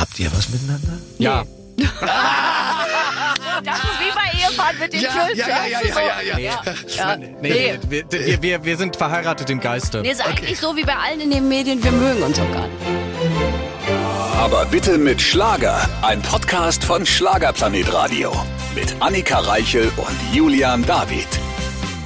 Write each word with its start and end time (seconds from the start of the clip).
Habt 0.00 0.18
ihr 0.18 0.32
was 0.32 0.48
miteinander? 0.48 0.98
Ja. 1.18 1.44
Das 3.62 3.76
ist 3.76 4.00
wie 4.00 4.10
bei 4.14 4.38
Ehepaaren 4.38 4.78
mit 4.78 4.92
den 4.94 5.00
Ja, 5.02 5.10
Kids. 5.26 5.38
ja, 5.38 5.48
ja, 5.48 5.66
ja, 5.66 5.80
ja, 5.82 6.20
ja, 6.22 6.38
ja. 6.38 6.62
ja. 6.96 7.16
Nee, 7.42 7.78
wir, 7.90 8.04
wir, 8.10 8.42
wir, 8.42 8.64
wir 8.64 8.76
sind 8.78 8.96
verheiratet 8.96 9.50
im 9.50 9.60
Geiste. 9.60 10.00
Nee, 10.00 10.12
ist 10.12 10.26
eigentlich 10.26 10.58
so 10.58 10.74
wie 10.76 10.82
bei 10.84 10.96
allen 10.96 11.20
in 11.20 11.30
den 11.30 11.46
Medien, 11.46 11.84
wir 11.84 11.92
mögen 11.92 12.22
uns 12.22 12.38
auch 12.40 12.50
gar 12.52 12.66
nicht. 12.66 12.80
Aber 14.38 14.64
bitte 14.64 14.96
mit 14.96 15.20
Schlager. 15.20 15.86
Ein 16.00 16.22
Podcast 16.22 16.82
von 16.82 17.04
Schlagerplanet 17.04 17.92
Radio. 17.92 18.32
Mit 18.74 18.94
Annika 19.00 19.40
Reichel 19.40 19.92
und 19.98 20.34
Julian 20.34 20.82
David. 20.86 21.28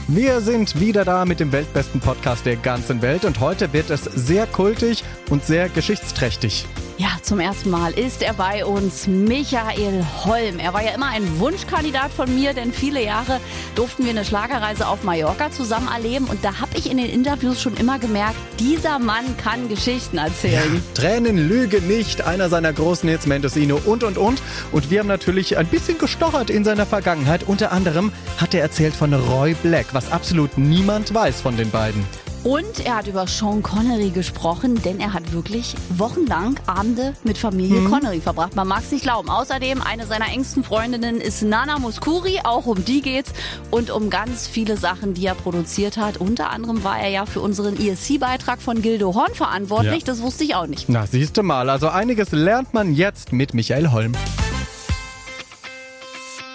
Wir 0.08 0.40
sind 0.40 0.80
wieder 0.80 1.04
da 1.04 1.24
mit 1.24 1.38
dem 1.38 1.52
weltbesten 1.52 2.00
Podcast 2.00 2.46
der 2.46 2.56
ganzen 2.56 3.00
Welt 3.00 3.24
und 3.24 3.38
heute 3.38 3.72
wird 3.72 3.90
es 3.90 4.02
sehr 4.02 4.48
kultig 4.48 5.04
und 5.30 5.44
sehr 5.44 5.68
geschichtsträchtig. 5.68 6.66
Ja, 6.96 7.08
zum 7.22 7.40
ersten 7.40 7.70
Mal 7.70 7.92
ist 7.92 8.22
er 8.22 8.34
bei 8.34 8.64
uns, 8.64 9.08
Michael 9.08 10.04
Holm. 10.24 10.60
Er 10.60 10.74
war 10.74 10.84
ja 10.84 10.92
immer 10.92 11.08
ein 11.08 11.40
Wunschkandidat 11.40 12.12
von 12.12 12.32
mir, 12.32 12.52
denn 12.52 12.72
viele 12.72 13.02
Jahre 13.02 13.40
durften 13.74 14.04
wir 14.04 14.10
eine 14.10 14.24
Schlagerreise 14.24 14.86
auf 14.86 15.02
Mallorca 15.02 15.50
zusammen 15.50 15.88
erleben 15.88 16.26
und 16.26 16.44
da 16.44 16.60
habe 16.60 16.70
ich 16.76 16.88
in 16.88 16.98
den 16.98 17.10
Interviews 17.10 17.60
schon 17.60 17.76
immer 17.76 17.98
gemerkt, 17.98 18.36
dieser 18.60 19.00
Mann 19.00 19.36
kann 19.36 19.68
Geschichten 19.68 20.18
erzählen. 20.18 20.80
Tränen 20.94 21.48
lüge 21.48 21.80
nicht, 21.80 22.22
einer 22.22 22.48
seiner 22.48 22.72
großen 22.72 23.08
Hits 23.08 23.26
Mendocino 23.26 23.80
und 23.84 24.04
und 24.04 24.16
und. 24.16 24.40
Und 24.70 24.90
wir 24.90 25.00
haben 25.00 25.08
natürlich 25.08 25.58
ein 25.58 25.66
bisschen 25.66 25.98
gestochert 25.98 26.48
in 26.48 26.62
seiner 26.62 26.86
Vergangenheit. 26.86 27.42
Unter 27.42 27.72
anderem 27.72 28.12
hat 28.36 28.54
er 28.54 28.62
erzählt 28.62 28.94
von 28.94 29.12
Roy 29.12 29.54
Black, 29.54 29.86
was 29.92 30.12
absolut 30.12 30.58
niemand 30.58 31.12
weiß 31.12 31.40
von 31.40 31.56
den 31.56 31.70
beiden. 31.70 32.04
Und 32.44 32.84
er 32.84 32.96
hat 32.96 33.06
über 33.06 33.26
Sean 33.26 33.62
Connery 33.62 34.10
gesprochen, 34.10 34.80
denn 34.82 35.00
er 35.00 35.14
hat 35.14 35.32
wirklich 35.32 35.74
wochenlang 35.88 36.60
Abende 36.66 37.14
mit 37.24 37.38
Familie 37.38 37.82
Connery 37.84 38.20
verbracht. 38.20 38.54
Man 38.54 38.68
mag 38.68 38.82
es 38.82 38.92
nicht 38.92 39.02
glauben. 39.02 39.30
Außerdem, 39.30 39.80
eine 39.80 40.06
seiner 40.06 40.28
engsten 40.28 40.62
Freundinnen 40.62 41.22
ist 41.22 41.42
Nana 41.42 41.78
Muskuri. 41.78 42.40
Auch 42.44 42.66
um 42.66 42.84
die 42.84 43.00
geht's. 43.00 43.32
Und 43.70 43.90
um 43.90 44.10
ganz 44.10 44.46
viele 44.46 44.76
Sachen, 44.76 45.14
die 45.14 45.24
er 45.24 45.34
produziert 45.34 45.96
hat. 45.96 46.18
Unter 46.18 46.50
anderem 46.50 46.84
war 46.84 46.98
er 46.98 47.08
ja 47.08 47.24
für 47.24 47.40
unseren 47.40 47.78
ESC-Beitrag 47.78 48.60
von 48.60 48.82
Gildo 48.82 49.14
Horn 49.14 49.34
verantwortlich. 49.34 50.00
Ja. 50.00 50.06
Das 50.06 50.20
wusste 50.20 50.44
ich 50.44 50.54
auch 50.54 50.66
nicht. 50.66 50.90
Na, 50.90 51.06
siehste 51.06 51.42
mal, 51.42 51.70
also 51.70 51.88
einiges 51.88 52.30
lernt 52.32 52.74
man 52.74 52.94
jetzt 52.94 53.32
mit 53.32 53.54
Michael 53.54 53.90
Holm. 53.90 54.12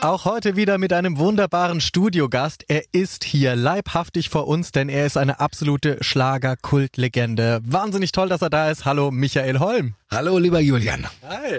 Auch 0.02 0.24
heute 0.24 0.56
wieder 0.56 0.78
mit 0.78 0.94
einem 0.94 1.18
wunderbaren 1.18 1.82
Studiogast. 1.82 2.64
Er 2.70 2.84
ist 2.94 3.26
hier 3.26 3.58
leibhaftig 3.58 4.30
vor 4.30 4.48
uns, 4.48 4.72
denn 4.72 4.88
er 4.88 5.06
ist 5.06 5.18
eine 5.18 5.42
absolute 5.42 5.98
Schlager-Kultlegende. 6.00 7.60
Wahnsinnig 7.64 8.14
toll, 8.14 8.30
dass 8.30 8.42
er 8.42 8.50
da 8.50 8.70
ist. 8.72 8.86
Hallo, 8.86 9.12
Michael 9.12 9.60
Holm. 9.60 9.96
Hallo, 10.12 10.40
lieber 10.40 10.60
Julian. 10.60 11.06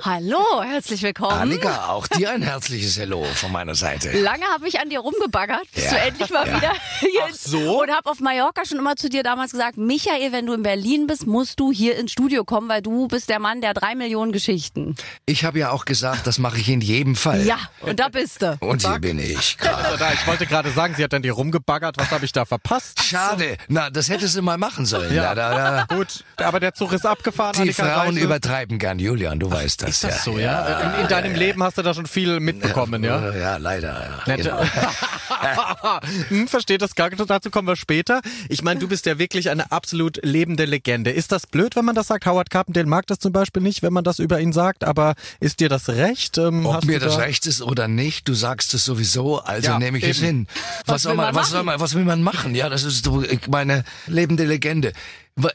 Hallo, 0.03 0.63
herzlich 0.65 1.03
willkommen. 1.03 1.31
Annika, 1.39 1.87
auch 1.91 2.09
dir 2.09 2.31
ein 2.33 2.43
herzliches 2.43 2.99
Hello 2.99 3.23
von 3.35 3.53
meiner 3.53 3.77
Seite. 3.77 4.11
Lange 4.23 4.43
habe 4.47 4.67
ich 4.67 4.81
an 4.81 4.89
dir 4.89 4.99
rumgebaggert, 5.01 5.71
bis 5.73 5.85
Ja, 5.85 5.91
du 5.91 5.97
endlich 5.99 6.31
mal 6.31 6.49
ja. 6.49 6.57
wieder 6.57 6.73
hier 6.99 7.21
Ach 7.29 7.35
so? 7.35 7.83
und 7.83 7.91
habe 7.93 8.11
auf 8.11 8.19
Mallorca 8.19 8.65
schon 8.65 8.79
immer 8.79 8.97
zu 8.97 9.09
dir 9.09 9.23
damals 9.23 9.53
gesagt, 9.53 9.77
Michael, 9.77 10.33
wenn 10.33 10.47
du 10.47 10.55
in 10.55 10.65
Berlin 10.65 11.07
bist, 11.07 11.29
musst 11.29 11.61
du 11.61 11.71
hier 11.71 11.97
ins 11.97 12.11
Studio 12.11 12.43
kommen, 12.45 12.69
weil 12.69 12.83
du 12.83 13.07
bist 13.07 13.29
der 13.29 13.39
Mann 13.39 13.61
der 13.61 13.73
drei 13.73 13.95
Millionen 13.95 14.33
Geschichten. 14.33 14.97
Ich 15.27 15.45
habe 15.45 15.61
ja 15.61 15.71
auch 15.71 15.85
gesagt, 15.85 16.27
das 16.27 16.39
mache 16.41 16.59
ich 16.59 16.69
in 16.71 16.81
jedem 16.81 17.15
Fall. 17.15 17.47
Ja, 17.47 17.59
und 17.83 18.01
da 18.01 18.09
bist 18.09 18.30
du. 18.39 18.57
Und 18.61 18.83
hier 18.87 18.99
bin 18.99 19.19
ich 19.19 19.57
gerade. 19.59 19.85
Also 19.85 19.97
da, 19.97 20.13
ich 20.13 20.27
wollte 20.27 20.47
gerade 20.47 20.71
sagen, 20.71 20.95
sie 20.97 21.05
hat 21.05 21.13
dann 21.13 21.23
dir 21.23 21.33
rumgebaggert. 21.33 21.97
Was 21.99 22.11
habe 22.11 22.25
ich 22.25 22.33
da 22.33 22.45
verpasst? 22.45 23.03
Schade. 23.03 23.57
Na, 23.69 23.91
das 23.91 24.09
hättest 24.09 24.37
du 24.37 24.43
mal 24.43 24.59
machen 24.59 24.87
sollen. 24.87 25.15
Ja. 25.15 25.35
Da, 25.35 25.51
da, 25.51 25.87
da. 25.89 25.95
Gut, 25.97 26.25
aber 26.37 26.61
der 26.61 26.75
Zug 26.75 26.93
ist 26.93 27.07
abgefahren. 27.07 27.55
Die 27.55 27.61
Annika 27.63 27.85
Frauen 27.85 28.09
Reichel. 28.15 28.23
übertreiben 28.23 28.79
gern, 28.79 28.99
Julian, 28.99 29.39
du 29.41 29.51
weißt 29.51 29.83
das. 29.83 29.91
Ist 29.91 30.05
das 30.05 30.25
so, 30.25 30.39
ja? 30.39 30.95
In, 30.97 31.03
in 31.03 31.09
deinem 31.09 31.35
Leben 31.35 31.63
hast 31.63 31.79
du 31.79 31.83
da 31.83 31.95
schon 31.95 32.07
viel 32.07 32.41
mitbekommen, 32.41 33.03
ja? 33.05 33.35
Ja, 33.35 33.57
leider. 33.57 34.23
Ja, 34.27 34.37
genau. 34.37 34.61
hm, 36.29 36.49
versteht 36.49 36.83
das 36.83 36.95
gar 36.95 37.09
nicht, 37.11 37.21
dazu 37.29 37.51
kommen 37.51 37.69
wir 37.69 37.77
später. 37.77 38.21
Ich 38.49 38.63
meine, 38.63 38.81
du 38.81 38.89
bist 38.89 39.07
ja 39.07 39.19
wirklich 39.19 39.51
eine 39.51 39.71
absolut 39.73 40.19
lebende 40.25 40.65
Legende. 40.65 41.11
Ist 41.11 41.33
das 41.33 41.47
blöd, 41.47 41.77
wenn 41.77 41.85
man 41.85 41.95
das 41.95 42.09
sagt? 42.09 42.27
Howard 42.27 42.51
Carpendale 42.51 42.87
mag 42.87 43.07
das 43.07 43.19
zum 43.19 43.33
Beispiel 43.33 43.63
nicht, 43.63 43.83
wenn 43.83 43.93
man 43.93 44.05
das 44.05 44.19
über 44.19 44.41
ihn 44.41 44.53
sagt, 44.53 44.85
aber 44.85 45.15
ist 45.41 45.61
dir 45.61 45.69
das 45.69 45.89
recht? 45.89 46.39
Ähm, 46.39 46.67
Ob 46.67 46.75
hast 46.77 46.85
mir 46.87 46.99
du 46.99 47.07
das 47.07 47.17
da- 47.17 47.23
recht 47.23 47.47
ist 47.47 47.63
oder 47.63 47.89
nicht, 47.89 48.20
du 48.25 48.35
sagst 48.35 48.75
es 48.75 48.85
sowieso, 48.85 49.39
also 49.41 49.69
Ja, 49.69 49.79
nehme 49.79 49.99
ich 49.99 50.05
es 50.05 50.19
eben. 50.19 50.27
hin. 50.27 50.47
Was, 50.87 50.95
Was 50.97 51.03
soll 51.03 51.15
man, 51.17 51.27
was 51.27 51.35
machen? 51.35 51.51
soll 51.53 51.63
man, 51.65 51.81
was 51.81 51.95
will 51.95 52.05
man 52.05 52.23
machen? 52.23 52.55
Ja, 52.55 52.69
das 52.69 52.85
ist 52.85 53.07
ich 53.31 53.49
meine 53.49 53.85
lebende 54.07 54.45
Legende. 54.45 54.93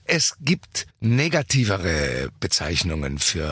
Es 0.05 0.35
gibt 0.41 0.87
negativere 1.01 2.29
Bezeichnungen 2.39 3.19
für 3.19 3.43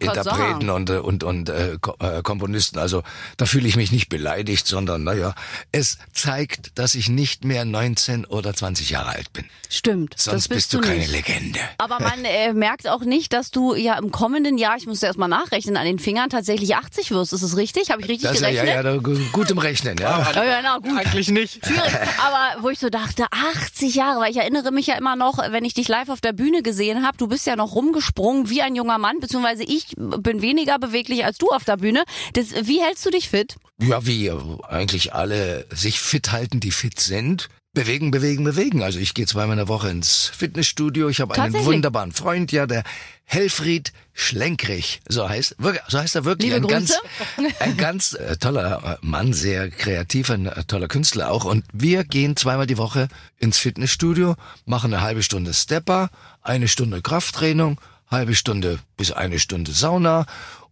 äh, 0.00 0.04
Interpreten 0.04 0.22
sagen. 0.66 0.70
und, 0.70 0.90
äh, 0.90 0.98
und, 0.98 1.24
und 1.24 1.48
äh, 1.48 1.72
äh, 1.98 2.22
Komponisten. 2.22 2.78
Also 2.78 3.02
da 3.36 3.46
fühle 3.46 3.66
ich 3.66 3.76
mich 3.76 3.90
nicht 3.92 4.08
beleidigt, 4.08 4.66
sondern 4.66 5.04
naja, 5.04 5.34
es 5.72 5.98
zeigt, 6.12 6.78
dass 6.78 6.94
ich 6.94 7.08
nicht 7.08 7.44
mehr 7.44 7.64
19 7.64 8.24
oder 8.26 8.54
20 8.54 8.90
Jahre 8.90 9.10
alt 9.10 9.32
bin. 9.32 9.44
Stimmt. 9.68 10.14
das 10.14 10.24
Sonst 10.24 10.48
bist 10.48 10.70
bist 10.70 10.74
du 10.74 10.80
keine 10.80 11.00
nicht. 11.00 11.10
Legende. 11.10 11.58
Aber 11.78 11.98
man 12.00 12.24
äh, 12.24 12.52
merkt 12.52 12.86
auch 12.88 13.02
nicht, 13.02 13.32
dass 13.32 13.50
du 13.50 13.74
ja 13.74 13.98
im 13.98 14.10
kommenden 14.12 14.56
Jahr, 14.58 14.76
ich 14.76 14.86
musste 14.86 15.06
erst 15.06 15.18
mal 15.18 15.28
nachrechnen, 15.28 15.76
an 15.76 15.84
den 15.86 15.98
Fingern 15.98 16.30
tatsächlich 16.30 16.76
80 16.76 17.10
wirst. 17.10 17.32
Ist 17.32 17.42
es 17.42 17.56
richtig? 17.56 17.90
Habe 17.90 18.02
ich 18.02 18.08
richtig 18.08 18.30
Das 18.30 18.40
ja, 18.40 18.50
gerechnet? 18.50 18.68
ja, 18.68 18.74
ja, 18.74 18.82
da- 18.82 18.96
gut 19.32 19.50
im 19.50 19.58
Rechnen, 19.58 19.96
ja. 19.98 20.30
Ja, 20.34 20.44
ja, 20.44 20.60
na 20.62 20.78
gut. 20.78 20.96
Eigentlich 20.96 21.28
nicht. 21.28 21.64
Schwierig. 21.66 21.92
Aber 22.24 22.62
wo 22.62 22.70
ich 22.70 22.78
so 22.78 22.88
dachte, 22.88 23.26
80 23.30 23.94
Jahre, 23.94 24.20
weil 24.20 24.30
ich 24.30 24.36
erinnere 24.38 24.70
mich 24.70 24.86
ja 24.86 24.94
immer 24.96 25.16
noch, 25.16 25.38
wenn 25.50 25.64
ich 25.64 25.74
dich 25.80 25.88
live 25.88 26.10
auf 26.10 26.20
der 26.20 26.32
Bühne 26.32 26.62
gesehen 26.62 27.04
habe, 27.04 27.16
du 27.16 27.26
bist 27.26 27.46
ja 27.46 27.56
noch 27.56 27.74
rumgesprungen 27.74 28.50
wie 28.50 28.62
ein 28.62 28.74
junger 28.74 28.98
Mann, 28.98 29.18
beziehungsweise 29.20 29.64
ich 29.64 29.86
bin 29.96 30.42
weniger 30.42 30.78
beweglich 30.78 31.24
als 31.24 31.38
du 31.38 31.48
auf 31.48 31.64
der 31.64 31.78
Bühne. 31.78 32.04
Das, 32.34 32.48
wie 32.66 32.82
hältst 32.82 33.04
du 33.06 33.10
dich 33.10 33.30
fit? 33.30 33.56
Ja, 33.80 34.06
wie 34.06 34.30
eigentlich 34.68 35.14
alle 35.14 35.66
sich 35.70 36.00
fit 36.00 36.32
halten, 36.32 36.60
die 36.60 36.70
fit 36.70 37.00
sind. 37.00 37.48
Bewegen, 37.72 38.10
bewegen, 38.10 38.42
bewegen. 38.42 38.82
Also 38.82 38.98
ich 38.98 39.14
gehe 39.14 39.26
zweimal 39.26 39.52
in 39.52 39.58
der 39.58 39.68
Woche 39.68 39.90
ins 39.90 40.26
Fitnessstudio. 40.26 41.08
Ich 41.08 41.20
habe 41.20 41.40
einen 41.40 41.64
wunderbaren 41.64 42.10
Freund, 42.10 42.50
ja, 42.50 42.66
der 42.66 42.82
Helfried 43.24 43.92
Schlenkrich, 44.12 45.00
so 45.08 45.28
heißt, 45.28 45.54
so 45.86 45.98
heißt 45.98 46.16
er 46.16 46.24
wirklich. 46.24 46.52
Liebe 46.52 46.66
ein 46.66 46.68
ganz, 46.68 46.98
Grüße. 47.36 47.54
ein 47.60 47.76
ganz 47.76 48.14
äh, 48.14 48.36
toller 48.36 48.98
äh, 49.00 49.06
Mann, 49.06 49.32
sehr 49.32 49.70
kreativ, 49.70 50.30
ein 50.30 50.46
äh, 50.46 50.64
toller 50.64 50.88
Künstler 50.88 51.30
auch. 51.30 51.44
Und 51.44 51.64
wir 51.72 52.02
gehen 52.02 52.34
zweimal 52.34 52.66
die 52.66 52.76
Woche 52.76 53.08
ins 53.38 53.58
Fitnessstudio, 53.58 54.34
machen 54.66 54.92
eine 54.92 55.02
halbe 55.02 55.22
Stunde 55.22 55.54
Stepper, 55.54 56.10
eine 56.42 56.66
Stunde 56.66 57.02
Krafttraining, 57.02 57.78
halbe 58.08 58.34
Stunde 58.34 58.80
bis 58.96 59.12
eine 59.12 59.38
Stunde 59.38 59.70
Sauna 59.70 60.26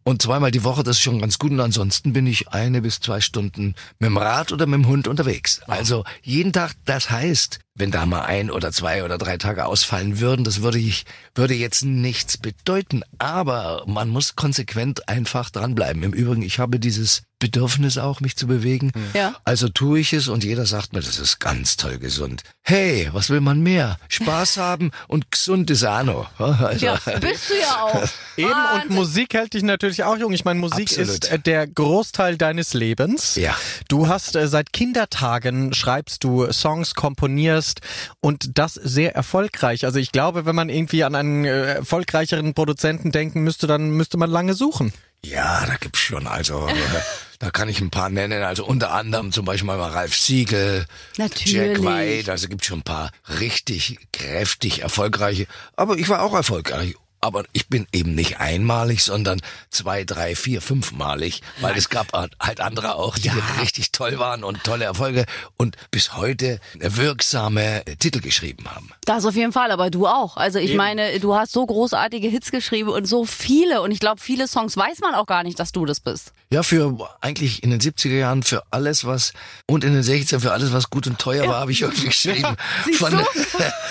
und 0.08 0.22
zweimal 0.22 0.50
die 0.50 0.64
Woche, 0.64 0.82
das 0.82 0.96
ist 0.96 1.02
schon 1.02 1.20
ganz 1.20 1.38
gut. 1.38 1.50
Und 1.50 1.60
ansonsten 1.60 2.14
bin 2.14 2.26
ich 2.26 2.48
eine 2.48 2.80
bis 2.80 2.98
zwei 2.98 3.20
Stunden 3.20 3.74
mit 3.98 4.08
dem 4.08 4.16
Rad 4.16 4.52
oder 4.52 4.64
mit 4.64 4.80
dem 4.80 4.88
Hund 4.88 5.06
unterwegs. 5.06 5.60
Also 5.66 6.04
jeden 6.22 6.54
Tag, 6.54 6.72
das 6.86 7.10
heißt, 7.10 7.60
wenn 7.78 7.90
da 7.90 8.04
mal 8.06 8.22
ein 8.22 8.50
oder 8.50 8.72
zwei 8.72 9.04
oder 9.04 9.18
drei 9.18 9.38
Tage 9.38 9.64
ausfallen 9.64 10.20
würden, 10.20 10.44
das 10.44 10.62
würde 10.62 10.78
ich, 10.78 11.06
würde 11.34 11.54
jetzt 11.54 11.84
nichts 11.84 12.36
bedeuten. 12.36 13.02
Aber 13.18 13.84
man 13.86 14.08
muss 14.08 14.36
konsequent 14.36 15.08
einfach 15.08 15.50
dranbleiben. 15.50 16.02
Im 16.02 16.12
Übrigen, 16.12 16.42
ich 16.42 16.58
habe 16.58 16.80
dieses 16.80 17.22
Bedürfnis 17.38 17.98
auch, 17.98 18.20
mich 18.20 18.36
zu 18.36 18.48
bewegen. 18.48 18.90
Ja. 19.14 19.36
Also 19.44 19.68
tue 19.68 20.00
ich 20.00 20.12
es 20.12 20.26
und 20.26 20.42
jeder 20.42 20.66
sagt 20.66 20.92
mir, 20.92 21.00
das 21.00 21.18
ist 21.20 21.38
ganz 21.38 21.76
toll 21.76 21.98
gesund. 21.98 22.42
Hey, 22.62 23.08
was 23.12 23.30
will 23.30 23.40
man 23.40 23.60
mehr? 23.60 23.96
Spaß 24.08 24.56
haben 24.56 24.90
und 25.06 25.30
gesund 25.30 25.70
ist 25.70 25.82
noch. 25.82 26.28
Also, 26.38 26.84
Ja, 26.84 26.98
bist 27.20 27.50
du 27.50 27.54
ja 27.54 27.82
auch. 27.82 28.08
Eben 28.36 28.48
und 28.48 28.54
Wahnsinn. 28.54 28.96
Musik 28.96 29.34
hält 29.34 29.54
dich 29.54 29.62
natürlich 29.62 30.02
auch 30.02 30.16
jung. 30.16 30.32
Ich 30.32 30.44
meine, 30.44 30.58
Musik 30.58 30.88
Absolut. 30.90 31.08
ist 31.10 31.30
äh, 31.30 31.38
der 31.38 31.66
Großteil 31.66 32.36
deines 32.36 32.74
Lebens. 32.74 33.36
Ja. 33.36 33.56
Du 33.88 34.08
hast 34.08 34.34
äh, 34.34 34.48
seit 34.48 34.72
Kindertagen 34.72 35.72
schreibst 35.72 36.24
du 36.24 36.50
Songs, 36.50 36.94
komponierst 36.94 37.67
und 38.20 38.58
das 38.58 38.74
sehr 38.74 39.14
erfolgreich. 39.14 39.84
Also 39.84 39.98
ich 39.98 40.12
glaube, 40.12 40.46
wenn 40.46 40.54
man 40.54 40.68
irgendwie 40.68 41.04
an 41.04 41.14
einen 41.14 41.44
äh, 41.44 41.74
erfolgreicheren 41.74 42.54
Produzenten 42.54 43.12
denken 43.12 43.42
müsste, 43.42 43.66
dann 43.66 43.90
müsste 43.90 44.16
man 44.18 44.30
lange 44.30 44.54
suchen. 44.54 44.92
Ja, 45.24 45.66
da 45.66 45.76
gibt's 45.76 45.98
schon, 45.98 46.26
also 46.28 46.68
äh, 46.68 46.72
da 47.40 47.50
kann 47.50 47.68
ich 47.68 47.80
ein 47.80 47.90
paar 47.90 48.08
nennen, 48.08 48.42
also 48.44 48.64
unter 48.64 48.92
anderem 48.92 49.32
zum 49.32 49.44
Beispiel 49.44 49.66
mal 49.66 49.80
Ralf 49.80 50.16
Siegel, 50.16 50.86
Natürlich. 51.16 51.52
Jack 51.52 51.82
White, 51.82 52.30
also 52.30 52.46
gibt's 52.48 52.66
schon 52.66 52.80
ein 52.80 52.84
paar 52.84 53.10
richtig 53.40 53.98
kräftig 54.12 54.82
erfolgreiche, 54.82 55.46
aber 55.74 55.98
ich 55.98 56.08
war 56.08 56.22
auch 56.22 56.34
erfolgreich. 56.34 56.94
Aber 57.20 57.44
ich 57.52 57.68
bin 57.68 57.86
eben 57.92 58.14
nicht 58.14 58.38
einmalig, 58.38 59.02
sondern 59.02 59.40
zwei, 59.70 60.04
drei, 60.04 60.36
vier, 60.36 60.60
fünfmalig, 60.60 61.42
weil 61.60 61.76
es 61.76 61.88
gab 61.88 62.12
halt 62.12 62.60
andere 62.60 62.94
auch, 62.94 63.18
die 63.18 63.30
richtig 63.60 63.92
toll 63.92 64.18
waren 64.18 64.44
und 64.44 64.62
tolle 64.64 64.84
Erfolge 64.84 65.24
und 65.56 65.76
bis 65.90 66.16
heute 66.16 66.60
wirksame 66.74 67.82
Titel 67.98 68.20
geschrieben 68.20 68.66
haben. 68.70 68.90
Das 69.04 69.24
auf 69.24 69.34
jeden 69.34 69.52
Fall, 69.52 69.70
aber 69.70 69.90
du 69.90 70.06
auch. 70.06 70.36
Also 70.36 70.58
ich 70.58 70.74
meine, 70.74 71.18
du 71.20 71.34
hast 71.34 71.52
so 71.52 71.64
großartige 71.64 72.28
Hits 72.28 72.50
geschrieben 72.50 72.90
und 72.90 73.06
so 73.06 73.24
viele 73.24 73.82
und 73.82 73.90
ich 73.90 74.00
glaube, 74.00 74.20
viele 74.20 74.46
Songs 74.46 74.76
weiß 74.76 75.00
man 75.00 75.14
auch 75.14 75.26
gar 75.26 75.42
nicht, 75.42 75.58
dass 75.58 75.72
du 75.72 75.84
das 75.84 76.00
bist. 76.00 76.32
Ja, 76.50 76.62
für 76.62 77.10
eigentlich 77.20 77.62
in 77.62 77.70
den 77.70 77.80
70er 77.80 78.16
Jahren 78.16 78.42
für 78.42 78.62
alles, 78.70 79.04
was 79.04 79.32
und 79.66 79.84
in 79.84 79.92
den 79.92 80.02
60er 80.02 80.40
für 80.40 80.52
alles, 80.52 80.72
was 80.72 80.90
gut 80.90 81.06
und 81.06 81.18
teuer 81.18 81.46
war, 81.48 81.60
habe 81.60 81.72
ich 81.72 81.82
irgendwie 81.82 82.06
geschrieben. 82.06 82.56
von, 82.94 83.12
du? 83.12 83.18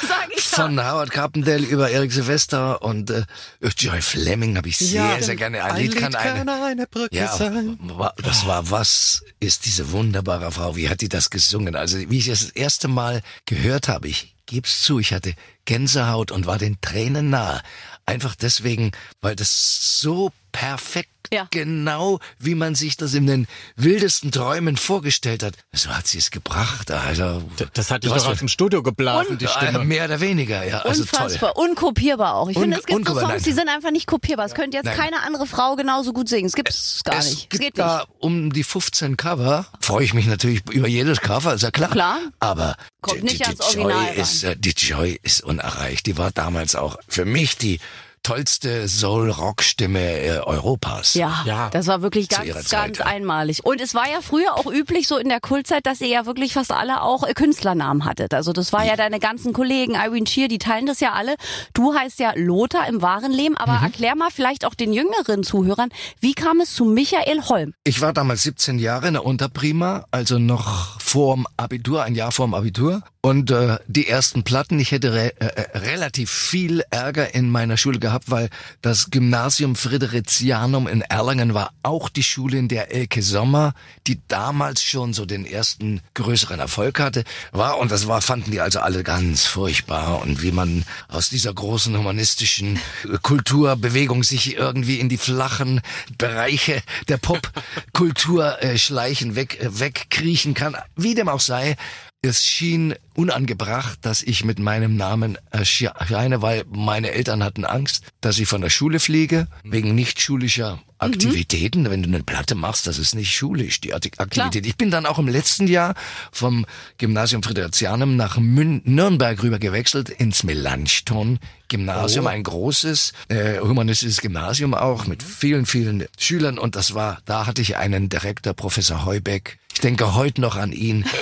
Sag 0.08 0.30
ich 0.36 0.44
von 0.44 0.80
Howard 0.80 1.12
Carpendale 1.12 1.66
über 1.66 1.92
Eric 1.92 2.12
Sylvester 2.12 2.82
und 2.82 3.12
äh, 3.62 3.70
Joy 3.78 4.02
Fleming 4.02 4.58
habe 4.58 4.70
ich 4.70 4.78
sehr, 4.78 5.22
sehr 5.22 5.36
gerne. 5.36 5.64
Ein, 5.64 5.78
Lied 5.78 5.96
kann 5.96 6.16
eine, 6.16 6.66
eine 6.66 6.88
Brücke 6.88 7.16
ja, 7.16 7.36
sein. 7.36 7.80
das 8.18 8.46
war, 8.46 8.70
was 8.70 9.24
ist 9.40 9.66
diese 9.66 9.92
wunderbare 9.92 10.52
Frau? 10.52 10.76
Wie 10.76 10.90
hat 10.90 11.02
die 11.02 11.10
das 11.10 11.30
gesungen? 11.30 11.76
Also, 11.76 11.98
wie 11.98 12.18
ich 12.18 12.28
es 12.28 12.42
das 12.42 12.50
erste 12.50 12.88
Mal 12.88 13.22
gehört 13.46 13.88
habe, 13.88 14.08
ich 14.08 14.36
geb's 14.46 14.82
zu, 14.82 15.00
ich 15.00 15.14
hatte 15.14 15.34
Gänsehaut 15.66 16.32
und 16.32 16.46
war 16.46 16.58
den 16.58 16.80
Tränen 16.82 17.30
nahe. 17.30 17.62
Einfach 18.06 18.36
deswegen, 18.36 18.92
weil 19.22 19.36
das 19.36 20.00
so 20.00 20.32
perfekt 20.58 21.10
Ja. 21.32 21.46
genau, 21.52 22.20
wie 22.40 22.56
man 22.56 22.74
sich 22.74 22.96
das 22.96 23.14
in 23.14 23.28
den 23.28 23.48
wildesten 23.76 24.32
Träumen 24.32 24.78
vorgestellt 24.78 25.44
hat. 25.44 25.56
So 25.74 25.90
hat 25.90 26.08
sie 26.08 26.18
es 26.20 26.32
gebracht. 26.32 26.90
Also, 26.90 27.44
Das 27.74 27.92
hatte 27.92 28.08
ich 28.08 28.14
was 28.14 28.24
doch 28.24 28.32
aus 28.32 28.40
dem 28.40 28.48
Studio 28.48 28.82
geblasen, 28.82 29.38
die 29.38 29.44
äh, 29.46 29.50
Stimme. 29.50 29.84
mehr 29.84 30.06
oder 30.06 30.22
weniger, 30.22 30.64
ja. 30.66 30.80
Also 30.80 31.04
toll. 31.04 31.24
Unfassbar, 31.26 31.58
unkopierbar 31.58 32.36
auch. 32.36 32.48
Ich 32.50 32.56
Un- 32.56 32.62
finde, 32.64 32.78
es 32.80 32.86
gibt 32.86 33.06
so 33.08 33.14
Songs, 33.14 33.28
nein. 33.28 33.44
die 33.44 33.52
sind 33.52 33.68
einfach 33.68 33.92
nicht 33.92 34.08
kopierbar. 34.08 34.46
Es 34.46 34.54
könnte 34.56 34.78
jetzt 34.78 34.86
Nein. 34.86 34.98
keine 34.98 35.22
andere 35.24 35.46
Frau 35.48 35.76
genauso 35.76 36.14
gut 36.14 36.30
singen. 36.30 36.46
Es 36.46 36.54
gibt's 36.54 37.02
gar 37.04 37.18
es 37.20 37.26
nicht. 37.30 37.44
Es 37.44 37.50
gibt 37.50 37.62
geht 37.62 37.78
da 37.78 37.98
nicht. 38.00 38.10
um 38.20 38.54
die 38.54 38.64
15 38.64 39.18
Cover. 39.18 39.66
Freue 39.82 40.06
ich 40.06 40.14
mich 40.14 40.28
natürlich 40.28 40.62
über 40.72 40.88
jedes 40.88 41.20
Cover, 41.20 41.54
ist 41.56 41.62
ja 41.62 41.72
klar. 41.72 41.90
Klar. 41.92 42.20
Aber 42.40 42.78
Kommt 43.02 43.20
die, 43.20 43.24
nicht 43.26 43.40
die, 43.42 43.46
ans 43.46 43.60
die 43.72 43.80
Original 43.80 44.06
Joy 44.14 44.22
ist, 44.22 44.44
äh, 44.44 44.56
die 44.58 44.70
Joy 44.72 45.20
ist 45.24 45.44
unerreicht. 45.44 46.06
Die 46.06 46.18
war 46.18 46.32
damals 46.32 46.76
auch 46.76 46.98
für 47.10 47.26
mich 47.26 47.58
die 47.58 47.80
tollste 48.28 48.88
Soul-Rock-Stimme 48.90 50.00
äh, 50.00 50.40
Europas. 50.40 51.14
Ja, 51.14 51.44
Ja. 51.46 51.70
das 51.70 51.88
war 51.88 52.02
wirklich 52.02 52.28
ganz, 52.30 52.68
Zeit, 52.68 52.98
ganz 52.98 53.02
einmalig. 53.02 53.64
Und 53.66 53.80
es 53.82 53.94
war 53.96 54.10
ja 54.10 54.20
früher 54.22 54.56
auch 54.56 54.66
üblich, 54.66 55.08
so 55.08 55.18
in 55.18 55.30
der 55.30 55.40
Kultzeit, 55.40 55.86
dass 55.86 56.02
ihr 56.02 56.08
ja 56.08 56.26
wirklich 56.26 56.54
fast 56.54 56.72
alle 56.72 57.02
auch 57.04 57.24
äh, 57.24 57.34
Künstlernamen 57.34 58.04
hattet. 58.06 58.34
Also 58.34 58.52
das 58.54 58.74
war 58.74 58.86
ja 58.86 58.96
deine 58.96 59.20
ganzen 59.20 59.54
Kollegen, 59.54 59.96
Irene 59.96 60.28
Shear, 60.28 60.48
die 60.50 60.58
teilen 60.58 60.86
das 60.88 61.00
ja 61.00 61.14
alle. 61.14 61.36
Du 61.74 61.94
heißt 61.96 62.20
ja 62.20 62.34
Lothar 62.36 62.88
im 62.88 63.02
wahren 63.02 63.32
Leben, 63.32 63.54
Mhm. 63.54 63.58
aber 63.60 63.80
erklär 63.84 64.16
mal 64.16 64.30
vielleicht 64.30 64.66
auch 64.66 64.74
den 64.76 64.92
jüngeren 64.94 65.44
Zuhörern, 65.44 65.90
wie 66.20 66.34
kam 66.34 66.60
es 66.60 66.74
zu 66.74 66.84
Michael 66.86 67.44
Holm? 67.44 67.74
Ich 67.86 68.02
war 68.02 68.12
damals 68.14 68.44
17 68.44 68.78
Jahre 68.80 69.08
in 69.08 69.14
der 69.14 69.26
Unterprima, 69.26 70.06
also 70.12 70.38
noch 70.38 70.97
vorm 71.08 71.48
Abitur, 71.56 72.04
ein 72.04 72.16
Jahr 72.16 72.32
vorm 72.32 72.54
Abitur. 72.54 73.02
Und 73.22 73.52
äh, 73.52 73.78
die 73.88 74.08
ersten 74.08 74.44
Platten, 74.44 74.80
ich 74.80 74.92
hätte 74.92 75.14
re 75.14 75.34
äh, 75.40 75.46
äh, 75.46 75.78
relativ 75.78 76.30
viel 76.30 76.82
Ärger 76.92 77.36
in 77.36 77.50
meiner 77.50 77.76
Schule 77.76 78.00
gehabt, 78.00 78.32
weil 78.32 78.50
das 78.82 79.10
Gymnasium 79.10 79.76
Fridericianum 79.76 80.88
in 80.88 81.02
Erlangen 81.02 81.54
war 81.54 81.72
auch 81.84 82.08
die 82.08 82.24
Schule, 82.24 82.58
in 82.58 82.70
der 82.70 82.94
Elke 82.94 83.22
Sommer, 83.22 83.74
die 84.06 84.20
damals 84.30 84.82
schon 84.82 85.14
so 85.14 85.26
den 85.26 85.46
ersten 85.46 86.00
größeren 86.14 86.60
Erfolg 86.60 87.00
hatte, 87.00 87.26
war. 87.52 87.80
Und 87.80 87.92
das 87.92 88.08
war, 88.08 88.22
fanden 88.22 88.52
die 88.52 88.62
also 88.62 88.80
alle 88.80 89.04
ganz 89.04 89.46
furchtbar. 89.46 90.22
Und 90.22 90.42
wie 90.42 90.54
man 90.54 90.86
aus 91.10 91.30
dieser 91.30 91.54
großen 91.54 91.98
humanistischen 91.98 92.80
Kulturbewegung 93.24 94.24
sich 94.24 94.56
irgendwie 94.56 95.00
in 95.00 95.10
die 95.10 95.18
flachen 95.18 95.82
Bereiche 96.18 96.82
der 97.10 97.18
Popkultur 97.18 98.62
äh, 98.62 98.78
schleichen, 98.78 99.36
weg, 99.36 99.60
äh, 99.60 99.80
wegkriechen 99.80 100.54
kann. 100.54 100.78
Wie 100.98 101.16
dem 101.16 101.30
auch 101.30 101.40
sei, 101.40 101.76
es 102.22 102.44
schien 102.44 102.96
unangebracht, 103.16 104.00
dass 104.02 104.24
ich 104.24 104.44
mit 104.44 104.60
meinem 104.60 104.96
Namen 104.96 105.38
erscheine, 105.52 106.42
weil 106.42 106.66
meine 106.70 107.12
Eltern 107.12 107.44
hatten 107.44 107.64
Angst, 107.64 108.04
dass 108.22 108.40
ich 108.40 108.48
von 108.48 108.62
der 108.62 108.70
Schule 108.70 109.00
fliege, 109.00 109.48
wegen 109.64 109.94
nicht 109.96 110.20
schulischer 110.20 110.80
Aktivitäten. 110.98 111.90
Wenn 111.90 112.02
du 112.02 112.10
eine 112.10 112.24
Platte 112.24 112.56
machst, 112.56 112.88
das 112.88 112.98
ist 112.98 113.14
nicht 113.14 113.36
schulisch, 113.36 113.82
die 113.82 113.94
Aktivität. 113.94 114.66
Ich 114.66 114.78
bin 114.78 114.90
dann 114.90 115.06
auch 115.06 115.20
im 115.20 115.28
letzten 115.28 115.68
Jahr 115.68 115.94
vom 116.32 116.66
Gymnasium 116.98 117.44
Fridericianum 117.44 118.16
nach 118.16 118.38
Mün 118.40 118.82
Nürnberg 118.84 119.42
rüber 119.44 119.60
gewechselt 119.60 120.10
ins 120.10 120.44
Melanchthon 120.44 121.40
Gymnasium, 121.68 122.28
ein 122.28 122.44
großes 122.44 123.14
äh, 123.28 123.60
humanistisches 123.60 124.22
Gymnasium 124.22 124.74
auch 124.74 125.06
mit 125.06 125.22
vielen, 125.22 125.66
vielen 125.66 126.06
Schülern 126.18 126.58
und 126.58 126.76
das 126.76 126.94
war, 126.94 127.20
da 127.26 127.46
hatte 127.46 127.62
ich 127.62 127.78
einen 127.78 128.10
Direktor, 128.10 128.54
Professor 128.54 129.06
Heubeck. 129.06 129.60
Ich 129.78 129.82
denke 129.82 130.16
heute 130.16 130.42
noch 130.42 130.56
an 130.56 130.72
ihn. 130.72 131.06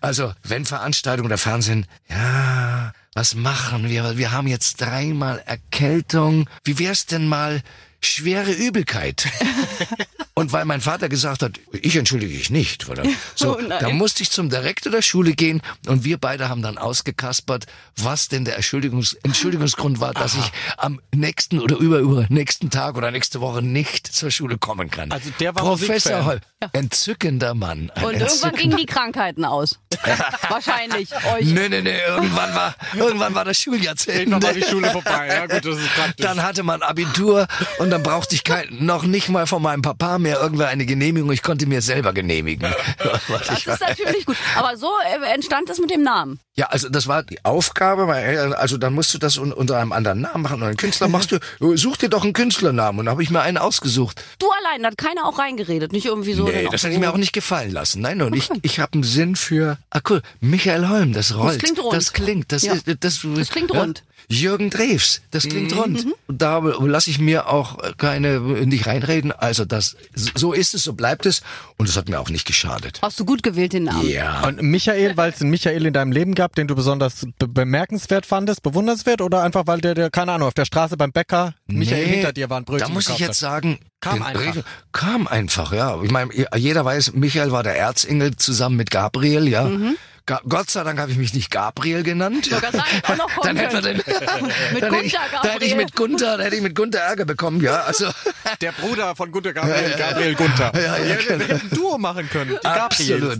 Also, 0.00 0.34
wenn 0.42 0.64
Veranstaltungen 0.64 1.26
oder 1.26 1.38
Fernsehen, 1.38 1.86
ja, 2.10 2.92
was 3.14 3.36
machen 3.36 3.88
wir? 3.88 4.18
Wir 4.18 4.32
haben 4.32 4.48
jetzt 4.48 4.80
dreimal 4.80 5.40
Erkältung. 5.46 6.50
Wie 6.64 6.80
wär's 6.80 7.06
denn 7.06 7.28
mal 7.28 7.62
schwere 8.00 8.50
Übelkeit? 8.50 9.28
Und 10.34 10.52
weil 10.52 10.64
mein 10.64 10.80
Vater 10.80 11.10
gesagt 11.10 11.42
hat, 11.42 11.60
ich 11.72 11.94
entschuldige 11.94 12.32
dich 12.32 12.48
nicht, 12.48 12.88
oder? 12.88 13.02
So, 13.34 13.58
Oh 13.58 13.62
da 13.68 13.90
musste 13.90 14.22
ich 14.22 14.30
zum 14.30 14.50
Direktor 14.50 14.92
der 14.92 15.02
Schule 15.02 15.32
gehen 15.32 15.62
und 15.86 16.04
wir 16.04 16.18
beide 16.18 16.48
haben 16.48 16.62
dann 16.62 16.78
ausgekaspert, 16.78 17.66
was 17.96 18.28
denn 18.28 18.44
der 18.44 18.56
Entschuldigungs 18.56 19.14
Entschuldigungsgrund 19.22 20.00
war, 20.00 20.14
dass 20.14 20.34
ich 20.34 20.52
am 20.76 21.00
nächsten 21.14 21.58
oder 21.60 21.76
über, 21.76 21.98
über 21.98 22.26
nächsten 22.28 22.70
Tag 22.70 22.96
oder 22.96 23.10
nächste 23.10 23.40
Woche 23.40 23.62
nicht 23.62 24.06
zur 24.06 24.30
Schule 24.30 24.58
kommen 24.58 24.90
kann. 24.90 25.10
Also 25.12 25.30
der 25.40 25.54
war 25.54 25.62
Professor 25.62 26.22
Musikfan. 26.22 26.40
Hol, 26.62 26.70
entzückender 26.72 27.54
Mann. 27.54 27.90
Ein 27.94 28.04
Und 28.04 28.14
irgendwann 28.14 28.54
gingen 28.54 28.76
die 28.76 28.86
Krankheiten 28.86 29.44
aus. 29.44 29.78
Wahrscheinlich 30.48 31.12
euch. 31.12 31.46
Nee, 31.46 31.68
nee, 31.68 31.82
nee, 31.82 31.98
irgendwann 32.06 32.54
war, 32.54 32.74
irgendwann 32.94 33.34
war 33.34 33.44
das 33.44 33.58
Schuljahr 33.58 33.96
zu 33.96 34.10
Ende. 34.10 34.22
Irgendwann 34.22 34.42
war 34.42 34.52
die 34.52 34.62
Schule 34.62 34.90
vorbei. 34.92 35.28
Ja 35.28 35.46
gut, 35.46 35.64
das 35.64 35.78
ist 35.78 35.94
praktisch. 35.94 36.26
Dann 36.26 36.42
hatte 36.42 36.62
man 36.62 36.82
Abitur 36.82 37.46
und 37.78 37.90
dann 37.90 38.02
brauchte 38.02 38.34
ich 38.34 38.44
kein, 38.44 38.66
noch 38.80 39.04
nicht 39.04 39.28
mal 39.28 39.46
von 39.46 39.62
meinem 39.62 39.82
Papa 39.82 40.18
mehr 40.22 40.40
irgendwer 40.40 40.68
eine 40.68 40.86
Genehmigung. 40.86 41.30
Ich 41.32 41.42
konnte 41.42 41.66
mir 41.66 41.82
selber 41.82 42.12
genehmigen. 42.12 42.72
Was 43.28 43.46
Das 43.46 43.58
ich 43.58 43.66
ist 43.66 43.80
natürlich 43.80 44.26
gut. 44.26 44.36
Aber 44.56 44.76
so 44.76 44.88
äh, 45.04 45.34
entstand 45.34 45.68
es 45.70 45.78
mit 45.78 45.90
dem 45.90 46.02
Namen. 46.02 46.40
Ja, 46.54 46.66
also 46.66 46.88
das 46.88 47.06
war 47.06 47.22
die 47.22 47.44
Aufgabe. 47.44 48.12
Eltern. 48.14 48.52
Also 48.52 48.76
dann 48.78 48.92
musst 48.94 49.12
du 49.14 49.18
das 49.18 49.36
un 49.38 49.52
unter 49.52 49.78
einem 49.78 49.92
anderen 49.92 50.20
Namen 50.22 50.42
machen. 50.42 50.56
Und 50.62 50.68
einen 50.68 50.76
Künstler 50.76 51.08
machst 51.08 51.32
du, 51.60 51.76
such 51.76 51.96
dir 51.98 52.08
doch 52.08 52.24
einen 52.24 52.32
Künstlernamen. 52.32 53.00
Und 53.00 53.06
da 53.06 53.12
habe 53.12 53.22
ich 53.22 53.30
mir 53.30 53.40
einen 53.42 53.58
ausgesucht. 53.58 54.22
Du 54.38 54.46
allein, 54.50 54.82
da 54.82 54.88
hat 54.88 54.98
keiner 54.98 55.26
auch 55.26 55.38
reingeredet, 55.38 55.92
nicht 55.92 56.06
irgendwie 56.06 56.34
so. 56.34 56.44
nee, 56.44 56.62
dann 56.64 56.72
das 56.72 56.82
so. 56.82 56.88
ich 56.88 56.98
mir 56.98 57.10
auch 57.12 57.16
nicht 57.16 57.32
gefallen 57.32 57.72
lassen. 57.72 58.02
Nein, 58.02 58.20
und 58.22 58.34
ich, 58.36 58.48
ich 58.62 58.78
habe 58.80 58.92
einen 58.94 59.02
Sinn 59.02 59.36
für, 59.36 59.78
ah 59.90 60.00
cool, 60.08 60.22
Michael 60.40 60.88
Holm, 60.88 61.12
das 61.12 61.36
rollt. 61.36 61.58
klingt 61.58 61.78
rund. 61.82 61.94
Das 61.94 62.12
klingt, 62.12 62.52
das 62.52 62.62
Ja. 62.62 62.74
ist, 62.74 62.84
das, 63.00 63.20
Das 63.34 63.48
klingt 63.50 63.72
rund. 63.72 64.04
Jürgen 64.28 64.70
Drews, 64.70 65.20
das 65.32 65.48
klingt 65.48 65.72
Mhm. 65.72 65.78
rund. 65.78 66.06
Und 66.28 66.40
da 66.40 66.58
lasse 66.58 67.10
ich 67.10 67.18
mir 67.18 67.48
auch 67.48 67.78
keine, 67.98 68.40
nicht 68.40 68.86
reinreden. 68.86 69.32
Also 69.32 69.64
das, 69.64 69.96
so 70.14 70.52
ist 70.52 70.74
es, 70.74 70.82
so 70.84 70.92
bleibt 70.92 71.26
es. 71.26 71.42
Und 71.78 71.88
es 71.88 71.96
hat 71.96 72.08
mir 72.08 72.20
auch 72.20 72.28
nicht 72.30 72.46
geschadet. 72.46 72.98
Hast 73.02 73.18
du 73.20 73.24
gut 73.24 73.42
gewählt 73.42 73.72
den 73.72 73.84
Namen. 73.84 74.08
Ja. 74.08 74.46
Und 74.46 74.60
Michael, 74.62 75.16
weil 75.16 75.32
es 75.32 75.40
einen 75.40 75.50
Michael 75.50 75.86
in 75.86 75.92
deinem 75.92 76.12
Leben 76.12 76.34
gab, 76.34 76.54
den 76.54 76.66
du 76.68 76.74
besonders 76.74 77.26
be 77.38 77.48
bemerkenswert 77.48 78.26
fandest, 78.26 78.62
bewundernswert 78.62 79.20
oder 79.20 79.42
einfach 79.42 79.66
weil 79.66 79.80
der, 79.80 79.94
der 79.94 80.10
keine 80.10 80.32
Ahnung, 80.32 80.48
auf 80.48 80.54
der 80.54 80.64
Straße 80.64 80.96
beim 80.96 81.12
Bäcker 81.12 81.54
Michael 81.66 82.06
Nee, 82.06 82.12
hinter 82.14 82.32
dir 82.32 82.50
war 82.50 82.58
ein 82.58 82.64
Brötchen 82.64 82.88
Da 82.88 82.92
muss 82.94 83.08
ich 83.08 83.18
jetzt 83.18 83.28
hat? 83.28 83.34
sagen, 83.36 83.78
Kam 84.00 84.22
einfach. 84.22 84.40
Rede- 84.42 84.64
kam 84.92 85.26
einfach, 85.28 85.72
ja. 85.72 86.02
Ich 86.02 86.10
meine, 86.10 86.30
jeder 86.56 86.84
weiß, 86.84 87.12
Michael 87.14 87.52
war 87.52 87.62
der 87.62 87.76
Erzengel 87.78 88.34
zusammen 88.36 88.76
mit 88.76 88.90
Gabriel, 88.90 89.46
ja. 89.48 89.68
Ga 89.68 89.78
Gott 90.26 90.70
sei 90.70 90.84
Dank 90.84 90.98
habe 90.98 91.10
ich 91.10 91.18
mich 91.18 91.34
nicht 91.34 91.50
Gabriel 91.50 92.02
genannt. 92.02 92.46
sagen, 92.46 92.78
auch 93.04 93.16
noch 93.16 93.28
dann 93.42 93.56
hätte 93.56 93.74
man 93.74 93.84
den, 93.84 93.96
Mit 94.72 94.82
dann 94.82 94.94
hätte 94.94 95.04
ich, 95.06 95.12
Gunther 95.12 95.40
da 95.42 95.48
hätte 95.48 95.64
ich 95.64 95.70
Gabriel. 95.70 95.76
mit 95.76 95.96
Gunther, 95.96 96.36
da 96.38 96.44
hätte 96.44 96.56
ich 96.56 96.62
mit 96.62 96.74
Gunther 96.74 97.00
Ärger 97.00 97.24
bekommen, 97.24 97.60
ja. 97.60 97.82
Also 97.82 98.10
Der 98.60 98.72
Bruder 98.72 99.16
von 99.16 99.30
Gunther 99.32 99.52
Gabriel, 99.52 99.94
Gabriel 99.98 100.34
Gunther. 100.34 100.72
Ja, 100.74 100.96
ja, 100.98 101.04
Wir 101.06 101.16
genau. 101.16 101.44
hätten 101.44 101.60
ein 101.66 101.70
Duo 101.76 101.98
machen 101.98 102.28
können. 102.30 102.58
Absolut. 102.64 103.38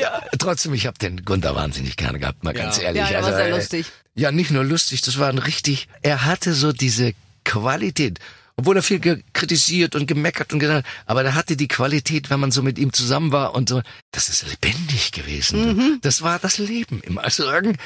Ja, 0.00 0.22
trotzdem, 0.38 0.74
ich 0.74 0.86
habe 0.86 0.98
den 0.98 1.24
Gunther 1.24 1.54
wahnsinnig 1.54 1.96
gerne 1.96 2.18
gehabt, 2.18 2.44
mal 2.44 2.54
Ja. 2.56 2.62
ganz 2.64 2.78
ehrlich. 2.78 3.02
Ja, 3.02 3.08
der 3.08 3.22
war 3.22 3.32
sehr 3.34 3.46
äh, 3.46 3.50
lustig. 3.50 3.86
Ja, 4.14 4.30
nicht 4.32 4.50
nur 4.50 4.64
lustig, 4.64 5.00
das 5.02 5.18
war 5.18 5.28
ein 5.28 5.38
richtig, 5.38 5.88
er 6.02 6.24
hatte 6.24 6.52
so 6.52 6.72
diese 6.72 7.12
Qualität. 7.44 8.18
Obwohl 8.58 8.74
er 8.74 8.82
viel 8.82 9.22
kritisiert 9.32 9.94
und 9.94 10.08
gemeckert 10.08 10.52
und 10.52 10.58
gesagt, 10.58 10.84
hat, 10.84 10.94
aber 11.06 11.22
er 11.22 11.36
hatte 11.36 11.56
die 11.56 11.68
Qualität, 11.68 12.28
wenn 12.28 12.40
man 12.40 12.50
so 12.50 12.60
mit 12.64 12.76
ihm 12.76 12.92
zusammen 12.92 13.30
war 13.30 13.54
und 13.54 13.68
so, 13.68 13.82
das 14.10 14.28
ist 14.28 14.44
lebendig 14.50 15.12
gewesen. 15.12 15.76
du. 15.76 15.98
Das 16.00 16.22
war 16.22 16.40
das 16.40 16.58
Leben 16.58 17.00
immer. 17.02 17.22
Also 17.22 17.44
sagen, 17.44 17.76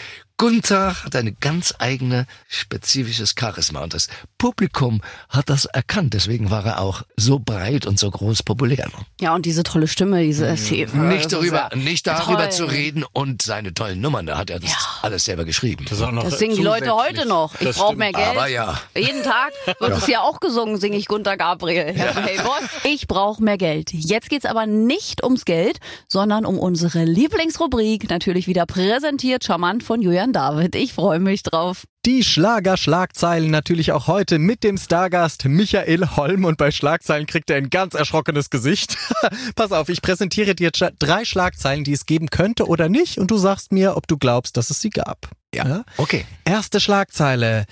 Gunther 0.43 1.05
hat 1.05 1.15
eine 1.15 1.31
ganz 1.31 1.73
eigene 1.79 2.27
spezifisches 2.49 3.37
Charisma 3.39 3.79
und 3.85 3.95
das 3.95 4.09
Publikum 4.39 5.01
hat 5.29 5.49
das 5.49 5.67
erkannt. 5.67 6.15
Deswegen 6.15 6.51
war 6.51 6.67
er 6.67 6.81
auch 6.81 7.03
so 7.17 7.39
breit 7.39 7.87
und 7.87 7.97
so 7.97 8.11
groß 8.11 8.43
populär. 8.43 8.91
Ja, 9.21 9.37
und 9.37 9.47
diese 9.47 9.63
tolle 9.63 9.87
Stimme, 9.87 10.25
diese 10.25 10.47
Mhm. 10.47 11.09
Nicht 11.11 11.33
darüber, 11.33 11.71
nicht 11.77 12.09
darüber 12.09 12.49
toll. 12.49 12.51
zu 12.51 12.65
reden 12.65 13.05
und 13.13 13.43
seine 13.43 13.73
tollen 13.73 14.01
Nummern, 14.01 14.27
da 14.27 14.37
hat 14.37 14.51
er 14.51 14.59
das 14.59 14.77
alles 15.03 15.23
selber 15.23 15.45
geschrieben. 15.45 15.85
Das, 15.89 16.01
Das 16.01 16.39
singen 16.41 16.57
die 16.57 16.63
Leute 16.63 16.93
heute 16.93 17.25
noch. 17.29 17.61
Ich 17.61 17.77
brauche 17.77 17.95
mehr 17.95 18.11
Geld. 18.11 18.27
Aber 18.27 18.49
ja. 18.49 18.81
Jeden 18.97 19.23
Tag 19.23 19.53
wird 19.79 19.93
es 19.97 20.09
ja 20.09 20.23
auch 20.23 20.41
gesungen, 20.41 20.81
singe 20.81 20.97
ich 20.97 21.07
Gunter 21.07 21.37
Gabriel. 21.37 21.95
Hey 21.95 22.39
Boss, 22.39 22.69
ich 22.83 23.07
brauche 23.07 23.41
mehr 23.41 23.59
Geld. 23.59 23.93
Jetzt 23.93 24.29
geht's 24.29 24.47
aber 24.47 24.67
nicht 24.67 25.23
ums 25.23 25.45
Geld, 25.45 25.79
sondern 26.09 26.45
um 26.45 26.59
unsere 26.59 27.05
Lieblingsrubrik, 27.05 28.11
natürlich 28.11 28.49
wieder 28.49 28.67
präsentiert, 28.67 29.45
charmant 29.45 29.85
von 29.85 30.03
Julian 30.03 30.32
David. 30.33 30.75
Ich 30.75 30.93
freue 30.93 31.19
mich 31.19 31.43
drauf. 31.43 31.85
Die 32.05 32.25
Schlager-Schlagzeilen 32.25 33.51
natürlich 33.51 33.93
auch 33.93 34.09
heute 34.09 34.39
mit 34.39 34.65
dem 34.65 34.77
Stargast 34.77 35.45
Michael 35.45 36.17
Holm 36.17 36.45
und 36.45 36.59
bei 36.59 36.71
Schlagzeilen 36.71 37.27
kriegt 37.27 37.49
er 37.51 37.57
ein 37.57 37.71
ganz 37.71 37.95
erschrockenes 37.95 38.51
Gesicht. 38.51 38.97
Pass 39.55 39.71
auf, 39.71 39.89
ich 39.89 40.03
präsentiere 40.03 40.55
dir 40.55 40.73
drei 40.73 41.25
Schlagzeilen, 41.25 41.85
die 41.85 41.93
es 41.93 42.07
geben 42.07 42.31
könnte 42.31 42.67
oder 42.67 42.89
nicht 42.89 43.19
und 43.19 43.31
du 43.31 43.37
sagst 43.37 43.71
mir, 43.71 43.97
ob 43.97 44.09
du 44.09 44.19
glaubst, 44.19 44.57
dass 44.57 44.71
es 44.71 44.81
sie 44.81 44.91
gab. 44.91 45.31
Ja. 45.55 45.85
Okay. 45.97 46.25
Erste 46.45 46.81
Schlagzeile. 46.81 47.67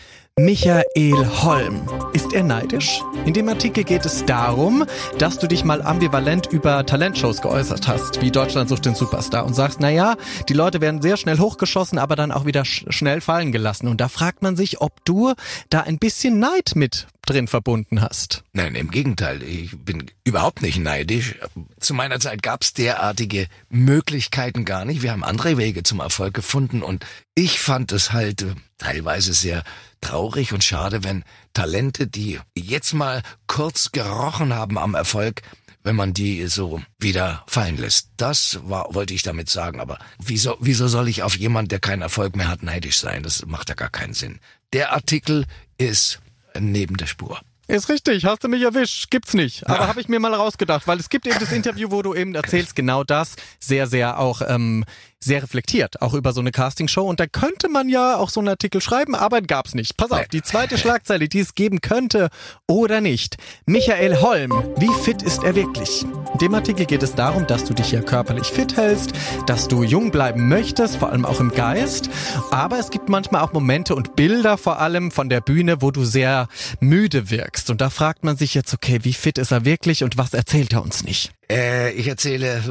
Michael 0.44 1.28
Holm. 1.42 1.82
Ist 2.14 2.32
er 2.32 2.42
neidisch? 2.42 3.02
In 3.26 3.34
dem 3.34 3.46
Artikel 3.50 3.84
geht 3.84 4.06
es 4.06 4.24
darum, 4.24 4.86
dass 5.18 5.38
du 5.38 5.46
dich 5.46 5.64
mal 5.64 5.82
ambivalent 5.82 6.46
über 6.46 6.86
Talentshows 6.86 7.42
geäußert 7.42 7.86
hast, 7.86 8.22
wie 8.22 8.30
Deutschland 8.30 8.70
sucht 8.70 8.86
den 8.86 8.94
Superstar 8.94 9.44
und 9.44 9.52
sagst, 9.52 9.80
naja, 9.80 10.16
die 10.48 10.54
Leute 10.54 10.80
werden 10.80 11.02
sehr 11.02 11.18
schnell 11.18 11.38
hochgeschossen, 11.38 11.98
aber 11.98 12.16
dann 12.16 12.32
auch 12.32 12.46
wieder 12.46 12.64
sch 12.64 12.86
schnell 12.88 13.20
fallen 13.20 13.52
gelassen. 13.52 13.86
Und 13.86 14.00
da 14.00 14.08
fragt 14.08 14.40
man 14.40 14.56
sich, 14.56 14.80
ob 14.80 15.04
du 15.04 15.34
da 15.68 15.82
ein 15.82 15.98
bisschen 15.98 16.38
Neid 16.38 16.72
mit 16.74 17.06
drin 17.30 17.46
verbunden 17.46 18.00
hast. 18.00 18.42
Nein, 18.52 18.74
im 18.74 18.90
Gegenteil. 18.90 19.42
Ich 19.42 19.76
bin 19.78 20.10
überhaupt 20.24 20.62
nicht 20.62 20.78
neidisch. 20.78 21.36
Zu 21.78 21.94
meiner 21.94 22.18
Zeit 22.18 22.42
gab 22.42 22.62
es 22.62 22.72
derartige 22.72 23.46
Möglichkeiten 23.68 24.64
gar 24.64 24.84
nicht. 24.84 25.02
Wir 25.02 25.12
haben 25.12 25.24
andere 25.24 25.56
Wege 25.56 25.82
zum 25.82 26.00
Erfolg 26.00 26.34
gefunden 26.34 26.82
und 26.82 27.06
ich 27.34 27.60
fand 27.60 27.92
es 27.92 28.12
halt 28.12 28.42
äh, 28.42 28.54
teilweise 28.78 29.32
sehr 29.32 29.62
traurig 30.00 30.52
und 30.52 30.64
schade, 30.64 31.04
wenn 31.04 31.24
Talente, 31.52 32.06
die 32.06 32.40
jetzt 32.56 32.94
mal 32.94 33.22
kurz 33.46 33.92
gerochen 33.92 34.52
haben 34.52 34.76
am 34.76 34.94
Erfolg, 34.94 35.42
wenn 35.82 35.96
man 35.96 36.12
die 36.12 36.46
so 36.48 36.82
wieder 36.98 37.44
fallen 37.46 37.76
lässt. 37.76 38.10
Das 38.16 38.58
war, 38.64 38.92
wollte 38.94 39.14
ich 39.14 39.22
damit 39.22 39.48
sagen. 39.48 39.80
Aber 39.80 39.98
wieso, 40.18 40.56
wieso 40.60 40.88
soll 40.88 41.08
ich 41.08 41.22
auf 41.22 41.36
jemand, 41.36 41.70
der 41.70 41.78
keinen 41.78 42.02
Erfolg 42.02 42.36
mehr 42.36 42.48
hat, 42.48 42.62
neidisch 42.62 42.98
sein? 42.98 43.22
Das 43.22 43.46
macht 43.46 43.68
ja 43.68 43.74
gar 43.74 43.88
keinen 43.88 44.14
Sinn. 44.14 44.40
Der 44.72 44.92
Artikel 44.92 45.46
ist 45.78 46.20
neben 46.58 46.96
der 46.96 47.06
Spur. 47.06 47.40
Ist 47.70 47.88
richtig, 47.88 48.24
hast 48.24 48.42
du 48.42 48.48
mich 48.48 48.62
erwischt. 48.62 49.10
Gibt's 49.10 49.32
nicht. 49.32 49.68
Aber 49.68 49.82
ja. 49.82 49.86
habe 49.86 50.00
ich 50.00 50.08
mir 50.08 50.18
mal 50.18 50.34
rausgedacht, 50.34 50.88
weil 50.88 50.98
es 50.98 51.08
gibt 51.08 51.26
eben 51.26 51.38
das 51.38 51.52
Interview, 51.52 51.90
wo 51.92 52.02
du 52.02 52.14
eben 52.14 52.34
erzählst, 52.34 52.74
genau 52.74 53.04
das, 53.04 53.36
sehr, 53.60 53.86
sehr 53.86 54.18
auch 54.18 54.42
ähm, 54.44 54.84
sehr 55.22 55.42
reflektiert, 55.42 56.00
auch 56.00 56.14
über 56.14 56.32
so 56.32 56.40
eine 56.40 56.50
Castingshow. 56.50 57.02
Und 57.02 57.20
da 57.20 57.26
könnte 57.26 57.68
man 57.68 57.88
ja 57.88 58.16
auch 58.16 58.30
so 58.30 58.40
einen 58.40 58.48
Artikel 58.48 58.80
schreiben, 58.80 59.14
aber 59.14 59.42
gab's 59.42 59.74
nicht. 59.74 59.96
Pass 59.96 60.10
auf, 60.10 60.28
die 60.28 60.42
zweite 60.42 60.78
Schlagzeile, 60.78 61.28
die 61.28 61.40
es 61.40 61.54
geben 61.54 61.80
könnte 61.80 62.30
oder 62.66 63.00
nicht. 63.00 63.36
Michael 63.66 64.20
Holm, 64.20 64.52
wie 64.78 64.92
fit 65.04 65.22
ist 65.22 65.42
er 65.42 65.54
wirklich? 65.54 66.04
In 66.32 66.38
dem 66.40 66.54
Artikel 66.54 66.86
geht 66.86 67.02
es 67.02 67.14
darum, 67.14 67.46
dass 67.46 67.64
du 67.64 67.74
dich 67.74 67.92
ja 67.92 68.00
körperlich 68.00 68.46
fit 68.46 68.76
hältst, 68.76 69.12
dass 69.46 69.68
du 69.68 69.82
jung 69.82 70.10
bleiben 70.10 70.48
möchtest, 70.48 70.96
vor 70.96 71.10
allem 71.10 71.26
auch 71.26 71.40
im 71.40 71.50
Geist. 71.50 72.08
Aber 72.50 72.78
es 72.78 72.90
gibt 72.90 73.08
manchmal 73.08 73.42
auch 73.42 73.52
Momente 73.52 73.94
und 73.94 74.16
Bilder 74.16 74.56
vor 74.56 74.80
allem 74.80 75.10
von 75.10 75.28
der 75.28 75.42
Bühne, 75.42 75.82
wo 75.82 75.90
du 75.90 76.04
sehr 76.04 76.48
müde 76.80 77.30
wirkst. 77.30 77.68
Und 77.68 77.80
da 77.80 77.90
fragt 77.90 78.24
man 78.24 78.36
sich 78.36 78.54
jetzt, 78.54 78.72
okay, 78.72 79.00
wie 79.02 79.12
fit 79.12 79.36
ist 79.38 79.50
er 79.50 79.64
wirklich 79.64 80.02
und 80.02 80.16
was 80.16 80.32
erzählt 80.32 80.72
er 80.72 80.82
uns 80.82 81.04
nicht? 81.04 81.32
Äh, 81.50 81.90
ich 81.92 82.06
erzähle 82.06 82.62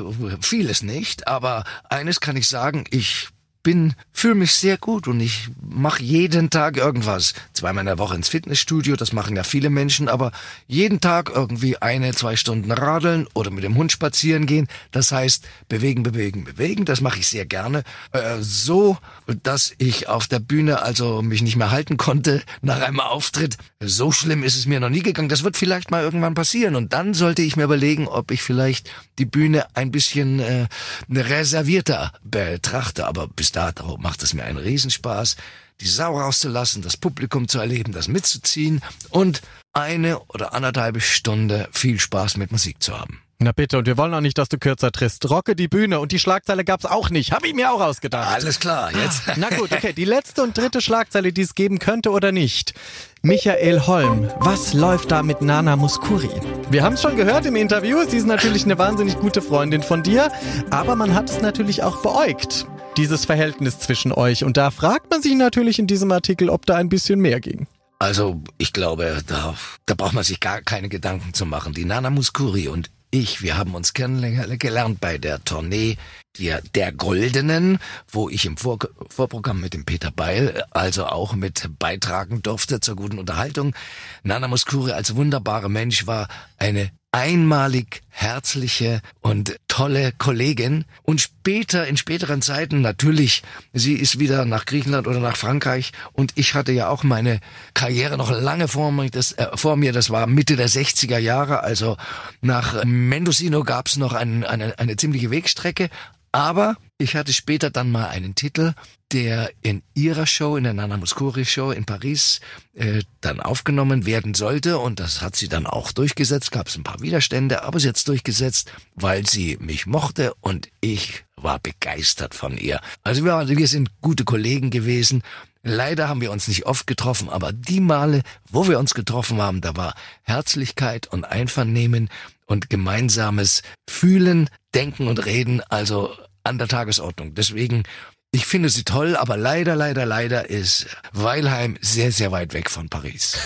vieles 0.42 0.84
nicht, 0.84 1.28
aber 1.28 1.66
eines 1.90 2.22
kann 2.22 2.38
ich 2.38 2.48
sagen, 2.48 2.86
ich 2.92 3.28
bin, 3.64 3.94
fühle 4.14 4.36
mich 4.36 4.54
sehr 4.54 4.78
gut 4.78 5.08
und 5.08 5.20
ich 5.20 5.50
mache 5.62 6.02
jeden 6.02 6.50
Tag 6.50 6.78
irgendwas. 6.78 7.34
Zweimal 7.54 7.82
in 7.82 7.88
der 7.88 7.98
Woche 7.98 8.16
ins 8.16 8.30
Fitnessstudio, 8.30 8.96
das 8.96 9.12
machen 9.12 9.36
ja 9.36 9.44
viele 9.44 9.70
Menschen, 9.70 10.08
aber 10.08 10.32
jeden 10.68 11.02
Tag 11.02 11.30
irgendwie 11.34 11.78
eine, 11.78 12.14
zwei 12.14 12.36
Stunden 12.36 12.72
radeln 12.72 13.28
oder 13.34 13.52
mit 13.52 13.64
dem 13.64 13.76
Hund 13.76 13.92
spazieren 13.92 14.46
gehen. 14.46 14.68
Das 14.92 15.12
heißt, 15.12 15.46
bewegen, 15.68 16.04
bewegen, 16.04 16.46
bewegen. 16.46 16.86
Das 16.86 17.02
mache 17.02 17.20
ich 17.20 17.28
sehr 17.28 17.46
gerne. 17.46 17.84
Äh, 18.12 18.38
so, 18.40 18.98
dass 19.44 19.74
ich 19.78 20.08
auf 20.08 20.28
der 20.28 20.40
Bühne 20.40 20.82
also 20.82 21.22
mich 21.22 21.42
nicht 21.42 21.58
mehr 21.58 21.72
halten 21.72 21.98
konnte 21.98 22.42
nach 22.62 22.82
einem 22.82 23.00
Auftritt. 23.00 23.58
So 23.80 24.12
schlimm 24.12 24.44
ist 24.44 24.58
es 24.58 24.66
mir 24.68 24.80
noch 24.80 24.90
nie 24.90 25.04
gegangen. 25.04 25.30
Das 25.30 25.44
wird 25.44 25.58
vielleicht 25.58 25.92
mal 25.92 26.04
irgendwann 26.04 26.34
passieren. 26.34 26.76
Und 26.76 26.94
dann 26.94 27.14
sollte 27.14 27.42
ich 27.42 27.58
mir 27.58 27.64
überlegen, 27.66 28.08
ob 28.08 28.32
ich 28.32 28.42
vielleicht 28.42 28.90
die 29.20 29.26
Bühne 29.26 29.68
ein 29.76 29.92
bisschen 29.92 30.40
äh, 30.40 30.68
reservierter 31.12 32.14
betrachte. 32.24 33.06
Aber 33.06 33.28
bis 33.28 33.52
dato 33.52 33.98
macht 33.98 34.24
es 34.24 34.34
mir 34.34 34.44
einen 34.44 34.58
Riesenspaß, 34.58 35.36
die 35.82 35.88
Sau 35.88 36.20
rauszulassen, 36.20 36.82
das 36.82 36.98
Publikum 36.98 37.48
zu 37.48 37.60
erleben, 37.60 37.92
das 37.92 38.08
mitzuziehen 38.08 38.82
und 39.10 39.42
eine 39.74 40.20
oder 40.26 40.54
anderthalb 40.54 41.02
Stunde 41.02 41.70
viel 41.72 42.00
Spaß 42.00 42.38
mit 42.38 42.52
Musik 42.52 42.82
zu 42.82 42.98
haben. 43.00 43.22
Na 43.42 43.54
bitte, 43.54 43.78
und 43.78 43.88
wir 43.88 43.96
wollen 43.96 44.14
auch 44.14 44.20
nicht, 44.20 44.38
dass 44.38 44.50
du 44.50 44.58
kürzer 44.58 44.92
triffst. 44.92 45.30
Rocke 45.30 45.56
die 45.56 45.70
Bühne 45.70 46.02
und 46.02 46.12
die 46.12 46.20
Schlagzeile 46.20 46.66
gab's 46.66 46.84
auch 46.86 47.10
nicht. 47.10 47.32
Hab 47.32 47.46
ich 47.46 47.54
mir 47.54 47.72
auch 47.72 47.80
ausgedacht. 47.80 48.30
Alles 48.30 48.60
klar, 48.60 48.92
jetzt. 48.94 49.22
Na 49.38 49.48
gut, 49.48 49.72
okay. 49.72 49.94
Die 49.94 50.04
letzte 50.04 50.44
und 50.44 50.58
dritte 50.58 50.82
Schlagzeile, 50.82 51.32
die 51.32 51.44
es 51.44 51.56
geben 51.56 51.80
könnte 51.80 52.12
oder 52.12 52.34
nicht. 52.34 52.74
Michael 53.22 53.88
Holm, 53.88 54.30
was 54.40 54.74
läuft 54.74 55.12
da 55.12 55.24
mit 55.24 55.42
Nana 55.42 55.78
Muskuri? 55.78 56.30
Wir 56.70 56.84
haben 56.84 56.96
es 56.96 57.02
schon 57.02 57.16
gehört 57.16 57.46
im 57.46 57.56
Interview, 57.56 58.00
sie 58.06 58.18
ist 58.18 58.28
natürlich 58.28 58.66
eine 58.66 58.78
wahnsinnig 58.78 59.18
gute 59.18 59.42
Freundin 59.42 59.84
von 59.84 60.04
dir, 60.04 60.34
aber 60.70 60.98
man 60.98 61.14
hat 61.14 61.30
es 61.30 61.42
natürlich 61.42 61.82
auch 61.82 62.02
beäugt 62.02 62.68
dieses 62.98 63.24
Verhältnis 63.24 63.80
zwischen 63.80 64.12
euch. 64.12 64.44
Und 64.44 64.58
da 64.58 64.72
fragt 64.72 65.10
man 65.10 65.22
sich 65.22 65.34
natürlich 65.36 65.80
in 65.80 65.88
diesem 65.88 66.12
Artikel, 66.12 66.50
ob 66.50 66.66
da 66.66 66.76
ein 66.76 66.90
bisschen 66.90 67.22
mehr 67.22 67.40
ging. 67.40 67.68
Also 68.00 68.42
ich 68.58 68.74
glaube, 68.74 69.22
da, 69.28 69.56
da 69.86 69.94
braucht 69.96 70.14
man 70.14 70.26
sich 70.26 70.42
gar 70.42 70.62
keine 70.62 70.90
Gedanken 70.90 71.34
zu 71.34 71.46
machen. 71.46 71.74
Die 71.74 71.86
Nana 71.86 72.10
Muskuri 72.10 72.68
und 72.68 72.90
ich, 73.12 73.42
wir 73.42 73.58
haben 73.58 73.76
uns 73.76 73.94
kennengelernt 73.94 75.00
bei 75.00 75.18
der 75.18 75.44
Tournee 75.44 75.98
der, 76.38 76.62
der 76.62 76.92
Goldenen, 76.92 77.80
wo 78.08 78.30
ich 78.30 78.46
im 78.46 78.58
Vor 78.58 78.80
Vorprogramm 79.10 79.62
mit 79.62 79.74
dem 79.74 79.86
Peter 79.86 80.12
Beil, 80.12 80.64
also 80.72 81.06
auch 81.06 81.34
mit 81.34 81.70
beitragen 81.80 82.42
durfte 82.42 82.80
zur 82.80 82.96
guten 82.96 83.18
Unterhaltung. 83.18 83.76
Nana 84.24 84.48
Muskuri 84.48 84.92
als 84.92 85.16
wunderbarer 85.16 85.70
Mensch 85.70 86.08
war 86.08 86.28
eine 86.58 86.92
einmalig 87.12 88.02
herzliche 88.10 89.02
und 89.22 89.58
tolle 89.68 90.12
Kollegin. 90.18 90.86
Und 91.04 91.22
später 91.22 91.88
in 91.88 91.98
späteren 91.98 92.42
Zeiten 92.42 92.82
natürlich 92.82 93.44
sie 93.74 93.94
ist 93.94 94.20
wieder 94.20 94.46
nach 94.46 94.66
Griechenland 94.66 95.08
oder 95.08 95.20
nach 95.20 95.38
Frankreich. 95.38 95.92
Und 96.14 96.34
ich 96.36 96.54
hatte 96.54 96.72
ja 96.72 96.90
auch 96.90 97.04
meine 97.04 97.40
Karriere 97.74 98.18
noch 98.18 98.32
lange 98.32 98.68
vor 98.68 98.92
mir. 98.92 99.10
Das, 99.10 99.32
äh, 99.34 99.48
vor 99.56 99.76
mir. 99.76 99.94
Das 99.94 100.10
war 100.10 100.28
Mitte 100.28 100.56
der 100.56 100.70
60er 100.70 101.18
Jahre. 101.18 101.64
Also 101.64 101.98
nach 102.42 102.84
Mendocino 102.86 103.64
gab's 103.64 103.98
noch 103.98 104.14
ein, 104.14 104.44
eine, 104.44 104.78
eine 104.78 104.96
ziemliche 104.96 105.32
Wegstrecke. 105.32 105.90
Aber 106.32 106.76
ich 107.00 107.16
hatte 107.16 107.34
später 107.34 107.72
dann 107.72 107.92
mal 107.92 108.08
einen 108.10 108.36
Titel, 108.36 108.74
der 109.12 109.52
in 109.62 109.82
ihrer 109.94 110.28
Show, 110.28 110.56
in 110.56 110.64
der 110.64 110.74
Nana 110.74 110.98
Muscuri 110.98 111.46
Show 111.46 111.72
in 111.72 111.86
Paris, 111.86 112.40
äh, 112.74 113.02
dann 113.22 113.40
aufgenommen 113.40 114.06
werden 114.06 114.34
sollte. 114.34 114.78
Und 114.78 115.00
das 115.00 115.22
hat 115.22 115.36
sie 115.36 115.48
dann 115.48 115.66
auch 115.66 115.92
durchgesetzt. 115.92 116.52
Gab 116.52 116.68
es 116.68 116.78
ein 116.78 116.84
paar 116.84 117.02
Widerstände, 117.02 117.64
aber 117.64 117.80
sie 117.80 117.90
hat 117.90 117.98
es 117.98 118.04
durchgesetzt, 118.04 118.72
weil 118.96 119.28
sie 119.28 119.58
mich 119.60 119.86
mochte 119.86 120.34
und 120.42 120.70
ich 120.82 121.26
war 121.36 121.60
begeistert 121.60 122.36
von 122.36 122.58
ihr. 122.58 122.82
Also 123.04 123.24
wir, 123.24 123.48
wir 123.48 123.68
sind 123.68 123.90
gute 124.02 124.26
Kollegen 124.26 124.70
gewesen. 124.70 125.24
Leider 125.64 126.08
haben 126.08 126.22
wir 126.22 126.32
uns 126.32 126.48
nicht 126.48 126.66
oft 126.66 126.88
getroffen, 126.88 127.30
aber 127.30 127.52
die 127.52 127.82
Male, 127.82 128.22
wo 128.50 128.68
wir 128.68 128.80
uns 128.80 128.94
getroffen 128.94 129.42
haben, 129.42 129.62
da 129.62 129.76
war 129.76 129.94
Herzlichkeit 130.24 131.08
und 131.08 131.26
Einvernehmen 131.26 132.10
und 132.46 132.70
gemeinsames 132.70 133.62
Fühlen, 133.90 134.50
Denken 134.74 135.08
und 135.08 135.26
Reden 135.26 135.62
also 135.62 136.16
an 136.44 136.58
der 136.58 136.68
Tagesordnung. 136.68 137.36
Deswegen 137.36 137.84
ich 138.32 138.46
finde 138.46 138.70
sie 138.70 138.84
toll, 138.84 139.16
aber 139.16 139.38
leider, 139.38 139.76
leider, 139.76 140.06
leider 140.06 140.52
ist 140.52 140.86
Weilheim 141.14 141.78
sehr, 141.82 142.12
sehr 142.12 142.32
weit 142.32 142.54
weg 142.54 142.70
von 142.70 142.88
Paris. 142.88 143.40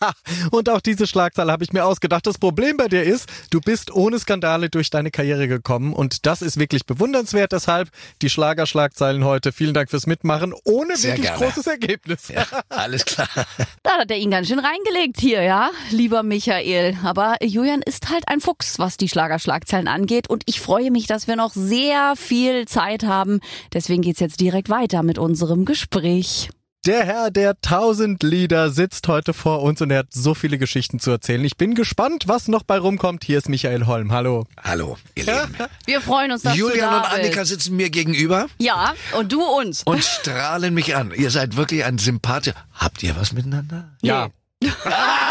und 0.52 0.68
auch 0.68 0.80
diese 0.80 1.08
Schlagzeile 1.08 1.50
habe 1.50 1.64
ich 1.64 1.72
mir 1.72 1.84
ausgedacht. 1.84 2.24
Das 2.24 2.38
Problem 2.38 2.76
bei 2.76 2.86
dir 2.86 3.02
ist, 3.02 3.28
du 3.50 3.60
bist 3.60 3.92
ohne 3.92 4.16
Skandale 4.20 4.70
durch 4.70 4.90
deine 4.90 5.10
Karriere 5.10 5.48
gekommen 5.48 5.92
und 5.92 6.24
das 6.24 6.40
ist 6.42 6.56
wirklich 6.56 6.86
bewundernswert. 6.86 7.50
Deshalb 7.50 7.88
die 8.22 8.30
Schlagerschlagzeilen 8.30 9.24
heute. 9.24 9.50
Vielen 9.50 9.74
Dank 9.74 9.90
fürs 9.90 10.06
Mitmachen. 10.06 10.54
Ohne 10.62 10.96
sehr 10.96 11.16
wirklich 11.16 11.30
gerne. 11.30 11.44
großes 11.44 11.66
Ergebnis. 11.66 12.28
Ja, 12.28 12.46
alles 12.68 13.04
klar. 13.04 13.28
Da 13.82 13.98
hat 14.00 14.10
er 14.10 14.18
ihn 14.18 14.30
ganz 14.30 14.48
schön 14.48 14.58
reingelegt 14.58 15.18
hier, 15.20 15.42
ja, 15.42 15.70
lieber 15.90 16.22
Michael. 16.22 16.96
Aber 17.02 17.36
Julian 17.42 17.80
ist 17.80 18.10
halt 18.10 18.28
ein 18.28 18.40
Fuchs, 18.40 18.78
was 18.78 18.98
die 18.98 19.08
Schlagerschlagzeilen 19.08 19.88
angeht 19.88 20.28
und 20.28 20.42
ich 20.46 20.60
freue 20.60 20.90
mich, 20.90 21.06
dass 21.06 21.26
wir 21.26 21.36
noch 21.36 21.52
sehr 21.54 22.14
viel 22.16 22.66
Zeit 22.66 23.04
haben. 23.04 23.40
Deswegen 23.72 24.02
geht's 24.02 24.20
jetzt 24.20 24.27
jetzt 24.28 24.40
direkt 24.40 24.68
weiter 24.68 25.02
mit 25.02 25.18
unserem 25.18 25.64
Gespräch. 25.64 26.50
Der 26.84 27.04
Herr 27.04 27.30
der 27.30 27.60
tausend 27.60 28.22
Lieder 28.22 28.70
sitzt 28.70 29.08
heute 29.08 29.32
vor 29.32 29.62
uns 29.62 29.80
und 29.80 29.90
er 29.90 30.00
hat 30.00 30.08
so 30.12 30.34
viele 30.34 30.58
Geschichten 30.58 31.00
zu 31.00 31.10
erzählen. 31.10 31.42
Ich 31.44 31.56
bin 31.56 31.74
gespannt, 31.74 32.24
was 32.28 32.46
noch 32.46 32.62
bei 32.62 32.78
rumkommt. 32.78 33.24
Hier 33.24 33.38
ist 33.38 33.48
Michael 33.48 33.86
Holm. 33.86 34.12
Hallo. 34.12 34.46
Hallo, 34.62 34.98
ihr 35.14 35.24
Lieben. 35.24 35.54
Wir 35.86 36.00
freuen 36.02 36.30
uns, 36.30 36.42
dass 36.42 36.56
Julian 36.56 36.76
du 36.76 36.80
da 36.80 36.98
und 36.98 37.12
Annika 37.14 37.40
bist. 37.40 37.52
sitzen 37.52 37.76
mir 37.76 37.88
gegenüber. 37.88 38.46
Ja, 38.58 38.94
und 39.18 39.32
du 39.32 39.42
uns. 39.42 39.82
Und 39.84 40.04
strahlen 40.04 40.74
mich 40.74 40.94
an. 40.94 41.12
Ihr 41.16 41.30
seid 41.30 41.56
wirklich 41.56 41.84
ein 41.84 41.96
Sympath. 41.96 42.54
Habt 42.74 43.02
ihr 43.02 43.16
was 43.16 43.32
miteinander? 43.32 43.96
Ja. 44.02 44.28
das 44.60 44.70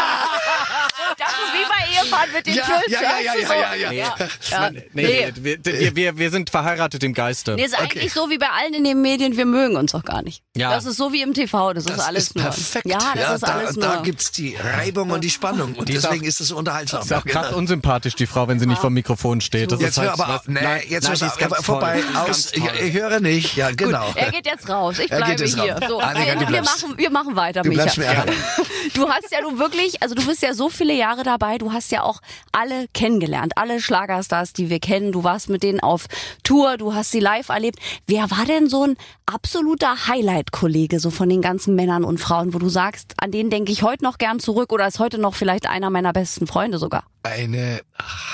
ist 2.08 2.12
Ehepaar 2.12 2.26
mit 2.34 2.46
den 2.46 2.54
Ja, 2.54 2.62
Tschüss. 2.64 2.92
ja, 2.92 3.00
ja, 3.00 3.20
ja, 3.20 3.32
weißt 3.34 3.50
du, 3.50 3.54
ja, 3.54 3.70
so. 3.72 3.76
ja, 3.76 3.92
ja. 3.92 4.14
ja. 4.50 4.70
Nee, 4.70 4.82
nee, 4.92 5.32
wir, 5.36 5.64
wir, 5.64 5.96
wir, 5.96 6.18
wir 6.18 6.30
sind 6.30 6.50
verheiratet 6.50 7.02
im 7.04 7.14
Geiste. 7.14 7.54
Nee, 7.54 7.64
ist 7.64 7.78
eigentlich 7.78 8.12
so 8.12 8.30
wie 8.30 8.38
bei 8.38 8.48
allen 8.48 8.74
in 8.74 8.84
den 8.84 9.00
Medien, 9.02 9.36
wir 9.36 9.46
mögen 9.46 9.76
uns 9.76 9.94
auch 9.94 10.04
gar 10.04 10.22
nicht. 10.22 10.42
Ja. 10.56 10.70
Das 10.72 10.84
ist 10.86 10.96
so 10.96 11.12
wie 11.12 11.22
im 11.22 11.34
TV, 11.34 11.72
das, 11.72 11.84
ist 11.84 11.90
Das 11.90 12.00
alles 12.00 12.22
ist 12.24 12.36
nur. 12.36 12.44
perfekt. 12.44 12.86
Ja, 12.86 12.98
das 13.14 13.34
ist 13.36 13.42
da, 13.46 13.52
alles 13.54 13.76
nur. 13.76 13.84
da 13.86 13.96
gibt's 14.02 14.30
die 14.32 14.56
Reibung 14.56 15.10
und 15.10 15.22
die 15.22 15.30
Spannung. 15.30 15.74
Und 15.74 15.88
Die 15.88 15.94
ist 15.94 16.04
deswegen 16.04 16.24
ist 16.24 16.40
es 16.40 16.50
unterhaltsam. 16.52 17.02
ist 17.02 17.12
auch 17.12 17.24
krass 17.24 17.46
Genau. 17.48 17.58
unsympathisch, 17.58 18.14
die 18.16 18.26
Frau, 18.26 18.48
wenn 18.48 18.58
sie 18.58 18.66
nicht 18.66 18.80
vor 18.80 18.90
dem 18.90 18.94
Mikrofon 18.94 19.40
steht. 19.40 19.70
Das 19.72 19.80
Jetzt 19.80 19.90
ist 19.92 19.98
halt, 19.98 20.16
hör 20.18 20.24
aber. 20.26 20.42
Nee, 20.46 20.60
Nein, 20.62 20.82
jetzt 20.88 21.04
nein, 21.04 21.12
ist 21.14 21.20
ganz 21.38 21.52
Aber 21.52 21.62
vorbei, 21.62 22.00
ist 22.00 22.16
aus. 22.16 22.52
Ich, 22.52 22.92
höre 22.92 23.20
nicht. 23.20 23.56
Ja, 23.56 23.70
genau. 23.70 24.12
Er 24.14 24.30
geht 24.32 24.46
jetzt 24.46 24.68
raus. 24.68 24.98
Ich 24.98 25.08
bleibe 25.08 25.44
hier. 25.44 25.78
So, 25.88 26.00
Annika, 26.00 26.48
wir, 26.50 26.62
machen, 26.62 26.94
wir 26.96 27.10
machen 27.10 27.36
weiter, 27.36 27.62
Du 27.62 27.68
Micha. 27.68 27.88
Du 28.94 29.08
hast 29.08 29.30
ja 29.30 29.40
nun 29.42 29.58
wirklich, 29.58 30.02
also 30.02 30.14
du 30.14 30.24
bist 30.26 30.42
ja 30.42 30.54
so 30.54 30.68
viele 30.70 30.94
Jahre 30.94 31.22
dabei, 31.22 31.58
du 31.58 31.72
hast 31.72 31.90
ja 31.92 31.97
auch 32.04 32.20
alle 32.52 32.86
kennengelernt, 32.94 33.52
alle 33.56 33.80
Schlagerstars, 33.80 34.52
die 34.52 34.70
wir 34.70 34.80
kennen. 34.80 35.12
Du 35.12 35.24
warst 35.24 35.48
mit 35.48 35.62
denen 35.62 35.80
auf 35.80 36.06
Tour, 36.42 36.76
du 36.76 36.94
hast 36.94 37.10
sie 37.10 37.20
live 37.20 37.48
erlebt. 37.48 37.78
Wer 38.06 38.30
war 38.30 38.44
denn 38.46 38.68
so 38.68 38.84
ein 38.84 38.96
absoluter 39.26 40.08
Highlight-Kollege, 40.08 41.00
so 41.00 41.10
von 41.10 41.28
den 41.28 41.42
ganzen 41.42 41.74
Männern 41.74 42.04
und 42.04 42.18
Frauen, 42.18 42.54
wo 42.54 42.58
du 42.58 42.68
sagst, 42.68 43.14
an 43.18 43.30
den 43.30 43.50
denke 43.50 43.72
ich 43.72 43.82
heute 43.82 44.04
noch 44.04 44.18
gern 44.18 44.40
zurück 44.40 44.72
oder 44.72 44.86
ist 44.86 44.98
heute 44.98 45.18
noch 45.18 45.34
vielleicht 45.34 45.68
einer 45.68 45.90
meiner 45.90 46.12
besten 46.12 46.46
Freunde 46.46 46.78
sogar? 46.78 47.04
Eine 47.22 47.80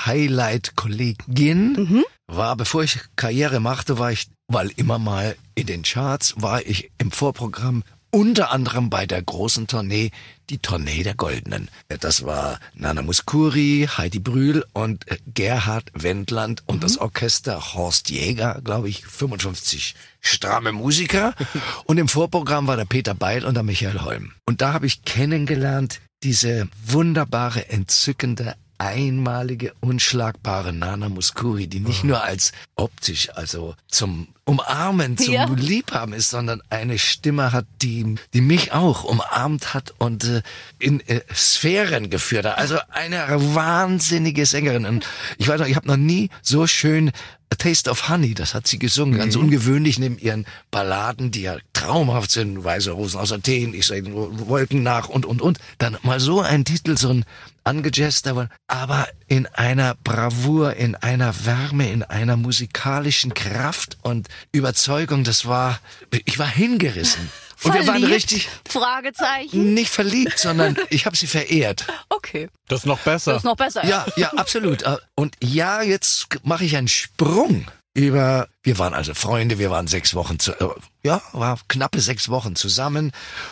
Highlight-Kollegin 0.05 2.03
war, 2.27 2.55
bevor 2.55 2.83
ich 2.83 2.99
Karriere 3.15 3.59
machte, 3.59 3.99
war 3.99 4.11
ich, 4.11 4.27
weil 4.47 4.71
immer 4.75 4.99
mal 4.99 5.35
in 5.55 5.67
den 5.67 5.83
Charts, 5.83 6.35
war 6.37 6.65
ich 6.65 6.91
im 6.97 7.11
Vorprogramm 7.11 7.83
unter 8.15 8.53
anderem 8.53 8.89
bei 8.89 9.05
der 9.05 9.21
großen 9.21 9.67
Tournee, 9.67 10.09
die 10.49 10.59
Tournee 10.59 11.03
der 11.03 11.15
Goldenen. 11.15 11.69
Das 11.99 12.23
war 12.23 12.61
Nana 12.73 13.01
Muskuri, 13.01 13.89
Heidi 13.97 14.19
Brühl 14.19 14.63
und 14.71 15.05
äh, 15.11 15.17
Gerhard 15.33 15.91
Wendland 15.93 16.63
und 16.65 16.81
das 16.81 16.97
Orchester 16.97 17.73
Horst 17.73 18.09
Jäger, 18.09 18.61
glaube 18.63 18.87
ich, 18.87 19.05
55 19.05 19.95
stramme 20.21 20.71
Musiker. 20.71 21.33
und 21.87 21.97
im 21.97 22.07
Vorprogramm 22.07 22.67
war 22.67 22.77
der 22.77 22.85
Peter 22.85 23.15
Beil 23.15 23.43
und 23.43 23.55
der 23.55 23.63
Michael 23.63 23.99
Holm. 23.99 24.31
Und 24.45 24.61
da 24.61 24.71
habe 24.71 24.85
ich 24.85 25.03
kennengelernt 25.03 25.99
diese 26.23 26.69
wunderbare, 26.85 27.67
entzückende, 27.67 28.55
einmalige, 28.77 29.73
unschlagbare 29.79 30.73
Nana 30.73 31.09
Muskuri, 31.09 31.67
die 31.67 31.79
nicht 31.79 32.03
nur 32.03 32.23
als 32.23 32.51
optisch, 32.75 33.29
also 33.35 33.75
zum 33.87 34.27
Umarmen, 34.45 35.17
zum 35.17 35.33
Ja. 35.33 35.45
Liebhaben 35.45 36.13
ist, 36.13 36.29
sondern 36.29 36.61
eine 36.69 36.99
Stimme 36.99 37.51
hat, 37.51 37.65
die, 37.81 38.15
die 38.33 38.41
mich 38.41 38.73
auch 38.73 39.03
umarmt 39.03 39.73
hat 39.73 39.93
und 39.97 40.23
äh, 40.25 40.41
in 40.77 40.99
äh, 41.07 41.21
Sphären 41.33 42.09
geführt 42.09 42.45
hat. 42.45 42.57
Also 42.57 42.77
eine 42.91 43.25
wahnsinnige 43.55 44.45
Sängerin. 44.45 44.85
Und 44.85 45.07
ich 45.37 45.47
weiß 45.47 45.59
noch, 45.59 45.67
ich 45.67 45.75
habe 45.75 45.87
noch 45.87 45.97
nie 45.97 46.29
so 46.43 46.67
schön 46.67 47.11
A 47.51 47.55
Taste 47.55 47.89
of 47.89 48.09
Honey, 48.09 48.33
das 48.33 48.53
hat 48.53 48.67
sie 48.67 48.79
gesungen, 48.79 49.17
ganz 49.17 49.35
ungewöhnlich 49.35 49.99
neben 49.99 50.17
ihren 50.17 50.45
Balladen, 50.71 51.31
die 51.31 51.41
ja 51.41 51.57
traumhaft 51.73 52.31
sind, 52.31 52.63
Weiße 52.63 52.91
Rosen 52.91 53.19
aus 53.19 53.31
Athen, 53.31 53.73
ich 53.73 53.85
sehe 53.85 54.01
den 54.01 54.13
Wolken 54.15 54.83
nach 54.83 55.09
und, 55.09 55.25
und, 55.25 55.41
und. 55.41 55.59
Dann 55.77 55.97
mal 56.03 56.19
so 56.19 56.41
ein 56.41 56.65
Titel, 56.65 56.97
so 56.97 57.09
ein 57.09 57.25
angejazzer, 57.65 58.49
aber 58.67 59.07
in 59.27 59.47
einer 59.47 59.95
Bravour, 60.03 60.75
in 60.75 60.95
einer 60.95 61.45
Wärme, 61.45 61.89
in 61.91 62.03
einer 62.03 62.37
musikalischen 62.37 63.33
Kraft 63.33 63.97
und 64.01 64.27
Überzeugung, 64.51 65.23
das 65.23 65.45
war, 65.45 65.79
ich 66.25 66.39
war 66.39 66.47
hingerissen. 66.47 67.29
Und 67.63 67.73
wir 67.73 67.87
waren 67.87 67.99
Verliebt? 68.01 68.13
richtig 68.13 68.49
Fragezeichen. 68.67 69.73
nicht 69.73 69.89
verliebt, 69.89 70.37
sondern 70.37 70.77
ich 70.89 71.05
habe 71.05 71.15
sie 71.15 71.25
verehrt. 71.27 71.85
Okay. 72.09 72.49
Das 72.67 72.81
ist 72.81 72.85
noch 72.85 72.99
besser. 72.99 73.31
Das 73.33 73.41
ist 73.41 73.45
noch 73.45 73.55
besser. 73.55 73.85
Ja, 73.85 74.05
ja, 74.17 74.29
absolut. 74.33 74.83
Äh, 74.83 74.97
Und 75.15 75.35
ja, 75.41 75.81
jetzt 75.81 76.27
mache 76.43 76.65
ich 76.65 76.75
einen 76.75 76.87
Sprung 76.89 77.65
über, 77.93 78.47
wir 78.65 78.79
waren 78.79 78.93
also 78.93 79.13
Freunde, 79.13 79.59
wir 79.59 79.69
waren 79.69 79.87
sechs 79.87 80.15
Wochen 80.15 80.39
zu, 80.39 80.51
äh, 80.53 80.69
ja, 81.03 81.21
war 81.33 81.59
knappe 81.67 82.01
sechs 82.01 82.29
Wochen 82.29 82.55
zusammen 82.55 83.11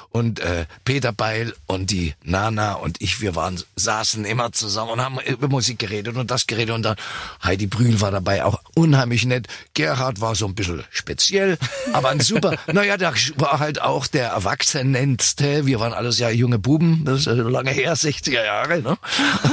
und 0.10 0.40
äh, 0.40 0.66
Peter 0.86 1.14
Beil 1.14 1.54
und 1.68 1.92
die 1.92 2.16
Nana 2.24 2.74
und 2.74 3.00
ich, 3.00 3.22
wir 3.22 3.36
waren, 3.36 3.62
saßen 3.76 4.26
immer 4.26 4.52
zusammen 4.52 4.90
und 4.90 5.02
haben 5.02 5.20
über 5.20 5.48
Musik 5.48 5.78
geredet 5.78 6.18
und 6.18 6.32
das 6.32 6.48
geredet 6.48 6.74
und 6.74 6.82
dann 6.82 6.96
Heidi 7.44 7.68
Brühl 7.68 8.02
war 8.02 8.10
dabei, 8.10 8.44
auch 8.44 8.60
unheimlich 8.74 9.26
nett. 9.26 9.48
Gerhard 9.76 10.20
war 10.20 10.34
so 10.34 10.48
ein 10.48 10.56
bisschen 10.56 10.84
speziell, 10.90 11.60
aber 11.94 12.10
ein 12.10 12.20
super, 12.20 12.58
naja, 12.74 12.98
der 12.98 13.14
war 13.36 13.60
halt 13.60 13.80
auch 13.80 14.08
der 14.08 14.30
Erwachsenenste, 14.30 15.68
wir 15.68 15.80
waren 15.80 15.94
alles 15.94 16.18
ja 16.18 16.32
junge 16.32 16.58
Buben, 16.58 17.06
das 17.06 17.28
ist 17.28 17.38
lange 17.38 17.70
her, 17.70 17.96
60er 17.96 18.44
Jahre, 18.44 18.82
ne? 18.82 18.98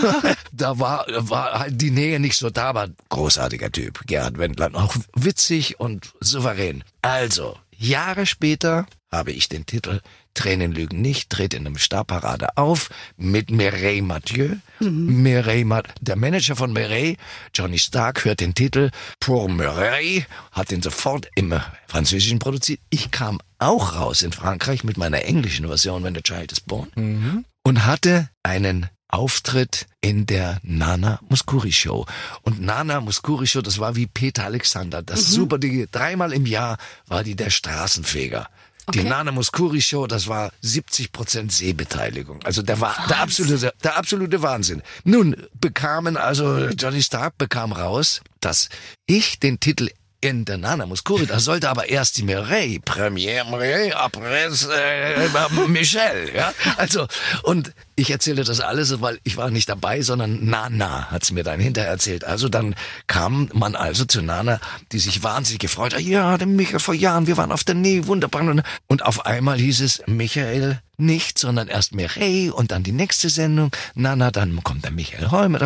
da 0.53 0.79
war, 0.79 1.05
war 1.09 1.59
halt 1.59 1.79
die 1.79 1.91
Nähe 1.91 2.19
nicht 2.19 2.39
so 2.39 2.49
da, 2.49 2.71
aber 2.71 2.89
großartiger 3.11 3.71
Typ, 3.71 4.07
Gerhard 4.07 4.39
Wendland, 4.39 4.75
auch 4.75 4.95
witzig 5.15 5.50
und 5.79 6.13
souverän. 6.21 6.85
Also, 7.03 7.59
Jahre 7.77 8.27
später 8.27 8.87
habe 9.11 9.33
ich 9.33 9.49
den 9.49 9.67
Titel 9.67 10.01
Tränen 10.35 10.71
lügen 10.73 11.01
nicht, 11.01 11.31
tritt 11.31 11.55
in 11.55 11.67
einem 11.67 11.77
Starparade 11.77 12.57
auf 12.57 12.89
mit 13.17 13.51
Mireille 13.51 14.03
Mathieu. 14.03 14.57
Mireille 14.79 15.65
Mat 15.65 15.93
der 16.01 16.15
Manager 16.15 16.55
von 16.55 16.73
Mireille, 16.73 17.17
Johnny 17.53 17.79
Stark, 17.79 18.25
hört 18.25 18.41
den 18.41 18.55
Titel 18.55 18.91
Pour 19.19 19.49
Mireille, 19.49 20.25
hat 20.53 20.71
den 20.71 20.83
sofort 20.83 21.29
im 21.35 21.59
Französischen 21.89 22.39
produziert. 22.39 22.81
Ich 22.91 23.11
kam 23.11 23.41
auch 23.59 23.97
raus 23.97 24.23
in 24.23 24.33
Frankreich 24.33 24.85
mit 24.85 24.97
meiner 24.97 25.25
englischen 25.25 25.67
Version 25.67 26.05
When 26.05 26.15
the 26.15 26.23
Child 26.23 26.53
is 26.53 26.61
Born 26.61 27.45
und 27.65 27.87
hatte 27.87 28.31
einen 28.45 28.89
Auftritt 29.13 29.87
in 30.01 30.27
der 30.27 30.61
Nana 30.63 31.21
Muskuri 31.29 31.73
Show. 31.73 32.07
Und 32.43 32.61
Nana 32.61 33.01
Muskuri 33.01 33.47
Show, 33.47 33.61
das 33.61 33.79
war 33.79 33.97
wie 33.97 34.07
Peter 34.07 34.45
Alexander. 34.45 35.03
Das 35.03 35.31
super, 35.31 35.59
die, 35.59 35.89
dreimal 35.91 36.33
im 36.33 36.47
Jahr 36.47 36.79
war 37.07 37.25
die 37.25 37.35
der 37.37 37.51
Straßenfeger. 37.51 38.49
Die 38.95 39.01
Okay. 39.01 39.09
Nana 39.09 39.31
Muskuri 39.31 39.81
Show, 39.81 40.07
das 40.09 40.27
war 40.27 40.53
70 40.63 41.13
Prozent 41.13 41.53
Sehbeteiligung. 41.53 42.41
Also 42.43 42.63
der 42.63 42.81
war 42.81 42.97
der 43.09 43.21
absolute, 43.21 43.73
der 43.85 43.97
absolute 43.97 44.43
Wahnsinn. 44.43 44.83
Nun 45.05 45.37
bekamen 45.61 46.17
also 46.17 46.69
Johnny 46.69 47.03
Stark 47.03 47.39
bekam 47.39 47.73
raus, 47.73 48.21
dass 48.41 48.69
ich 49.07 49.39
den 49.39 49.61
Titel 49.61 49.91
in 50.23 50.45
der 50.45 50.59
Nana 50.59 50.85
Muskuri, 50.87 51.27
da 51.27 51.41
sollte 51.41 51.71
aber 51.71 51.89
erst 51.89 52.19
die 52.19 52.23
Mireille, 52.23 52.79
Première 52.81 53.45
Mireille, 53.51 53.97
après 53.97 54.51
äh, 54.71 55.69
Michel, 55.69 56.31
ja. 56.35 56.53
Also, 56.77 57.07
und 57.43 57.73
ich 57.97 58.11
erzählte 58.11 58.45
das 58.45 58.61
alles, 58.61 59.01
weil 59.01 59.19
ich 59.25 59.37
war 59.37 59.51
nicht 59.51 59.69
dabei, 59.69 60.03
sondern 60.03 60.45
Nana 60.47 61.11
hat's 61.11 61.33
mir 61.33 61.43
dann 61.45 61.61
hinterher 61.61 61.91
erzählt. 61.91 62.25
Also 62.25 62.49
dann 62.49 62.75
kam 63.07 63.49
man 63.53 63.75
also 63.75 64.05
zu 64.05 64.23
Nana, 64.23 64.61
die 64.93 64.99
sich 64.99 65.23
wahnsinnig 65.23 65.61
gefreut 65.61 65.95
hat. 65.95 66.01
Ja, 66.01 66.37
der 66.39 66.47
Michael 66.47 66.81
vor 66.81 66.95
Jahren, 66.95 67.27
wir 67.27 67.37
waren 67.37 67.53
auf 67.53 67.65
der 67.65 67.75
Nähe, 67.75 68.07
wunderbar. 68.07 68.43
Und- 68.87 69.03
auf 69.03 69.25
einmal 69.27 69.59
hieß 69.59 69.81
es 69.81 70.03
Michael 70.07 70.81
nicht, 70.99 71.39
sondern 71.39 71.69
erst 71.69 71.95
Mireille 71.95 72.53
und 72.53 72.71
dann 72.71 72.83
die 72.83 72.93
nächste 72.93 73.31
Sendung. 73.31 73.71
Nana, 73.95 74.31
dann 74.31 74.63
kommt 74.63 74.85
der 74.85 74.91
Michael 74.93 75.31
Holm. 75.31 75.57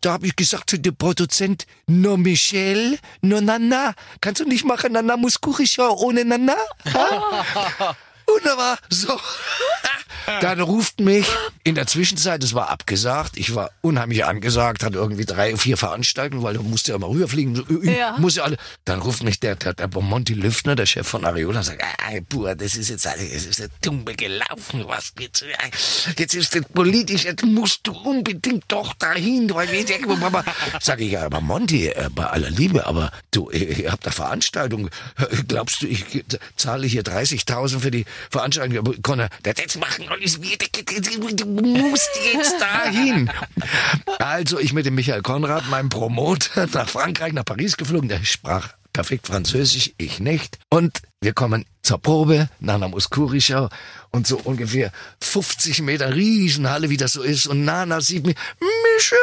Da, 0.00 0.12
habe 0.12 0.26
ich 0.26 0.36
gesagt 0.36 0.70
zu 0.70 0.78
dem 0.78 0.94
Produzent, 0.94 1.66
no 1.88 2.16
Michel, 2.16 2.98
no 3.20 3.40
Nana. 3.40 3.94
Kannst 4.20 4.40
du 4.40 4.44
nicht 4.44 4.64
machen, 4.64 4.92
Nana 4.92 5.16
Muskuri 5.16 5.66
Show 5.66 5.90
ohne 5.98 6.24
Nana? 6.24 6.56
Wunderbar, 8.26 8.78
so. 8.90 9.18
Dann 10.40 10.60
ruft 10.60 11.00
mich 11.00 11.26
in 11.64 11.74
der 11.74 11.86
Zwischenzeit, 11.86 12.42
es 12.44 12.54
war 12.54 12.70
abgesagt, 12.70 13.36
ich 13.36 13.54
war 13.54 13.70
unheimlich 13.80 14.24
angesagt, 14.24 14.82
hatte 14.82 14.98
irgendwie 14.98 15.24
drei, 15.24 15.56
vier 15.56 15.76
Veranstaltungen, 15.76 16.42
weil 16.42 16.54
du 16.54 16.62
musst 16.62 16.88
ja 16.88 16.94
immer 16.94 17.08
rüberfliegen, 17.08 17.54
so, 17.56 17.64
Ja. 17.82 18.16
muss 18.18 18.36
ja 18.36 18.44
alle. 18.44 18.56
Dann 18.84 19.00
ruft 19.00 19.22
mich 19.22 19.40
der, 19.40 19.56
der, 19.56 19.74
der 19.74 19.88
Monty 19.88 20.34
Lüftner, 20.34 20.74
der 20.76 20.86
Chef 20.86 21.06
von 21.06 21.24
Ariola, 21.24 21.58
und 21.58 21.64
sagt, 21.64 21.82
ah, 21.82 22.18
Pur, 22.28 22.54
das 22.54 22.76
ist 22.76 22.88
jetzt 22.90 23.06
alles, 23.06 23.32
es 23.32 23.46
ist 23.46 23.58
ja 23.58 23.66
dumme 23.82 24.14
gelaufen, 24.14 24.84
was 24.86 25.12
jetzt, 25.18 25.44
jetzt 26.16 26.34
ist 26.34 26.54
das 26.54 26.62
politisch, 26.72 27.24
jetzt 27.24 27.44
musst 27.44 27.80
du 27.86 27.92
unbedingt 27.92 28.64
doch 28.68 28.94
dahin, 28.94 29.50
weil 29.52 29.70
wir 29.70 29.84
denken, 29.84 30.18
Mama. 30.18 30.44
Sag 30.80 31.00
ich, 31.00 31.12
ja, 31.12 31.24
aber 31.24 31.40
Monty, 31.40 31.88
äh, 31.88 32.08
bei 32.14 32.26
aller 32.26 32.50
Liebe, 32.50 32.86
aber 32.86 33.10
du, 33.30 33.50
ihr 33.50 33.90
habt 33.92 34.06
da 34.06 34.10
Veranstaltung, 34.10 34.90
glaubst 35.46 35.82
du, 35.82 35.86
ich 35.86 36.24
zahle 36.56 36.86
hier 36.86 37.02
30.000 37.02 37.80
für 37.80 37.90
die 37.90 38.04
Veranstaltung, 38.30 38.78
aber 38.78 38.92
Conor, 39.02 39.28
das 39.42 39.54
jetzt 39.58 39.78
machen 39.78 40.07
du 41.36 41.46
musst 41.46 42.10
jetzt 42.32 42.60
dahin. 42.60 43.30
Also 44.18 44.58
ich 44.58 44.72
mit 44.72 44.86
dem 44.86 44.94
Michael 44.94 45.22
Konrad, 45.22 45.68
meinem 45.68 45.88
Promoter, 45.88 46.66
nach 46.72 46.88
Frankreich, 46.88 47.32
nach 47.32 47.44
Paris 47.44 47.76
geflogen, 47.76 48.08
der 48.08 48.24
sprach 48.24 48.74
perfekt 48.92 49.28
Französisch, 49.28 49.92
ich 49.96 50.18
nicht. 50.18 50.58
Und 50.70 51.02
wir 51.20 51.32
kommen 51.32 51.64
zur 51.82 51.98
Probe, 51.98 52.48
Nana 52.58 52.88
Muskuri 52.88 53.40
Show 53.40 53.68
und 54.10 54.26
so 54.26 54.40
ungefähr 54.42 54.90
50 55.20 55.82
Meter 55.82 56.14
Riesenhalle, 56.14 56.90
wie 56.90 56.96
das 56.96 57.12
so 57.12 57.22
ist. 57.22 57.46
Und 57.46 57.64
Nana 57.64 58.00
sieht 58.00 58.26
mich, 58.26 58.36
Michel! 58.60 59.18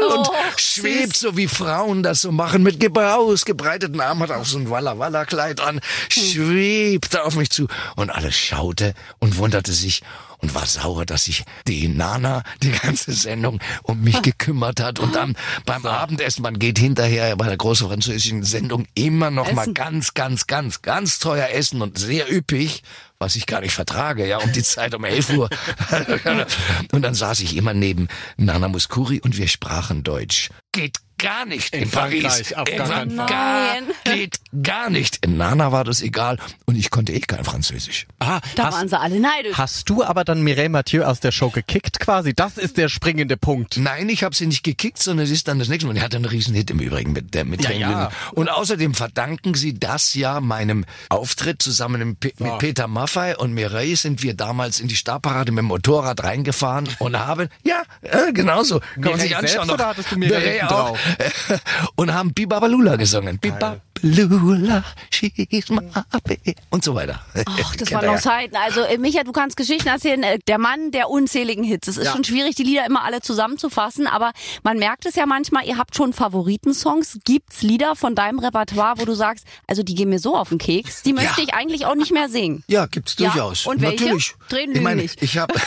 Und 0.00 0.28
Oh, 0.28 0.32
schwebt 0.56 1.16
so 1.16 1.36
wie 1.36 1.48
Frauen 1.48 2.02
das 2.02 2.22
so 2.22 2.32
machen, 2.32 2.62
mit 2.62 2.80
ausgebreiteten 2.96 4.00
Armen, 4.00 4.22
hat 4.22 4.30
auch 4.30 4.44
so 4.44 4.58
ein 4.58 4.70
Walla 4.70 4.98
Walla 4.98 5.24
Kleid 5.24 5.60
an, 5.60 5.80
schwebte 6.08 7.24
auf 7.24 7.36
mich 7.36 7.50
zu. 7.50 7.66
Und 7.96 8.10
alles 8.10 8.36
schaute 8.36 8.94
und 9.18 9.36
wunderte 9.38 9.72
sich. 9.72 10.02
und 10.38 10.54
war 10.54 10.66
sauer, 10.66 11.06
dass 11.06 11.24
sich 11.24 11.44
die 11.66 11.88
Nana 11.88 12.42
die 12.62 12.70
ganze 12.70 13.12
Sendung 13.12 13.58
um 13.82 14.02
mich 14.02 14.20
gekümmert 14.22 14.80
hat. 14.80 14.98
Und 14.98 15.14
dann 15.16 15.34
beim 15.64 15.84
Abendessen, 15.86 16.42
man 16.42 16.58
geht 16.58 16.78
hinterher 16.78 17.34
bei 17.36 17.46
der 17.46 17.56
großen 17.56 17.88
französischen 17.88 18.42
Sendung 18.42 18.86
immer 18.94 19.30
noch 19.30 19.50
mal 19.52 19.62
Essen. 19.62 19.74
ganz, 19.74 20.14
ganz, 20.14 20.46
ganz, 20.46 20.82
ganz 20.82 21.18
teuer 21.18 21.48
essen 21.48 21.80
und 21.82 21.98
sehr 21.98 22.30
üppig, 22.30 22.82
was 23.18 23.36
ich 23.36 23.46
gar 23.46 23.60
nicht 23.60 23.72
vertrage, 23.72 24.26
ja, 24.26 24.38
um 24.38 24.52
die 24.52 24.62
Zeit 24.62 24.94
um 24.94 25.04
11 25.04 25.30
Uhr. 25.30 25.48
und 26.92 27.02
dann 27.02 27.14
saß 27.14 27.40
ich 27.40 27.56
immer 27.56 27.74
neben 27.74 28.08
Nana 28.36 28.68
Muscuri 28.68 29.20
und 29.20 29.36
wir 29.36 29.48
sprachen 29.48 30.02
Deutsch. 30.02 30.50
Geht 30.72 30.98
gar 31.18 31.46
nicht 31.46 31.74
in, 31.74 31.84
In 31.84 31.90
Paris. 31.90 32.22
Frankreich, 32.22 32.56
auf 32.56 32.68
In 32.68 32.76
gar. 32.78 32.88
Gar, 32.88 33.04
Nein. 33.06 33.84
geht 34.04 34.36
gar 34.62 34.90
nicht. 34.90 35.24
In 35.24 35.36
Nana 35.36 35.72
war 35.72 35.84
das 35.84 36.02
egal 36.02 36.38
und 36.66 36.76
ich 36.76 36.90
konnte 36.90 37.12
eh 37.12 37.20
kein 37.20 37.44
Französisch. 37.44 38.06
Ah, 38.18 38.40
Da 38.54 38.64
hast, 38.66 38.74
waren 38.74 38.88
sie 38.88 38.98
alle 38.98 39.18
neidisch. 39.20 39.56
hast 39.56 39.88
du 39.88 40.04
aber 40.04 40.24
dann 40.24 40.42
Mireille 40.42 40.68
Mathieu 40.68 41.04
aus 41.04 41.20
der 41.20 41.32
Show 41.32 41.50
gekickt 41.50 42.00
quasi? 42.00 42.34
Das 42.34 42.58
ist 42.58 42.76
der 42.76 42.88
springende 42.88 43.36
Punkt. 43.36 43.76
Nein, 43.76 44.08
ich 44.08 44.24
habe 44.24 44.34
sie 44.34 44.46
nicht 44.46 44.62
gekickt, 44.62 45.02
sondern 45.02 45.26
sie 45.26 45.34
ist 45.34 45.48
dann 45.48 45.58
das 45.58 45.68
nächste 45.68 45.86
Mal. 45.86 45.94
Die 45.94 46.02
hatte 46.02 46.16
einen 46.16 46.24
riesen 46.26 46.54
Hit 46.54 46.70
im 46.70 46.80
Übrigen 46.80 47.12
mit 47.12 47.34
der 47.34 47.44
mit 47.44 47.62
Ja, 47.62 47.70
ja. 47.70 48.10
Und 48.32 48.48
außerdem 48.50 48.94
verdanken 48.94 49.54
sie 49.54 49.78
das 49.78 50.14
ja 50.14 50.40
meinem 50.40 50.84
Auftritt 51.08 51.62
zusammen 51.62 52.16
mit, 52.22 52.40
mit 52.40 52.58
Peter 52.58 52.88
Maffay 52.88 53.34
und 53.36 53.52
Mireille 53.54 53.96
sind 53.96 54.22
wir 54.22 54.34
damals 54.34 54.80
in 54.80 54.88
die 54.88 54.96
Starparade 54.96 55.52
mit 55.52 55.58
dem 55.62 55.66
Motorrad 55.66 56.22
reingefahren 56.24 56.88
und 56.98 57.18
haben 57.18 57.48
ja 57.64 57.82
äh, 58.02 58.32
genauso 58.32 58.80
kann 58.80 58.88
man 58.96 59.02
Mireille 59.12 59.20
sich 59.22 59.36
anschauen. 59.36 59.48
selbst 59.66 59.72
oder 59.72 59.86
hattest 59.88 60.12
du 60.12 60.16
Mireille 60.18 60.50
hinten 60.60 60.74
auch. 60.74 60.98
und 61.96 62.12
haben 62.12 62.32
Bibabalula 62.34 62.96
gesungen. 62.96 63.38
Bibabalula, 63.38 64.84
she's 65.10 65.68
my 65.70 65.80
baby 66.24 66.54
und 66.70 66.84
so 66.84 66.94
weiter. 66.94 67.20
Ach, 67.46 67.76
das 67.76 67.90
waren 67.92 68.06
noch 68.06 68.14
ja. 68.14 68.20
Zeiten. 68.20 68.56
Also, 68.56 68.80
äh, 68.82 68.98
Micha, 68.98 69.22
du 69.24 69.32
kannst 69.32 69.56
Geschichten 69.56 69.88
erzählen. 69.88 70.22
äh, 70.22 70.38
Der 70.46 70.58
Mann 70.58 70.90
der 70.90 71.08
unzähligen 71.10 71.64
Hits. 71.64 71.88
Es 71.88 71.96
ist 71.96 72.06
Ja. 72.06 72.12
schon 72.12 72.24
schwierig, 72.24 72.54
die 72.56 72.62
Lieder 72.62 72.84
immer 72.86 73.04
alle 73.04 73.20
zusammenzufassen, 73.20 74.06
aber 74.06 74.32
man 74.62 74.78
merkt 74.78 75.06
es 75.06 75.14
ja 75.16 75.26
manchmal, 75.26 75.64
ihr 75.66 75.78
habt 75.78 75.96
schon 75.96 76.12
Favoritensongs. 76.12 77.18
Gibt's 77.24 77.62
Lieder 77.62 77.96
von 77.96 78.14
deinem 78.14 78.38
Repertoire, 78.38 78.94
wo 78.98 79.04
du 79.04 79.14
sagst, 79.14 79.46
also 79.66 79.82
die 79.82 79.94
gehen 79.94 80.08
mir 80.10 80.18
so 80.18 80.36
auf 80.36 80.48
den 80.50 80.58
Keks, 80.58 81.02
die 81.02 81.12
möchte 81.12 81.40
ich 81.42 81.54
eigentlich 81.54 81.86
auch 81.86 81.94
nicht 81.94 82.12
mehr 82.12 82.28
singen. 82.28 82.64
Ja, 82.68 82.86
gibt's 82.86 83.14
Ja, 83.18 83.30
durchaus. 83.30 83.66
und 83.66 83.80
welche? 83.80 84.04
Natürlich. 84.04 84.34
Tränen 84.48 84.76
ich 84.76 84.82
meine, 84.82 85.02
nicht. 85.02 85.22
ich 85.22 85.38
habe 85.38 85.54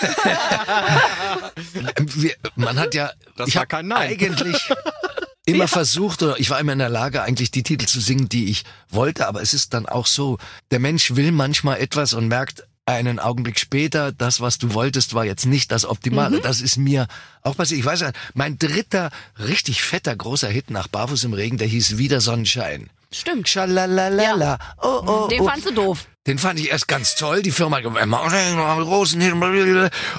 man 2.56 2.80
hat 2.80 2.94
ja 2.94 3.12
Das 3.38 3.48
ich 3.50 3.56
war 3.56 3.66
kein 3.66 3.88
Nein. 3.88 4.10
eigentlich 4.12 4.70
immer 5.52 5.68
versucht 5.68 6.24
oder 6.24 6.40
ich 6.40 6.50
war 6.50 6.60
immer 6.60 6.74
in 6.74 6.80
der 6.80 6.90
Lage 6.90 7.22
eigentlich 7.22 7.52
die 7.52 7.64
Titel 7.64 7.86
zu 7.86 8.00
singen, 8.00 8.30
die 8.30 8.50
ich 8.50 8.64
wollte, 8.90 9.28
aber 9.28 9.42
es 9.42 9.54
ist 9.54 9.74
dann 9.74 9.86
auch 9.86 10.06
so, 10.06 10.38
der 10.72 10.80
Mensch 10.80 11.16
will 11.16 11.32
manchmal 11.32 11.80
etwas 11.80 12.14
und 12.14 12.28
merkt 12.28 12.64
einen 12.86 13.20
Augenblick 13.20 13.60
später, 13.60 14.12
das, 14.12 14.42
was 14.42 14.58
du 14.58 14.74
wolltest, 14.74 15.14
war 15.14 15.24
jetzt 15.24 15.46
nicht 15.46 15.72
das 15.72 15.86
Optimale. 15.86 16.38
Mhm. 16.38 16.42
Das 16.42 16.60
ist 16.60 16.78
mir 16.78 17.08
auch 17.44 17.56
passiert. 17.56 17.80
Ich 17.80 17.86
weiß 17.86 18.02
ja, 18.02 18.12
mein 18.34 18.58
dritter 18.58 19.12
richtig 19.38 19.84
fetter 19.84 20.16
großer 20.16 20.50
Hit 20.50 20.72
nach 20.72 20.88
Barfuß 20.88 21.24
im 21.26 21.34
Regen, 21.34 21.58
der 21.58 21.68
hieß 21.68 21.98
Wieder 21.98 22.20
Sonnenschein. 22.20 22.90
Stimmt. 23.12 23.50
Schalalala. 23.50 24.60
Oh, 24.82 25.02
oh, 25.06 25.28
Den 25.28 25.42
oh. 25.42 25.48
fandst 25.48 25.68
du 25.68 25.72
doof. 25.72 26.06
Den 26.28 26.38
fand 26.38 26.60
ich 26.60 26.70
erst 26.70 26.88
ganz 26.88 27.16
toll. 27.16 27.42
Die 27.42 27.52
Firma 27.52 27.80
Hit. 27.80 27.88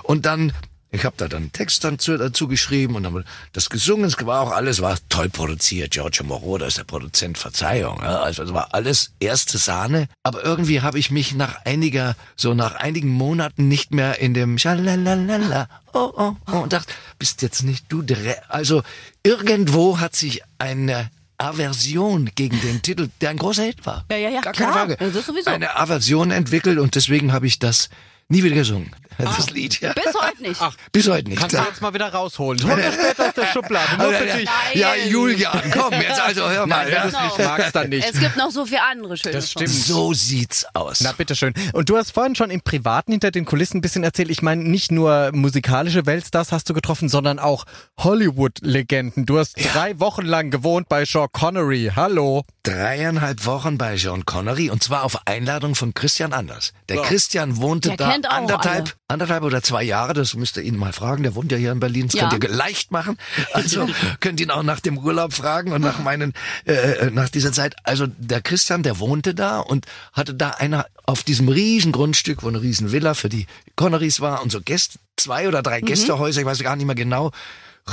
Und 0.03 0.27
dann, 0.27 0.53
ich 0.93 1.05
habe 1.05 1.15
da 1.17 1.29
dann 1.29 1.43
einen 1.43 1.53
Text 1.53 1.85
dann 1.85 1.99
zu, 2.01 2.17
dazu 2.17 2.49
geschrieben 2.49 2.97
und 2.97 3.07
haben 3.07 3.25
das 3.53 3.71
gesungen. 3.71 4.07
Es 4.07 4.17
war 4.27 4.41
auch 4.41 4.51
alles, 4.51 4.83
war 4.83 4.99
toll 5.09 5.29
produziert. 5.29 5.93
Giorgio 5.93 6.25
Moroder 6.25 6.67
ist 6.67 6.79
der 6.79 6.85
Produzent, 6.85 7.39
Verzeihung. 7.39 8.01
Also 8.01 8.43
es 8.43 8.53
war 8.53 8.75
alles 8.75 9.13
erste 9.21 9.59
Sahne. 9.59 10.09
Aber 10.25 10.45
irgendwie 10.45 10.81
habe 10.81 10.99
ich 10.99 11.13
mich 11.13 11.35
nach 11.35 11.65
einiger, 11.65 12.17
so 12.35 12.55
nach 12.55 12.75
einigen 12.75 13.09
Monaten 13.09 13.69
nicht 13.69 13.93
mehr 13.95 14.19
in 14.19 14.35
dem 14.35 14.59
Schalalala, 14.59 15.69
oh, 15.93 16.13
oh, 16.17 16.37
oh, 16.51 16.57
und 16.57 16.73
dachte, 16.73 16.93
bist 17.19 17.43
jetzt 17.43 17.63
nicht 17.63 17.87
du 17.89 18.03
der, 18.03 18.25
Re 18.25 18.37
also 18.49 18.83
irgendwo 19.23 20.01
hat 20.01 20.17
sich 20.17 20.43
eine 20.59 21.11
Aversion 21.39 22.31
gegen 22.35 22.61
den 22.61 22.83
Titel, 22.83 23.09
der 23.21 23.31
ein 23.31 23.39
großer 23.39 23.63
Hit 23.63 23.87
war. 23.87 24.05
Ja, 24.11 24.17
ja, 24.17 24.29
ja, 24.29 24.41
Gar 24.41 24.53
klar. 24.53 24.73
keine 24.73 24.97
Frage. 24.97 25.13
Das 25.13 25.27
sowieso. 25.27 25.51
Eine 25.51 25.77
Aversion 25.77 26.33
entwickelt 26.33 26.79
und 26.79 26.97
deswegen 26.97 27.33
habe 27.33 27.47
ich 27.47 27.59
das 27.59 27.91
nie 28.29 28.43
wieder 28.43 28.57
gesungen. 28.57 28.91
Das 29.25 29.51
Lied, 29.51 29.81
ja. 29.81 29.93
Bis 29.93 30.15
heute 30.21 30.43
nicht. 30.43 30.61
Ach, 30.61 30.75
Bis 30.93 31.09
heute 31.09 31.29
nicht. 31.29 31.39
kannst 31.41 31.57
du 31.57 31.61
jetzt 31.63 31.81
mal 31.81 31.93
wieder 31.95 32.13
rausholen. 32.13 32.63
Hol 32.63 32.81
das 32.81 32.95
später 32.95 33.29
aus 33.29 33.35
der 33.35 33.47
Schublade. 33.47 33.87
Also, 33.99 34.13
für 34.13 34.25
dich. 34.39 34.49
ja. 34.75 34.95
Julian, 34.95 35.71
komm, 35.73 35.93
jetzt 35.95 36.21
also 36.21 36.49
hör 36.49 36.67
mal. 36.67 36.85
Nein, 36.85 36.93
ja. 36.93 37.03
du's 37.05 37.13
nicht 37.23 37.39
magst, 37.39 37.75
dann 37.77 37.89
nicht. 37.89 38.09
Es 38.13 38.19
gibt 38.21 38.37
noch 38.37 38.51
so 38.51 38.67
viele 38.67 38.83
andere 38.83 39.17
schöne 39.17 39.35
Das 39.35 39.51
Songs. 39.51 39.71
stimmt. 39.71 39.85
So 39.87 40.13
sieht's 40.15 40.67
aus. 40.75 41.01
Na, 41.01 41.13
bitteschön. 41.13 41.55
Und 41.73 41.89
du 41.89 41.97
hast 41.97 42.13
vorhin 42.13 42.35
schon 42.35 42.51
im 42.51 42.61
Privaten 42.61 43.13
hinter 43.13 43.31
den 43.31 43.45
Kulissen 43.45 43.79
ein 43.79 43.81
bisschen 43.81 44.05
erzählt. 44.05 44.31
Ich 44.31 44.43
meine, 44.43 44.63
nicht 44.65 44.93
nur 44.93 45.31
musikalische 45.33 46.07
Weltstars 46.07 46.53
hast 46.53 46.69
du 46.69 46.75
getroffen, 46.75 47.09
sondern 47.09 47.39
auch 47.39 47.65
Hollywood-Legenden. 47.99 49.27
Du 49.27 49.39
hast 49.39 49.55
drei 49.75 49.99
Wochen 50.01 50.25
lang 50.25 50.51
gewohnt 50.51 50.89
bei 50.89 51.05
Sean 51.05 51.29
Connery. 51.33 51.91
Hallo. 51.95 52.43
Dreieinhalb 52.63 53.45
Wochen 53.47 53.79
bei 53.79 53.95
John 53.95 54.25
Connery 54.25 54.71
und 54.71 54.83
zwar 54.83 55.05
auf 55.05 55.27
Einladung 55.27 55.75
von 55.75 55.95
Christian 55.95 56.33
Anders. 56.33 56.73
Der 56.89 56.97
Ja. 56.97 57.03
Christian 57.03 57.57
wohnte 57.57 57.97
Der 57.97 57.97
da 58.19 58.29
anderthalb, 58.29 58.85
alle. 58.85 59.10
Anderthalb 59.11 59.43
oder 59.43 59.63
zwei 59.63 59.83
Jahre, 59.83 60.15
das 60.15 60.35
müsst 60.35 60.57
ihr 60.57 60.63
ihn 60.63 60.77
mal 60.77 60.93
fragen, 60.93 61.23
der 61.23 61.35
wohnt 61.35 61.53
ja 61.53 61.59
hier 61.59 61.73
in 61.73 61.81
Berlin, 61.81 62.07
das 62.09 62.15
Ja. 62.21 62.29
könnt 62.29 62.45
ihr 62.45 62.51
leicht 62.51 62.91
machen. 62.93 63.17
Also 63.53 63.89
könnt 64.21 64.41
ihn 64.41 64.51
auch 64.51 64.63
nach 64.63 64.81
dem 64.81 64.97
Urlaub 64.99 65.33
fragen 65.33 65.73
und 65.73 65.83
nach 65.83 65.99
meinen, 65.99 66.33
äh, 66.65 67.11
nach 67.11 67.29
dieser 67.29 67.53
Zeit. 67.53 67.75
Also 67.85 68.07
der 68.07 68.41
Christian, 68.41 68.83
der 68.83 68.99
wohnte 68.99 69.35
da 69.35 69.59
und 69.59 69.87
hatte 70.13 70.35
da 70.35 70.51
einer 70.51 70.87
auf 71.05 71.23
diesem 71.23 71.49
riesen 71.49 71.93
Grundstück, 71.93 72.43
wo 72.43 72.49
eine 72.49 72.63
riesen 72.63 72.93
Villa 72.93 73.15
für 73.15 73.29
die 73.29 73.47
Connerys 73.77 74.21
war 74.21 74.43
und 74.43 74.51
so 74.53 74.61
Gäste, 74.61 74.99
zwei 75.17 75.49
oder 75.49 75.63
drei 75.63 75.81
Gästehäuser, 75.81 76.41
ich 76.41 76.47
weiß 76.47 76.63
gar 76.63 76.77
nicht 76.77 76.87
mehr 76.87 76.95
genau, 76.95 77.33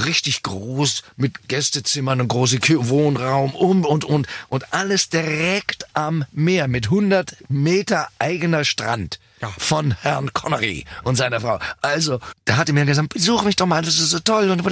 richtig 0.06 0.44
groß 0.44 1.04
mit 1.16 1.48
Gästezimmern 1.48 2.22
und 2.22 2.28
große 2.28 2.60
Wohnraum 2.62 3.56
um 3.56 3.86
und 3.86 4.06
und 4.06 4.28
und 4.50 4.74
alles 4.74 5.10
direkt 5.10 5.88
am 5.94 6.26
Meer 6.32 6.68
mit 6.68 6.86
100 6.86 7.50
Meter 7.50 8.08
eigener 8.20 8.64
Strand 8.64 9.20
Ja. 9.42 9.52
von 9.58 9.92
Herrn 10.02 10.34
Connery 10.34 10.86
und 11.04 11.16
seiner 11.16 11.40
Frau. 11.40 11.60
Also, 11.82 12.20
da 12.46 12.58
hatte 12.58 12.74
mir 12.74 12.86
gesagt, 12.86 13.10
besuch 13.14 13.44
mich 13.44 13.56
doch 13.56 13.68
mal, 13.68 13.84
das 13.84 14.00
ist 14.00 14.10
so 14.10 14.20
toll 14.20 14.50
und 14.50 14.64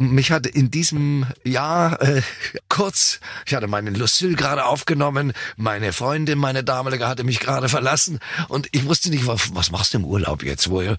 mich 0.00 0.30
hatte 0.30 0.48
in 0.48 0.70
diesem 0.70 1.26
Jahr 1.44 2.00
äh, 2.00 2.22
kurz, 2.70 3.20
ich 3.44 3.54
hatte 3.54 3.66
meine 3.66 3.90
Lucille 3.90 4.34
gerade 4.34 4.64
aufgenommen, 4.64 5.32
meine 5.56 5.92
Freundin, 5.92 6.38
meine 6.38 6.64
damalige, 6.64 7.06
hatte 7.06 7.22
mich 7.22 7.38
gerade 7.38 7.68
verlassen 7.68 8.18
und 8.48 8.68
ich 8.72 8.86
wusste 8.86 9.10
nicht, 9.10 9.26
was, 9.26 9.54
was 9.54 9.70
machst 9.70 9.92
du 9.92 9.98
im 9.98 10.06
Urlaub 10.06 10.42
jetzt? 10.42 10.70
Wo, 10.70 10.78
und 10.78 10.98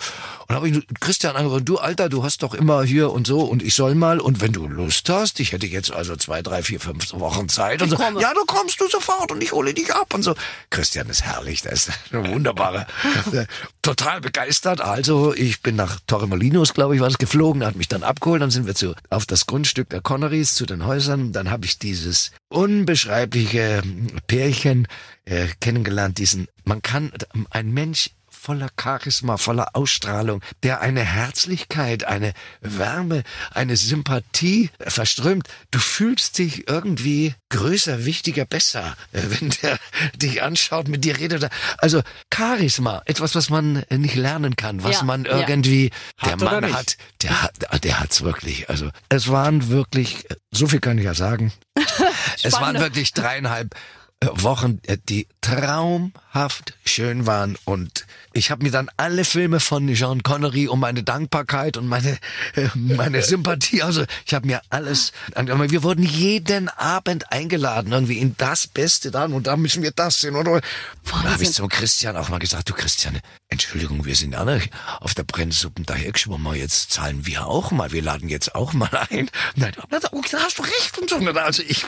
habe 0.50 0.70
ich 0.70 0.86
Christian 1.00 1.36
angerufen, 1.36 1.66
du 1.66 1.80
Alter, 1.80 2.10
du 2.10 2.24
hast 2.24 2.44
doch 2.44 2.54
immer 2.54 2.84
hier 2.84 3.12
und 3.12 3.26
so 3.26 3.42
und 3.42 3.64
ich 3.64 3.74
soll 3.74 3.96
mal 3.96 4.20
und 4.20 4.40
wenn 4.40 4.54
du 4.54 4.68
Lust 4.68 5.10
hast, 5.10 5.40
ich 5.40 5.52
hätte 5.52 5.66
jetzt 5.66 5.92
also 5.92 6.16
zwei, 6.16 6.44
drei, 6.44 6.62
vier, 6.62 6.80
fünf 6.80 7.12
Wochen 7.14 7.50
Zeit 7.50 7.82
und 7.82 7.90
so, 7.90 7.96
komme. 7.96 8.22
ja, 8.22 8.34
du 8.36 8.46
kommst 8.46 8.80
du 8.80 8.88
sofort 8.88 9.32
und 9.32 9.42
ich 9.42 9.52
hole 9.52 9.74
dich 9.74 9.92
ab 9.96 10.14
und 10.14 10.22
so. 10.22 10.36
Christian 10.70 11.10
ist 11.10 11.24
herrlich, 11.24 11.64
das 11.64 11.88
ist 11.88 11.92
eine 12.12 12.32
wunderbare, 12.32 12.86
äh, 13.32 13.48
total 13.82 14.22
begeistert. 14.22 14.80
Also 14.80 15.34
ich 15.34 15.64
bin 15.64 15.76
nach 15.76 16.00
Torremolinos, 16.06 16.76
glaube 16.76 16.94
ich, 16.94 17.02
war 17.02 17.08
es 17.08 17.18
geflogen, 17.18 17.66
hat 17.66 17.76
mich 17.76 17.88
dann 17.88 18.04
abgeholt, 18.04 18.44
dann 18.44 18.52
sind 18.52 18.68
wir 18.68 18.76
zu 18.76 18.91
auf 19.10 19.26
das 19.26 19.46
Grundstück 19.46 19.90
der 19.90 20.02
Connerys 20.02 20.56
zu 20.56 20.66
den 20.66 20.86
Häusern. 20.86 21.34
Dann 21.34 21.50
habe 21.50 21.66
ich 21.66 21.80
dieses 21.80 22.32
unbeschreibliche 22.50 23.82
Pärchen 24.28 24.88
äh, 25.26 25.48
kennengelernt. 25.60 26.18
Diesen, 26.18 26.48
man 26.64 26.82
kann 26.82 27.12
ein 27.50 27.72
Mensch 27.72 28.12
voller 28.42 28.70
Charisma, 28.82 29.38
voller 29.38 29.76
Ausstrahlung, 29.76 30.42
der 30.64 30.82
eine 30.82 31.02
Herzlichkeit, 31.02 32.06
eine 32.06 32.34
Wärme, 32.62 33.22
eine 33.52 33.78
Sympathie 33.78 34.72
verströmt. 34.80 35.48
Du 35.70 35.78
fühlst 35.78 36.40
dich 36.40 36.68
irgendwie 36.68 37.36
größer, 37.50 38.04
wichtiger, 38.06 38.46
besser, 38.46 38.96
äh, 39.12 39.22
wenn 39.28 39.52
der 39.62 39.78
dich 40.16 40.42
anschaut, 40.42 40.88
mit 40.88 41.06
dir 41.06 41.20
redet. 41.20 41.50
Also 41.78 42.02
Charisma, 42.34 43.04
etwas, 43.06 43.36
was 43.36 43.52
man 43.52 43.84
äh, 43.90 44.00
nicht 44.00 44.16
lernen 44.16 44.56
kann, 44.56 44.84
was 44.84 44.98
Ja, 44.98 45.04
man 45.04 45.26
ja. 45.26 45.48
irgendwie, 45.48 45.92
Hat 46.18 46.42
der 46.42 46.50
Mann 46.50 46.74
hat, 46.74 46.98
der 47.22 47.44
hat, 47.44 47.84
der 47.84 48.00
hat's 48.00 48.24
wirklich. 48.24 48.70
Also 48.72 48.90
es 49.10 49.28
waren 49.28 49.70
wirklich, 49.70 50.26
so 50.50 50.66
viel 50.68 50.80
kann 50.80 50.98
ich 50.98 51.06
ja 51.06 51.14
sagen. 51.14 51.54
es 52.44 52.54
waren 52.54 52.80
wirklich 52.80 53.14
dreieinhalb 53.14 53.76
äh, 53.76 53.78
Wochen, 54.24 54.80
äh, 54.86 54.98
die 55.10 55.28
traumhaft 55.42 56.74
schön 56.86 57.26
waren 57.26 57.58
und 57.66 58.06
ich 58.34 58.52
habe 58.52 58.64
mir 58.64 58.72
dann 58.72 58.90
alle 58.96 59.26
Filme 59.26 59.60
von 59.60 59.92
Jean 59.96 60.22
Connery 60.22 60.68
um 60.68 60.80
meine 60.80 61.02
Dankbarkeit 61.02 61.76
und 61.76 61.88
meine 61.88 62.20
äh, 62.56 62.68
meine 62.76 63.22
Sympathie, 63.24 63.82
also 63.82 64.06
ich 64.26 64.36
habe 64.36 64.46
mir 64.46 64.62
alles, 64.70 65.12
wir 65.36 65.84
wurden 65.84 66.04
jeden 66.04 66.70
Abend 66.70 67.32
eingeladen 67.32 67.92
irgendwie 67.92 68.20
in 68.20 68.36
das 68.38 68.68
Beste 68.68 69.10
dann 69.10 69.34
und 69.34 69.48
da 69.48 69.58
müssen 69.58 69.82
wir 69.82 69.92
das 69.92 70.22
sehen 70.22 70.36
und, 70.36 70.48
und 70.48 70.64
da 71.04 71.24
habe 71.24 71.44
ich 71.44 71.54
zum 71.54 71.68
Christian 71.68 72.16
auch 72.16 72.30
mal 72.30 72.40
gesagt, 72.40 72.70
du 72.70 72.74
Christian, 72.74 73.20
Entschuldigung, 73.50 74.06
wir 74.06 74.16
sind 74.16 74.36
alle 74.36 74.62
auf 75.00 75.16
der 75.16 75.24
Brennsuppen 75.24 75.86
dahergeschwommen, 75.86 76.56
jetzt 76.56 76.92
zahlen 76.92 77.26
wir 77.26 77.48
auch 77.48 77.72
mal, 77.72 77.92
wir 77.92 78.04
laden 78.04 78.30
jetzt 78.30 78.54
auch 78.54 78.74
mal 78.74 78.90
ein. 79.10 79.32
Nein, 79.56 79.74
da 79.90 80.00
hast 80.40 80.60
du 80.60 80.62
recht 80.62 80.98
und 81.00 81.10
so. 81.10 81.16
Also 81.18 81.64
ich 81.68 81.86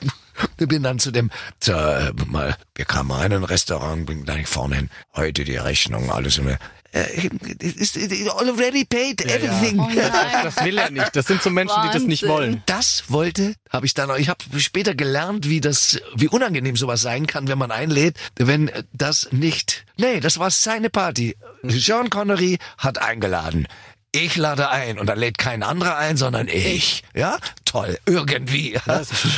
bin 0.57 0.83
dann 0.83 0.99
zu 0.99 1.11
dem, 1.11 1.29
zur, 1.59 1.75
äh, 1.97 2.11
mal, 2.27 2.55
wir 2.75 2.85
kamen 2.85 3.11
rein 3.11 3.31
in 3.31 3.37
ein 3.39 3.43
Restaurant, 3.43 4.05
bin 4.05 4.23
gleich 4.25 4.47
vorne 4.47 4.75
hin, 4.75 4.89
heute 5.15 5.43
die 5.43 5.57
Rechnung, 5.57 6.11
alles 6.11 6.37
immer. 6.37 6.57
äh, 6.93 7.29
it's 7.59 7.97
already 8.29 8.85
paid, 8.85 9.21
everything. 9.25 9.79
Oh 9.79 9.87
nein. 9.93 10.09
Das 10.43 10.63
will 10.63 10.77
er 10.77 10.91
nicht. 10.91 11.15
Das 11.15 11.25
sind 11.25 11.41
so 11.41 11.49
Menschen, 11.49 11.81
die 11.85 11.89
das 11.93 12.03
nicht 12.03 12.23
Wahnsinn. 12.23 12.29
wollen. 12.35 12.63
Das 12.67 13.05
wollte, 13.07 13.55
habe 13.71 13.85
ich 13.85 13.93
dann, 13.93 14.11
auch- 14.11 14.17
ich 14.17 14.29
habe 14.29 14.43
später 14.59 14.93
gelernt, 14.93 15.49
wie 15.49 15.59
das, 15.61 15.99
wie 16.15 16.27
unangenehm 16.27 16.75
sowas 16.75 17.01
sein 17.01 17.25
kann, 17.27 17.47
wenn 17.47 17.57
man 17.57 17.71
einlädt, 17.71 18.17
wenn 18.35 18.69
das 18.91 19.29
nicht, 19.31 19.85
nee, 19.97 20.19
das 20.19 20.37
war 20.37 20.51
seine 20.51 20.89
Party. 20.89 21.35
Sean 21.63 22.09
Connery 22.09 22.57
hat 22.77 22.99
eingeladen. 22.99 23.67
Ich 24.15 24.35
lade 24.35 24.69
ein 24.69 24.99
und 24.99 25.07
dann 25.07 25.17
lädt 25.17 25.39
kein 25.39 25.63
anderer 25.63 25.97
ein, 25.97 26.17
sondern 26.17 26.47
ich. 26.47 27.03
Ja, 27.15 27.39
toll, 27.73 27.97
irgendwie. 28.05 28.79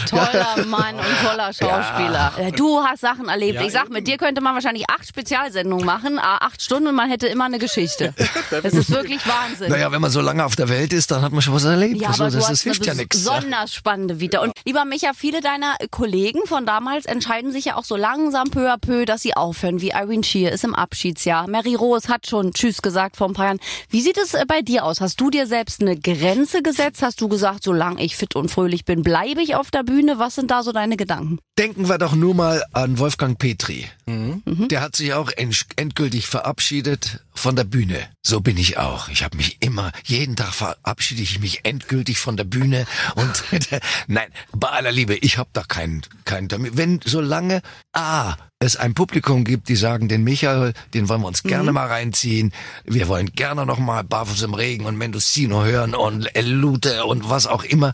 Toller 0.10 0.65
Mann 0.67 0.95
und 0.95 1.06
toller 1.26 1.54
Schauspieler. 1.54 2.34
Äh, 2.38 2.52
Du 2.52 2.82
hast 2.82 3.02
Sachen 3.02 3.28
erlebt. 3.30 3.56
Ja, 3.56 3.65
ich 3.65 3.71
sag, 3.71 3.89
mit 3.89 4.08
dir 4.08 4.17
könnte 4.17 4.41
man 4.41 4.54
wahrscheinlich 4.54 4.86
acht 4.89 5.08
Spezialsendungen 5.08 5.86
machen, 5.86 6.19
acht 6.21 6.62
Stunden 6.62 6.88
und 6.89 6.95
man 6.95 7.10
hätte 7.10 7.28
immer 7.28 7.45
eine 7.45 7.60
Geschichte. 7.60 8.13
Das 8.52 8.74
ist 8.74 8.89
wirklich 8.89 9.21
Wahnsinn. 9.28 9.69
Naja, 9.69 9.91
wenn 9.91 10.02
man 10.02 10.12
so 10.12 10.21
lange 10.21 10.45
auf 10.45 10.56
der 10.56 10.69
Welt 10.69 10.93
ist, 10.93 11.10
dann 11.12 11.21
hat 11.21 11.32
man 11.32 11.41
schon 11.41 11.54
was 11.54 11.63
erlebt. 11.63 12.00
Ja, 12.00 12.10
also, 12.10 12.24
aber 12.24 12.32
du 12.32 12.38
das, 12.38 12.45
hast 12.45 12.52
das 12.52 12.62
hilft 12.63 12.82
eine 12.84 12.88
ja 12.89 12.93
nichts. 12.95 13.26
Ja. 13.26 13.36
besonders 13.38 13.74
spannende 13.74 14.19
Vita. 14.19 14.39
Und 14.39 14.54
lieber 14.65 14.86
Micha, 14.86 15.12
viele 15.15 15.41
deiner 15.41 15.76
Kollegen 15.91 16.45
von 16.45 16.65
damals 16.65 17.06
entscheiden 17.06 17.52
sich 17.52 17.65
ja 17.65 17.76
auch 17.76 17.84
so 17.86 17.95
langsam 17.95 18.50
peu 18.50 18.71
à 18.71 18.78
peu, 18.78 19.06
dass 19.06 19.21
sie 19.21 19.36
aufhören, 19.36 19.82
wie 19.82 19.89
Irene 19.89 20.24
Shear 20.24 20.52
ist 20.52 20.63
im 20.63 20.76
Abschiedsjahr. 20.76 21.48
Mary 21.48 21.76
Rose 21.76 22.08
hat 22.08 22.28
schon 22.28 22.54
Tschüss 22.54 22.82
gesagt 22.82 23.17
vor 23.17 23.28
ein 23.28 23.34
paar 23.34 23.45
Jahren. 23.45 23.60
Wie 23.89 24.02
sieht 24.02 24.17
es 24.17 24.34
äh, 24.34 24.45
bei 24.48 24.62
dir 24.62 24.86
aus? 24.86 25.02
Hast 25.02 25.19
du 25.19 25.30
dir 25.30 25.48
selbst 25.48 25.82
eine 25.82 25.98
Grenze 25.98 26.62
gesetzt? 26.62 27.02
Hast 27.02 27.19
du 27.21 27.28
gesagt, 27.28 27.63
solange 27.63 28.04
ich 28.04 28.15
fit 28.26 28.36
und 28.36 28.50
fröhlich 28.50 28.86
bin, 28.86 29.04
bleibe 29.04 29.42
ich 29.42 29.56
auf 29.56 29.72
der 29.72 29.84
Bühne? 29.84 30.18
Was 30.18 30.36
sind 30.36 30.52
da 30.52 30.64
so 30.64 30.72
deine 30.72 30.98
Gedanken? 30.98 31.40
Denken 31.58 31.88
wir 31.88 31.98
doch 31.98 32.16
nur 32.16 32.34
mal 32.34 32.64
an 32.74 32.98
Wolfgang 32.98 33.38
Petri. 33.38 33.86
Mhm. 34.08 34.68
Der 34.70 34.82
hat 34.82 34.96
sich 34.96 35.13
auch 35.13 35.32
end- 35.36 35.65
endgültig 35.76 36.28
verabschiedet 36.28 37.22
von 37.34 37.56
der 37.56 37.63
Bühne. 37.63 37.98
So 38.22 38.39
bin 38.39 38.58
ich 38.58 38.78
auch. 38.78 39.10
Ich 39.10 39.24
habe 39.24 39.38
mich 39.38 39.58
immer, 39.62 39.91
jeden 40.04 40.36
Tag 40.36 40.54
verabschiede 40.54 41.22
ich 41.22 41.39
mich 41.39 41.62
endgültig 41.65 42.20
von 42.20 42.38
der 42.38 42.44
Bühne. 42.44 42.86
Und 43.15 43.44
nein, 44.08 44.30
bei 44.54 44.70
aller 44.70 44.91
Liebe, 44.91 45.15
ich 45.15 45.38
habe 45.38 45.50
da 45.54 45.63
keinen, 45.63 46.02
keinen 46.24 46.48
damit. 46.48 46.78
Wenn 46.78 47.02
solange 47.04 47.62
A, 47.94 48.36
es 48.60 48.78
ein 48.78 48.94
Publikum 48.94 49.44
gibt, 49.44 49.68
die 49.70 49.76
sagen, 49.76 50.08
den 50.08 50.24
Michael, 50.24 50.74
den 50.94 51.10
wollen 51.10 51.22
wir 51.22 51.28
uns 51.28 51.44
gerne 51.44 51.74
mal 51.74 51.88
reinziehen. 51.88 52.54
Wir 52.86 53.08
wollen 53.10 53.32
gerne 53.34 53.65
noch 53.65 53.80
mal 53.80 54.04
Barfuß 54.04 54.44
im 54.44 54.54
Regen 54.54 54.86
und 54.86 54.98
Mendocino 54.98 55.63
hören 55.65 55.94
und 55.94 56.34
Elute 56.36 57.06
und 57.06 57.30
was 57.30 57.48
auch 57.48 57.63
immer. 57.63 57.91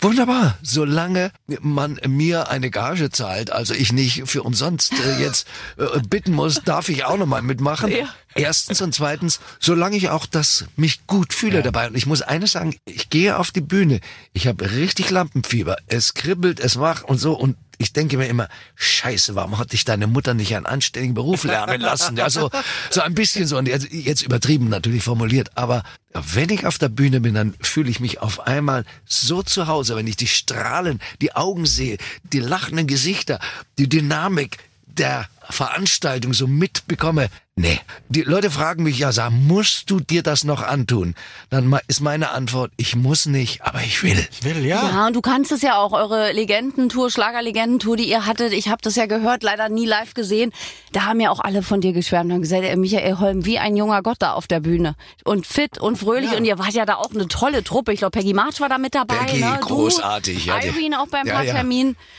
Wunderbar, 0.00 0.56
solange 0.62 1.32
man 1.60 2.00
mir 2.06 2.48
eine 2.48 2.70
Gage 2.70 3.10
zahlt, 3.10 3.50
also 3.50 3.74
ich 3.74 3.92
nicht 3.92 4.22
für 4.26 4.44
umsonst 4.44 4.92
äh, 4.92 5.20
jetzt 5.20 5.48
äh, 5.76 6.00
bitten 6.08 6.32
muss, 6.32 6.62
darf 6.64 6.88
ich 6.88 7.04
auch 7.04 7.16
noch 7.16 7.26
mal 7.26 7.42
mitmachen. 7.42 7.90
Ja. 7.90 8.08
Erstens 8.34 8.80
und 8.82 8.94
zweitens, 8.94 9.40
solange 9.60 9.96
ich 9.96 10.08
auch 10.08 10.26
das 10.26 10.66
mich 10.76 11.06
gut 11.06 11.32
fühle 11.32 11.62
dabei. 11.62 11.88
Und 11.88 11.96
ich 11.96 12.06
muss 12.06 12.22
eines 12.22 12.52
sagen, 12.52 12.76
ich 12.84 13.08
gehe 13.10 13.38
auf 13.38 13.52
die 13.52 13.60
Bühne, 13.60 14.00
ich 14.32 14.46
habe 14.46 14.72
richtig 14.72 15.10
Lampenfieber, 15.10 15.76
es 15.86 16.14
kribbelt, 16.14 16.58
es 16.58 16.76
macht 16.76 17.04
und 17.04 17.18
so 17.18 17.34
und 17.34 17.56
ich 17.78 17.92
denke 17.92 18.16
mir 18.16 18.26
immer, 18.26 18.48
scheiße, 18.76 19.34
warum 19.34 19.58
hat 19.58 19.72
dich 19.72 19.84
deine 19.84 20.06
Mutter 20.06 20.34
nicht 20.34 20.54
einen 20.54 20.66
anständigen 20.66 21.14
Beruf 21.14 21.44
lernen 21.44 21.80
lassen? 21.80 22.16
Ja, 22.16 22.30
so, 22.30 22.50
so 22.90 23.00
ein 23.00 23.14
bisschen 23.14 23.46
so, 23.46 23.58
und 23.58 23.66
jetzt, 23.66 23.92
jetzt 23.92 24.22
übertrieben 24.22 24.68
natürlich 24.68 25.02
formuliert, 25.02 25.56
aber 25.56 25.82
wenn 26.12 26.50
ich 26.50 26.66
auf 26.66 26.78
der 26.78 26.88
Bühne 26.88 27.20
bin, 27.20 27.34
dann 27.34 27.54
fühle 27.60 27.90
ich 27.90 28.00
mich 28.00 28.20
auf 28.20 28.46
einmal 28.46 28.84
so 29.04 29.42
zu 29.42 29.66
Hause, 29.66 29.96
wenn 29.96 30.06
ich 30.06 30.16
die 30.16 30.28
Strahlen, 30.28 31.00
die 31.20 31.34
Augen 31.34 31.66
sehe, 31.66 31.98
die 32.32 32.40
lachenden 32.40 32.86
Gesichter, 32.86 33.40
die 33.78 33.88
Dynamik 33.88 34.58
der 34.86 35.28
Veranstaltung 35.50 36.32
so 36.34 36.46
mitbekomme. 36.46 37.28
Nee, 37.56 37.78
die 38.08 38.22
Leute 38.22 38.50
fragen 38.50 38.82
mich 38.82 38.98
ja, 38.98 39.12
sag, 39.12 39.30
musst 39.30 39.88
du 39.88 40.00
dir 40.00 40.24
das 40.24 40.42
noch 40.42 40.60
antun? 40.60 41.14
Dann 41.50 41.78
ist 41.86 42.00
meine 42.00 42.30
Antwort, 42.32 42.72
ich 42.76 42.96
muss 42.96 43.26
nicht, 43.26 43.62
aber 43.62 43.80
ich 43.80 44.02
will. 44.02 44.26
Ich 44.32 44.42
will, 44.42 44.66
ja. 44.66 44.82
Ja, 44.90 45.06
und 45.06 45.14
du 45.14 45.20
kannst 45.20 45.52
es 45.52 45.62
ja 45.62 45.76
auch, 45.76 45.92
eure 45.92 46.32
Legendentour, 46.32 47.12
Schlagerlegendentour, 47.12 47.96
die 47.96 48.08
ihr 48.08 48.26
hattet, 48.26 48.52
ich 48.52 48.66
habe 48.70 48.82
das 48.82 48.96
ja 48.96 49.06
gehört, 49.06 49.44
leider 49.44 49.68
nie 49.68 49.86
live 49.86 50.14
gesehen. 50.14 50.50
Da 50.90 51.04
haben 51.04 51.20
ja 51.20 51.30
auch 51.30 51.38
alle 51.38 51.62
von 51.62 51.80
dir 51.80 51.92
geschwärmt 51.92 52.32
und 52.32 52.42
gesagt, 52.42 52.64
ey, 52.64 52.74
Michael 52.74 53.20
Holm, 53.20 53.44
wie 53.44 53.60
ein 53.60 53.76
junger 53.76 54.02
Gott 54.02 54.16
da 54.18 54.32
auf 54.32 54.48
der 54.48 54.58
Bühne. 54.58 54.96
Und 55.22 55.46
fit 55.46 55.78
und 55.78 55.96
fröhlich 55.96 56.32
und 56.36 56.44
ihr 56.44 56.58
wart 56.58 56.72
ja 56.72 56.84
da 56.86 56.96
auch 56.96 57.12
eine 57.12 57.28
tolle 57.28 57.62
Truppe. 57.62 57.92
Ich 57.92 58.00
glaube, 58.00 58.18
Peggy 58.18 58.34
March 58.34 58.58
war 58.58 58.68
da 58.68 58.78
mit 58.78 58.96
dabei. 58.96 59.14
Peggy, 59.14 59.38
ne? 59.38 59.58
Du, 59.60 59.66
großartig, 59.68 60.46
ja, 60.46 60.58
die- 60.58 60.66
Irene 60.66 61.00
auch 61.00 61.06
beim 61.06 61.24
Ja, 61.28 61.34
paar 61.34 61.44
ja. 61.44 61.62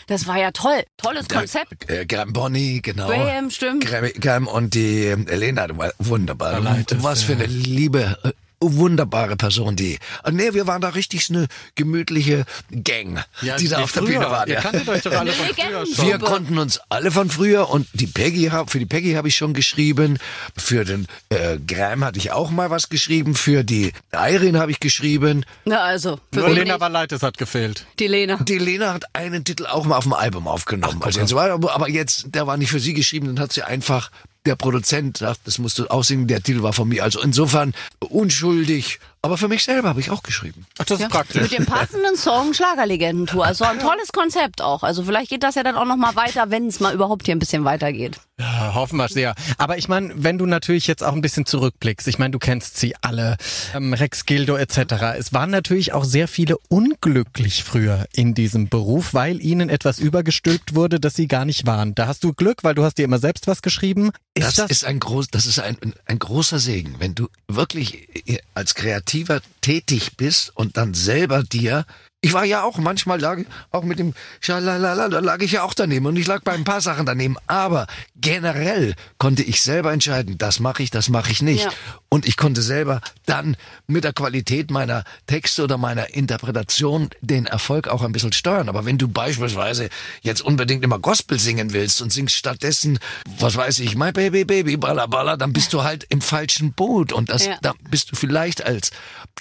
Das 0.08 0.28
war 0.28 0.38
ja 0.38 0.52
toll. 0.52 0.84
Tolles 0.96 1.28
Konzept. 1.28 1.90
Äh, 1.90 2.06
Graham 2.06 2.32
Bonny, 2.32 2.80
genau. 2.82 3.08
Graham, 3.08 3.50
stimmt. 3.50 3.86
Graham, 3.86 4.06
Graham 4.18 4.48
und 4.48 4.74
die 4.74 5.25
Elena, 5.30 5.68
du 5.68 5.78
war 5.78 5.92
wunderbar. 6.00 6.52
Verleitet, 6.62 7.04
Was 7.04 7.24
für 7.24 7.34
ja. 7.34 7.40
eine 7.40 7.48
liebe, 7.48 8.18
äh, 8.24 8.32
wunderbare 8.62 9.36
Person, 9.36 9.76
die. 9.76 10.00
Ah, 10.24 10.32
nee, 10.32 10.54
wir 10.54 10.66
waren 10.66 10.82
da 10.82 10.90
richtig 10.90 11.30
eine 11.30 11.48
gemütliche 11.76 12.46
Gang, 12.72 13.24
die 13.60 13.68
da 13.68 13.80
auf 13.84 13.92
der 13.92 14.02
früher. 14.02 14.14
Bühne 14.20 14.32
waren. 14.32 14.48
Ihr 14.48 14.56
Ja. 14.56 14.62
kanntet 14.62 14.88
euch 14.90 15.02
doch 15.04 15.12
alle 15.12 15.20
Eine 15.22 15.32
von 15.34 15.46
früher 15.48 15.66
Legenden. 15.68 15.96
schon. 15.96 16.08
Wir 16.08 16.18
konnten 16.20 16.58
uns 16.58 16.80
alle 16.90 17.12
von 17.12 17.30
früher 17.30 17.70
und 17.70 17.86
die 17.94 18.08
Peggy 18.08 18.50
für 18.68 18.80
die 18.80 18.86
Peggy 18.86 19.14
habe 19.14 19.28
ich 19.28 19.36
schon 19.36 19.54
geschrieben, 19.54 20.18
für 20.58 20.84
den 20.86 21.06
äh, 21.30 21.58
Graham 21.68 22.06
hatte 22.06 22.18
ich 22.18 22.32
auch 22.32 22.50
mal 22.50 22.70
was 22.72 22.90
geschrieben, 22.90 23.36
für 23.36 23.64
die 23.64 23.92
Irene 24.14 24.58
habe 24.60 24.72
ich 24.72 24.80
geschrieben. 24.80 25.46
Na 25.66 25.82
also, 25.84 26.20
für 26.34 26.48
Lena 26.48 26.64
nicht? 26.74 26.80
Valaitis 26.80 27.22
hat 27.22 27.38
gefehlt. 27.38 27.86
die 28.00 28.08
Lena. 28.08 28.38
Die 28.38 28.58
Lena 28.58 28.94
hat 28.94 29.04
einen 29.14 29.44
Titel 29.44 29.66
auch 29.68 29.86
mal 29.86 29.98
auf 29.98 30.06
dem 30.06 30.14
Album 30.14 30.48
aufgenommen. 30.48 31.04
also 31.04 31.20
jetzt 31.20 31.36
war, 31.36 31.52
aber, 31.52 31.76
aber 31.76 31.90
jetzt, 31.90 32.34
der 32.34 32.48
war 32.48 32.58
nicht 32.58 32.72
für 32.72 32.80
sie 32.80 32.94
geschrieben, 32.94 33.28
dann 33.28 33.40
hat 33.40 33.54
sie 33.54 33.62
einfach, 33.64 34.10
der 34.46 34.56
Produzent 34.56 35.18
sagt, 35.18 35.42
das 35.46 35.58
musst 35.60 35.80
du 35.80 35.88
aussingen, 35.88 36.28
der 36.28 36.42
Titel 36.42 36.62
war 36.62 36.74
von 36.74 36.88
mir. 36.88 37.04
Also 37.04 37.22
insofern 37.22 37.74
unschuldig. 38.00 39.00
Aber 39.26 39.40
für 39.40 39.48
mich 39.48 39.64
selber 39.64 39.90
habe 39.90 40.00
ich 40.00 40.12
auch 40.12 40.22
geschrieben. 40.22 40.68
Ach, 40.78 40.86
das 40.86 41.00
Ja, 41.00 41.08
ist 41.08 41.12
praktisch. 41.12 41.42
Mit 41.42 41.52
dem 41.52 41.66
passenden 41.66 42.16
Song 42.16 42.54
Schlagerlegendentour. 42.54 43.44
Also 43.44 43.66
ein 43.66 43.80
tolles 43.80 44.12
Konzept 44.12 44.62
auch. 44.62 44.84
Also 44.84 45.04
vielleicht 45.04 45.32
geht 45.32 45.42
das 45.42 45.56
ja 45.56 45.64
dann 45.64 45.74
auch 45.74 45.86
noch 45.86 45.96
mal 45.96 46.16
weiter, 46.16 46.52
wenn 46.52 46.68
es 46.68 46.80
mal 46.80 46.94
überhaupt 46.94 47.26
hier 47.26 47.36
ein 47.36 47.40
bisschen 47.40 47.66
weitergeht. 47.66 48.20
Ja, 48.40 48.76
hoffen 48.76 48.98
wir 48.98 49.08
sehr. 49.08 49.34
Aber 49.58 49.78
ich 49.80 49.88
meine, 49.88 50.14
wenn 50.16 50.38
du 50.38 50.46
natürlich 50.46 50.86
jetzt 50.86 51.04
auch 51.04 51.14
ein 51.14 51.22
bisschen 51.22 51.48
zurückblickst, 51.48 52.08
ich 52.08 52.20
meine, 52.20 52.32
du 52.32 52.40
kennst 52.40 52.78
sie 52.78 52.94
alle, 53.02 53.38
ähm, 53.74 53.94
Rex 53.94 54.26
Gildo 54.26 54.58
etc. 54.58 55.16
Es 55.18 55.34
waren 55.34 55.50
natürlich 55.50 55.94
auch 55.94 56.04
sehr 56.04 56.28
viele 56.28 56.58
unglücklich 56.68 57.64
früher 57.64 58.06
in 58.14 58.36
diesem 58.36 58.68
Beruf, 58.68 59.14
weil 59.14 59.42
ihnen 59.42 59.70
etwas 59.70 60.00
übergestülpt 60.00 60.76
wurde, 60.76 61.00
das 61.00 61.16
sie 61.16 61.28
gar 61.28 61.46
nicht 61.46 61.66
waren. 61.66 61.96
Da 61.96 62.06
hast 62.08 62.24
du 62.24 62.34
Glück, 62.34 62.64
weil 62.64 62.76
du 62.76 62.84
hast 62.84 62.98
dir 63.00 63.06
immer 63.06 63.20
selbst 63.20 63.48
was 63.48 63.62
geschrieben. 63.62 64.12
Ist 64.36 64.46
Das, 64.48 64.56
das, 64.56 64.70
ist 64.70 64.86
ein 64.86 65.00
groß, 65.00 65.30
das 65.30 65.46
ist 65.46 65.60
ein, 65.60 65.78
ein 66.06 66.20
großer 66.20 66.60
Segen, 66.60 66.96
wenn 67.00 67.16
du 67.16 67.30
wirklich 67.48 68.10
als 68.54 68.76
Kreativer 69.16 69.42
tätig 69.62 70.18
bist 70.18 70.52
und 70.58 70.76
dann 70.76 70.94
selber 70.94 71.42
dir 71.44 71.86
ich 72.26 72.34
war 72.34 72.44
ja 72.44 72.64
auch, 72.64 72.80
manchmal 72.80 73.22
lag, 73.22 73.38
auch 73.70 73.84
mit 73.84 74.00
dem 74.00 74.16
Schalalala, 74.42 75.10
da 75.10 75.20
lag 75.20 75.42
ich 75.42 75.52
ja 75.52 75.62
auch 75.62 75.76
daneben 75.76 76.08
und 76.08 76.16
ich 76.16 76.26
lag 76.26 76.42
bei 76.42 76.54
ein 76.54 76.64
paar 76.64 76.82
Sachen 76.82 77.06
daneben. 77.06 77.36
Aber 77.46 77.86
generell 78.16 78.96
konnte 79.20 79.44
ich 79.44 79.62
selber 79.62 79.94
entscheiden, 79.94 80.40
das 80.40 80.60
mache 80.60 80.82
ich, 80.82 80.90
das 80.90 81.08
mache 81.10 81.32
ich 81.32 81.44
nicht. 81.44 81.66
Ja. 81.66 81.72
Und 82.10 82.26
ich 82.26 82.36
konnte 82.36 82.64
selber 82.64 83.02
dann 83.28 83.56
mit 83.86 84.06
der 84.06 84.14
Qualität 84.14 84.72
meiner 84.72 85.04
Texte 85.28 85.66
oder 85.66 85.78
meiner 85.78 86.16
Interpretation 86.16 87.12
den 87.22 87.46
Erfolg 87.46 87.88
auch 87.90 88.02
ein 88.02 88.12
bisschen 88.12 88.34
steuern. 88.34 88.70
Aber 88.70 88.86
wenn 88.86 88.98
du 88.98 89.08
beispielsweise 89.08 89.90
jetzt 90.24 90.42
unbedingt 90.42 90.84
immer 90.84 90.98
Gospel 90.98 91.38
singen 91.40 91.74
willst 91.74 92.02
und 92.02 92.12
singst 92.12 92.36
stattdessen, 92.36 92.98
was 93.38 93.56
weiß 93.56 93.78
ich, 93.80 93.96
My 93.96 94.12
Baby 94.12 94.46
Baby, 94.46 94.78
balla 94.78 95.06
balla, 95.06 95.38
dann 95.38 95.54
bist 95.54 95.74
du 95.74 95.84
halt 95.84 96.08
im 96.10 96.22
falschen 96.22 96.74
Boot. 96.74 97.14
Und 97.14 97.30
das, 97.30 97.46
Ja. 97.46 97.60
da 97.62 97.74
bist 97.92 98.12
du 98.12 98.16
vielleicht 98.16 98.66
als 98.66 98.90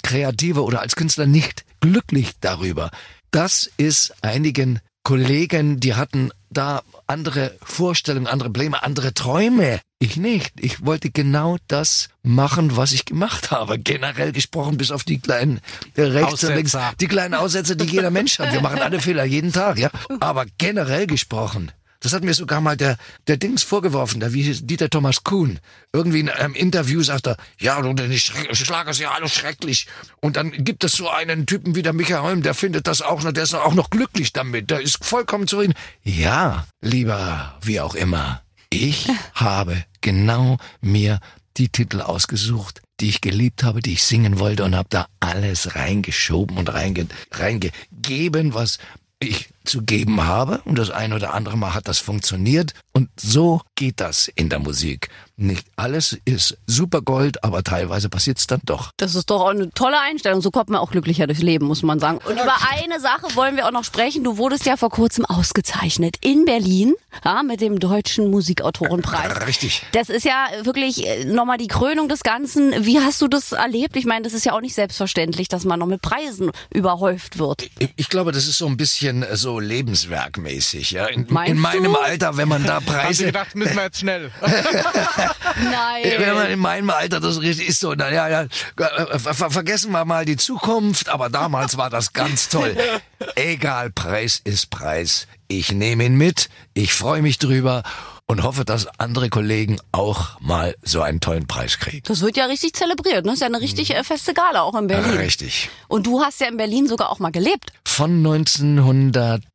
Kreativer 0.02 0.64
oder 0.64 0.82
als 0.82 0.96
Künstler 0.96 1.24
nicht 1.24 1.64
glücklich 1.84 2.32
darüber. 2.40 2.90
Das 3.30 3.70
ist 3.76 4.14
einigen 4.22 4.80
Kollegen, 5.02 5.80
die 5.80 5.94
hatten 5.94 6.30
da 6.48 6.82
andere 7.06 7.54
Vorstellungen, 7.62 8.26
andere 8.26 8.48
Pläne, 8.48 8.82
andere 8.82 9.12
Träume. 9.12 9.80
Ich 9.98 10.16
nicht. 10.16 10.52
Ich 10.60 10.86
wollte 10.86 11.10
genau 11.10 11.58
das 11.68 12.08
machen, 12.22 12.78
was 12.78 12.92
ich 12.92 13.04
gemacht 13.04 13.50
habe. 13.50 13.78
Generell 13.78 14.32
gesprochen, 14.32 14.78
bis 14.78 14.90
auf 14.90 15.04
die 15.04 15.18
kleinen 15.18 15.60
rechts 15.94 16.42
und 16.44 16.54
links, 16.54 16.74
die 17.00 17.06
kleinen 17.06 17.34
Aussätze, 17.34 17.76
die 17.76 17.84
jeder 17.84 18.10
Mensch 18.10 18.38
hat. 18.38 18.54
Wir 18.54 18.62
machen 18.62 18.80
alle 18.80 19.00
Fehler 19.00 19.24
jeden 19.24 19.52
Tag, 19.52 19.78
ja. 19.78 19.90
Aber 20.20 20.46
generell 20.56 21.06
gesprochen. 21.06 21.70
Das 22.04 22.12
hat 22.12 22.22
mir 22.22 22.34
sogar 22.34 22.60
mal 22.60 22.76
der, 22.76 22.98
der 23.28 23.38
Dings 23.38 23.62
vorgeworfen, 23.62 24.20
der 24.20 24.34
wie 24.34 24.42
Dieter 24.52 24.90
Thomas 24.90 25.24
Kuhn. 25.24 25.58
Irgendwie 25.94 26.20
in 26.20 26.28
einem 26.28 26.54
Interview 26.54 27.02
sagt 27.02 27.26
er, 27.28 27.38
ja, 27.58 27.80
du, 27.80 27.94
die 27.94 28.20
Schre- 28.20 28.54
Schlager 28.54 28.90
ist 28.90 29.00
ja 29.00 29.12
alles 29.12 29.32
schrecklich. 29.34 29.86
Und 30.20 30.36
dann 30.36 30.52
gibt 30.52 30.84
es 30.84 30.92
so 30.92 31.08
einen 31.08 31.46
Typen 31.46 31.74
wie 31.74 31.80
der 31.82 31.94
Michael 31.94 32.20
Holm, 32.20 32.42
der 32.42 32.52
findet 32.52 32.86
das 32.86 33.00
auch 33.00 33.22
noch, 33.22 33.32
der 33.32 33.44
ist 33.44 33.54
auch 33.54 33.72
noch 33.72 33.88
glücklich 33.88 34.34
damit, 34.34 34.68
der 34.70 34.82
ist 34.82 35.02
vollkommen 35.02 35.48
zufrieden. 35.48 35.72
Ja, 36.02 36.66
lieber, 36.82 37.58
wie 37.62 37.80
auch 37.80 37.94
immer. 37.94 38.42
Ich 38.68 39.08
habe 39.34 39.82
genau 40.02 40.58
mir 40.82 41.20
die 41.56 41.70
Titel 41.70 42.02
ausgesucht, 42.02 42.82
die 43.00 43.08
ich 43.08 43.22
geliebt 43.22 43.62
habe, 43.62 43.80
die 43.80 43.94
ich 43.94 44.02
singen 44.02 44.38
wollte 44.38 44.64
und 44.64 44.76
habe 44.76 44.88
da 44.90 45.06
alles 45.20 45.74
reingeschoben 45.74 46.58
und 46.58 46.68
reinge, 46.72 47.06
reingegeben, 47.30 48.52
was 48.52 48.78
ich 49.20 49.48
zu 49.64 49.82
geben 49.82 50.24
habe. 50.24 50.60
Und 50.64 50.78
das 50.78 50.90
ein 50.90 51.12
oder 51.12 51.34
andere 51.34 51.56
Mal 51.56 51.74
hat 51.74 51.88
das 51.88 51.98
funktioniert. 51.98 52.72
Und 52.92 53.08
so 53.18 53.60
geht 53.74 54.00
das 54.00 54.28
in 54.28 54.48
der 54.48 54.58
Musik. 54.58 55.08
Nicht 55.36 55.66
alles 55.74 56.16
ist 56.24 56.56
super 56.66 57.02
Gold, 57.02 57.42
aber 57.42 57.64
teilweise 57.64 58.08
passiert 58.08 58.38
es 58.38 58.46
dann 58.46 58.60
doch. 58.64 58.90
Das 58.98 59.16
ist 59.16 59.30
doch 59.30 59.40
auch 59.40 59.48
eine 59.48 59.70
tolle 59.70 59.98
Einstellung. 59.98 60.40
So 60.40 60.52
kommt 60.52 60.70
man 60.70 60.80
auch 60.80 60.92
glücklicher 60.92 61.26
durchs 61.26 61.42
Leben, 61.42 61.66
muss 61.66 61.82
man 61.82 61.98
sagen. 61.98 62.18
Und 62.18 62.34
über 62.34 62.56
eine 62.70 63.00
Sache 63.00 63.34
wollen 63.34 63.56
wir 63.56 63.66
auch 63.66 63.72
noch 63.72 63.82
sprechen. 63.82 64.22
Du 64.22 64.38
wurdest 64.38 64.64
ja 64.64 64.76
vor 64.76 64.90
kurzem 64.90 65.24
ausgezeichnet 65.24 66.16
in 66.20 66.44
Berlin 66.44 66.94
ja, 67.24 67.42
mit 67.42 67.60
dem 67.60 67.80
Deutschen 67.80 68.30
Musikautorenpreis. 68.30 69.44
Richtig. 69.46 69.82
Das 69.90 70.08
ist 70.08 70.24
ja 70.24 70.46
wirklich 70.62 71.04
äh, 71.04 71.24
nochmal 71.24 71.58
die 71.58 71.66
Krönung 71.66 72.08
des 72.08 72.22
Ganzen. 72.22 72.72
Wie 72.84 73.00
hast 73.00 73.20
du 73.20 73.26
das 73.26 73.50
erlebt? 73.50 73.96
Ich 73.96 74.06
meine, 74.06 74.22
das 74.22 74.34
ist 74.34 74.44
ja 74.44 74.52
auch 74.52 74.60
nicht 74.60 74.74
selbstverständlich, 74.74 75.48
dass 75.48 75.64
man 75.64 75.80
noch 75.80 75.86
mit 75.86 76.00
Preisen 76.00 76.52
überhäuft 76.72 77.40
wird. 77.40 77.68
Ich, 77.80 77.90
ich 77.96 78.08
glaube, 78.08 78.30
das 78.30 78.46
ist 78.46 78.58
so 78.58 78.66
ein 78.66 78.76
bisschen 78.76 79.24
äh, 79.24 79.36
so 79.54 79.60
lebenswerkmäßig. 79.60 80.90
Ja? 80.90 81.06
In, 81.06 81.26
in 81.26 81.58
meinem 81.58 81.92
du? 81.92 81.98
Alter, 81.98 82.36
wenn 82.36 82.48
man 82.48 82.64
da 82.64 82.80
Preise 82.80 83.26
gedacht, 83.26 83.54
müssen 83.54 83.76
wir 83.76 83.84
jetzt 83.84 84.00
schnell. 84.00 84.32
Nein. 84.42 86.04
Wenn 86.18 86.34
man 86.34 86.50
in 86.50 86.58
meinem 86.58 86.90
Alter 86.90 87.20
das 87.20 87.40
richtig 87.40 87.68
ist 87.68 87.80
so, 87.80 87.94
naja, 87.94 88.28
ja, 88.28 88.42
äh, 88.42 89.18
ver 89.18 89.34
ver 89.34 89.50
vergessen 89.50 89.92
wir 89.92 90.04
mal 90.04 90.24
die 90.24 90.36
Zukunft, 90.36 91.08
aber 91.08 91.30
damals 91.30 91.76
war 91.76 91.88
das 91.88 92.12
ganz 92.12 92.48
toll. 92.48 92.76
Egal, 93.36 93.90
Preis 93.90 94.40
ist 94.42 94.70
Preis. 94.70 95.28
Ich 95.46 95.70
nehme 95.70 96.04
ihn 96.04 96.16
mit, 96.16 96.48
ich 96.72 96.92
freue 96.92 97.22
mich 97.22 97.38
drüber 97.38 97.84
und 98.26 98.42
hoffe, 98.42 98.64
dass 98.64 98.86
andere 98.98 99.28
Kollegen 99.28 99.78
auch 99.92 100.40
mal 100.40 100.74
so 100.82 101.02
einen 101.02 101.20
tollen 101.20 101.46
Preis 101.46 101.78
kriegen. 101.78 102.02
Das 102.06 102.20
wird 102.20 102.36
ja 102.36 102.46
richtig 102.46 102.72
zelebriert. 102.74 103.24
Ne? 103.24 103.32
Das 103.32 103.34
ist 103.34 103.40
ja 103.40 103.46
eine 103.46 103.60
richtig 103.60 103.94
äh, 103.94 104.02
feste 104.02 104.34
Gala 104.34 104.62
auch 104.62 104.74
in 104.74 104.86
Berlin. 104.86 105.18
Richtig. 105.18 105.70
Und 105.88 106.06
du 106.06 106.20
hast 106.20 106.40
ja 106.40 106.48
in 106.48 106.56
Berlin 106.56 106.86
sogar 106.86 107.10
auch 107.10 107.18
mal 107.18 107.30
gelebt. 107.30 107.72
Von 107.86 108.22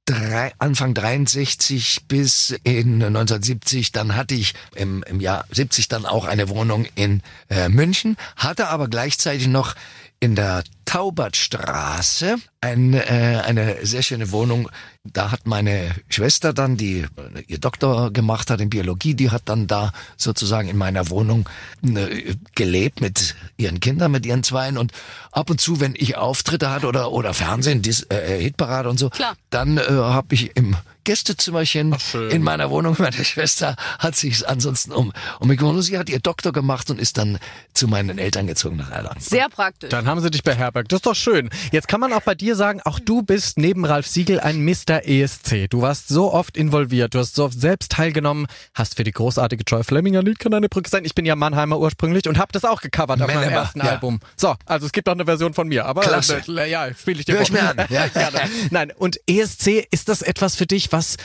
1903, 0.10 0.54
Anfang 0.58 0.94
63 0.94 2.08
bis 2.08 2.52
in 2.64 3.04
1970, 3.04 3.92
dann 3.92 4.16
hatte 4.16 4.36
ich 4.36 4.54
im, 4.76 5.04
im 5.04 5.20
Jahr 5.20 5.46
70 5.52 5.88
dann 5.88 6.06
auch 6.06 6.26
eine 6.26 6.50
Wohnung 6.50 6.86
in 6.96 7.22
äh, 7.50 7.70
München, 7.70 8.18
hatte 8.36 8.70
aber 8.70 8.88
gleichzeitig 8.88 9.48
noch 9.48 9.76
in 10.20 10.36
der 10.36 10.64
Taubertstraße 10.86 12.38
ein, 12.62 12.94
äh, 12.94 13.42
eine 13.46 13.86
sehr 13.86 14.02
schöne 14.02 14.32
Wohnung. 14.32 14.70
Da 15.04 15.32
hat 15.32 15.46
meine 15.46 15.96
Schwester 16.10 16.52
dann, 16.52 16.76
die 16.76 17.02
äh, 17.02 17.44
ihr 17.48 17.60
Doktor 17.60 18.12
gemacht 18.12 18.50
hat 18.50 18.60
in 18.60 18.70
Biologie, 18.70 19.14
die 19.14 19.30
hat 19.30 19.44
dann 19.46 19.68
da 19.68 19.94
sozusagen 20.18 20.68
in 20.68 20.78
meiner 20.78 21.10
Wohnung 21.10 21.48
äh, 21.84 22.34
gelebt 22.56 23.02
mit 23.02 23.36
ihren 23.56 23.80
Kindern, 23.80 24.12
mit 24.12 24.26
ihren 24.26 24.44
Zweien 24.44 24.78
und 24.78 24.92
ab 25.32 25.50
und 25.50 25.62
zu, 25.62 25.80
wenn 25.80 25.94
ich 25.96 26.18
Auftritte 26.18 26.70
hatte 26.70 26.88
oder 26.88 27.12
oder 27.12 27.34
Fernsehen, 27.34 27.82
Dis, 27.82 28.08
äh, 28.10 28.42
Hitparade 28.42 28.90
und 28.90 28.98
so, 28.98 29.10
Klar. 29.10 29.36
dann 29.52 29.78
äh, 29.78 29.84
habe 30.06 30.36
ich 30.36 30.56
im 30.56 30.76
Gästezimmerchen 31.04 31.96
in 32.30 32.44
meiner 32.44 32.70
Wohnung. 32.70 32.96
Meine 33.00 33.24
Schwester 33.26 33.76
hat 33.98 34.16
sich 34.16 34.48
ansonsten 34.48 34.92
um, 34.92 35.14
um. 35.40 35.82
Sie 35.82 35.98
hat 35.98 36.10
ihr 36.10 36.20
Doktor 36.20 36.52
gemacht 36.52 36.90
und 36.90 37.00
ist 37.00 37.18
dann 37.18 37.40
zu 37.74 37.88
meinen 37.88 38.18
Eltern 38.18 38.48
gezogen 38.48 38.78
nach 38.78 38.92
Erlangen. 38.92 39.20
Sehr 39.20 39.50
praktisch. 39.50 39.90
Dann 39.90 40.08
haben 40.08 40.22
sie 40.22 40.30
dich 40.30 40.44
beherbergt. 40.44 40.92
Das 40.92 40.98
ist 40.98 41.06
doch 41.06 41.16
schön. 41.16 41.50
Jetzt 41.72 41.88
kann 41.88 42.00
man 42.00 42.14
auch 42.14 42.22
bei 42.22 42.36
dir 42.36 42.56
sagen, 42.56 42.82
auch 42.84 43.00
du 43.00 43.22
bist 43.22 43.58
neben 43.58 43.86
Ralf 43.86 44.08
Siegel 44.08 44.40
ein 44.40 44.64
Mr. 44.64 45.06
ESC. 45.06 45.70
Du 45.70 45.82
warst 45.82 46.08
so 46.08 46.34
oft 46.34 46.58
involviert, 46.58 47.14
du 47.14 47.20
hast 47.20 47.36
so 47.36 47.46
oft 47.46 47.60
selbst 47.60 47.92
teilgenommen, 47.92 48.48
hast 48.74 48.96
für 48.96 49.04
die 49.04 49.12
großartige 49.12 49.64
Joy 49.66 49.84
Flemminger 49.84 50.24
Lied 50.24 50.40
kann 50.40 50.54
eine 50.54 50.70
Brücke 50.70 50.90
sein. 50.90 51.06
Ich 51.06 51.16
bin 51.16 51.26
ja 51.26 51.36
Mannheimer 51.36 51.80
ursprünglich 51.80 52.28
und 52.28 52.38
habe 52.38 52.52
das 52.52 52.66
auch 52.66 52.82
gecovert 52.82 53.22
auf 53.22 53.34
meinem 53.34 53.50
ersten 53.50 53.80
ja. 53.80 53.86
Album. 53.86 54.20
So, 54.36 54.56
also 54.66 54.86
es 54.86 54.92
gibt 54.92 55.08
auch 55.08 55.14
eine 55.14 55.26
Version 55.26 55.54
von 55.54 55.68
mir, 55.68 55.86
aber 55.86 56.02
Klasse. 56.02 56.42
äh, 56.48 56.70
ja, 56.70 56.94
spiele 56.94 57.20
ich 57.20 57.26
dir 57.26 57.36
Hör 57.36 57.42
ich 57.42 57.52
vor. 57.52 57.62
mir 57.62 57.70
an. 57.70 57.88
Ja. 57.90 58.06
Nein, 58.72 58.92
und 58.96 59.20
ESC, 59.28 59.88
ist 59.92 60.10
das 60.10 60.22
etwas 60.22 60.56
für 60.56 60.66
dich, 60.66 60.89
was 60.92 61.18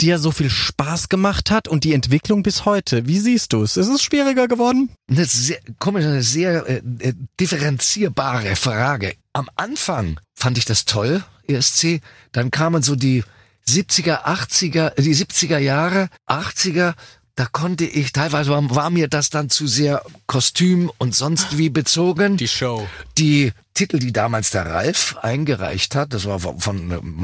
dir 0.00 0.18
so 0.18 0.30
viel 0.30 0.50
Spaß 0.50 1.08
gemacht 1.08 1.50
hat 1.50 1.68
und 1.68 1.84
die 1.84 1.94
Entwicklung 1.94 2.42
bis 2.42 2.64
heute? 2.64 3.06
Wie 3.06 3.18
siehst 3.18 3.52
du 3.52 3.62
es? 3.62 3.76
Ist 3.76 3.88
es 3.88 4.02
schwieriger 4.02 4.48
geworden? 4.48 4.90
Eine 5.10 5.24
sehr, 5.24 5.58
komisch, 5.78 6.04
eine 6.04 6.22
sehr 6.22 6.66
äh, 6.66 6.82
äh, 6.98 7.14
differenzierbare 7.40 8.56
Frage. 8.56 9.14
Am 9.32 9.48
Anfang 9.56 10.20
fand 10.34 10.58
ich 10.58 10.64
das 10.64 10.84
toll, 10.84 11.24
ESC. 11.46 12.00
Dann 12.32 12.50
kamen 12.50 12.82
so 12.82 12.96
die 12.96 13.24
70er, 13.68 14.24
80er, 14.24 15.00
die 15.00 15.14
70er 15.14 15.58
Jahre, 15.58 16.08
80er. 16.28 16.94
Da 17.34 17.44
konnte 17.44 17.84
ich, 17.84 18.12
teilweise 18.12 18.50
war, 18.50 18.74
war 18.74 18.88
mir 18.88 19.08
das 19.08 19.28
dann 19.28 19.50
zu 19.50 19.66
sehr 19.66 20.02
Kostüm 20.26 20.90
und 20.96 21.14
sonst 21.14 21.58
wie 21.58 21.68
bezogen. 21.68 22.38
Die 22.38 22.48
Show. 22.48 22.86
die 23.18 23.52
Titel, 23.74 23.98
die 23.98 24.12
damals 24.12 24.50
der 24.50 24.64
Ralf 24.64 25.16
eingereicht 25.20 25.94
hat, 25.94 26.14
das 26.14 26.24
war 26.24 26.38
von, 26.40 27.14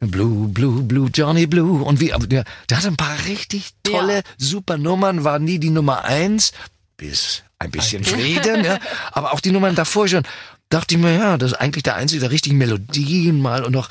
Blue, 0.00 0.48
Blue, 0.48 0.82
Blue, 0.82 1.10
Johnny 1.12 1.46
Blue 1.46 1.82
und 1.84 2.00
wie, 2.00 2.12
aber 2.12 2.26
der, 2.26 2.44
der 2.68 2.78
hatte 2.78 2.88
ein 2.88 2.96
paar 2.96 3.16
richtig 3.26 3.70
tolle, 3.82 4.16
Ja. 4.16 4.22
super 4.38 4.78
Nummern, 4.78 5.24
war 5.24 5.38
nie 5.38 5.58
die 5.58 5.70
Nummer 5.70 6.04
eins, 6.04 6.52
bis 6.96 7.42
ein 7.58 7.70
bisschen 7.70 8.04
Frieden, 8.04 8.64
ja, 8.64 8.78
aber 9.12 9.32
auch 9.34 9.40
die 9.40 9.52
Nummern 9.52 9.74
davor 9.74 10.08
schon, 10.08 10.22
dachte 10.70 10.94
ich 10.94 11.00
mir, 11.00 11.14
ja, 11.14 11.36
das 11.36 11.52
ist 11.52 11.58
eigentlich 11.58 11.82
der 11.82 11.96
einzige, 11.96 12.20
der 12.20 12.30
richtigen 12.30 12.56
Melodien 12.56 13.40
mal 13.40 13.62
und 13.64 13.72
noch 13.72 13.90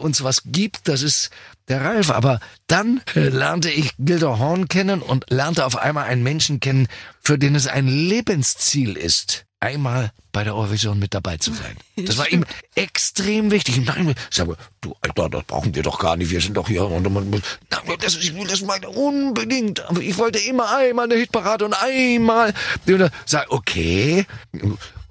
uns 0.00 0.24
was 0.24 0.42
gibt, 0.46 0.88
das 0.88 1.02
ist 1.02 1.28
der 1.68 1.82
Ralf. 1.84 2.10
Aber 2.10 2.40
dann 2.66 3.02
lernte 3.14 3.70
ich 3.70 3.92
Gilder 3.98 4.38
Horn 4.38 4.66
kennen 4.66 5.02
und 5.02 5.26
lernte 5.28 5.66
auf 5.66 5.76
einmal 5.76 6.04
einen 6.06 6.22
Menschen 6.22 6.58
kennen, 6.58 6.88
für 7.20 7.38
den 7.38 7.54
es 7.54 7.66
ein 7.66 7.86
Lebensziel 7.86 8.96
ist, 8.96 9.44
einmal 9.64 10.12
bei 10.32 10.44
der 10.44 10.54
Eurovision 10.54 10.98
mit 10.98 11.14
dabei 11.14 11.36
zu 11.38 11.52
sein. 11.52 11.76
Das 11.96 12.18
war 12.18 12.28
ihm 12.30 12.44
extrem 12.74 13.50
wichtig. 13.50 13.84
Nein, 13.84 14.14
ich 14.30 14.36
sage, 14.36 14.56
du 14.80 14.94
Alter, 15.00 15.30
das 15.30 15.44
brauchen 15.44 15.74
wir 15.74 15.82
doch 15.82 15.98
gar 15.98 16.16
nicht. 16.16 16.30
Wir 16.30 16.40
sind 16.40 16.56
doch 16.56 16.68
hier 16.68 16.84
und 16.84 17.12
man 17.12 17.30
muss, 17.30 17.40
nein, 17.70 17.96
das, 18.00 18.16
ich 18.16 18.34
will 18.34 18.46
das 18.46 18.62
mal 18.62 18.84
unbedingt. 18.84 19.80
Aber 19.88 20.00
ich 20.00 20.18
wollte 20.18 20.38
immer 20.38 20.76
einmal 20.76 21.06
eine 21.06 21.16
Hitparade 21.16 21.64
und 21.64 21.74
einmal. 21.74 22.52
Und 22.86 22.98
dann 22.98 23.10
sag, 23.24 23.50
okay. 23.50 24.26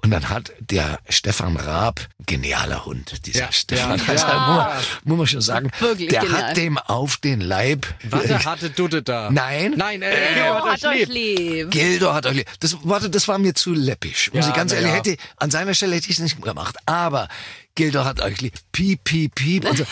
Und 0.04 0.10
dann 0.10 0.28
hat 0.28 0.52
der 0.60 1.00
Stefan 1.08 1.56
Raab, 1.56 2.00
genialer 2.26 2.84
Hund, 2.84 3.26
dieser 3.26 3.40
Ja, 3.46 3.52
Stefan, 3.52 3.98
ja, 3.98 4.04
also, 4.08 4.26
ja. 4.26 4.38
Muss, 4.38 4.56
man, 4.64 4.82
muss 5.04 5.18
man 5.18 5.26
schon 5.26 5.40
sagen, 5.40 5.70
Wirklich 5.80 6.10
der 6.10 6.20
genial. 6.20 6.42
hat 6.50 6.56
dem 6.56 6.78
auf 6.78 7.16
den 7.16 7.40
Leib. 7.40 7.86
Warte, 8.04 8.44
hatte 8.44 8.70
Dudde 8.70 9.02
da. 9.02 9.30
Nein. 9.30 9.72
Nein, 9.76 10.02
äh, 10.02 10.12
Oh, 10.50 10.54
hat 10.66 10.82
hat 10.82 10.84
euch 10.84 11.08
lieb. 11.08 11.70
Gildo 11.70 12.12
hat 12.12 12.26
euch 12.26 12.34
lieb. 12.34 12.46
Das, 12.60 12.76
warte, 12.82 13.08
das 13.10 13.26
war 13.28 13.38
mir 13.38 13.54
zu 13.54 13.72
läppisch. 13.72 14.30
Muss 14.32 14.44
Ja, 14.44 14.50
ich 14.50 14.56
ganz 14.56 14.72
ehrlich, 14.72 14.90
ja. 14.90 14.96
hätte, 14.96 15.16
an 15.38 15.50
seiner 15.50 15.72
Stelle 15.74 15.96
hätte 15.96 16.06
ich 16.10 16.16
es 16.18 16.22
nicht 16.22 16.40
gemacht. 16.40 16.76
Aber 16.86 17.28
Gildo 17.74 18.04
hat 18.04 18.20
euch 18.20 18.40
lieb. 18.42 18.52
Piep, 18.72 19.02
piep, 19.04 19.34
piep. 19.34 19.64
Und 19.70 19.78
so. 19.78 19.84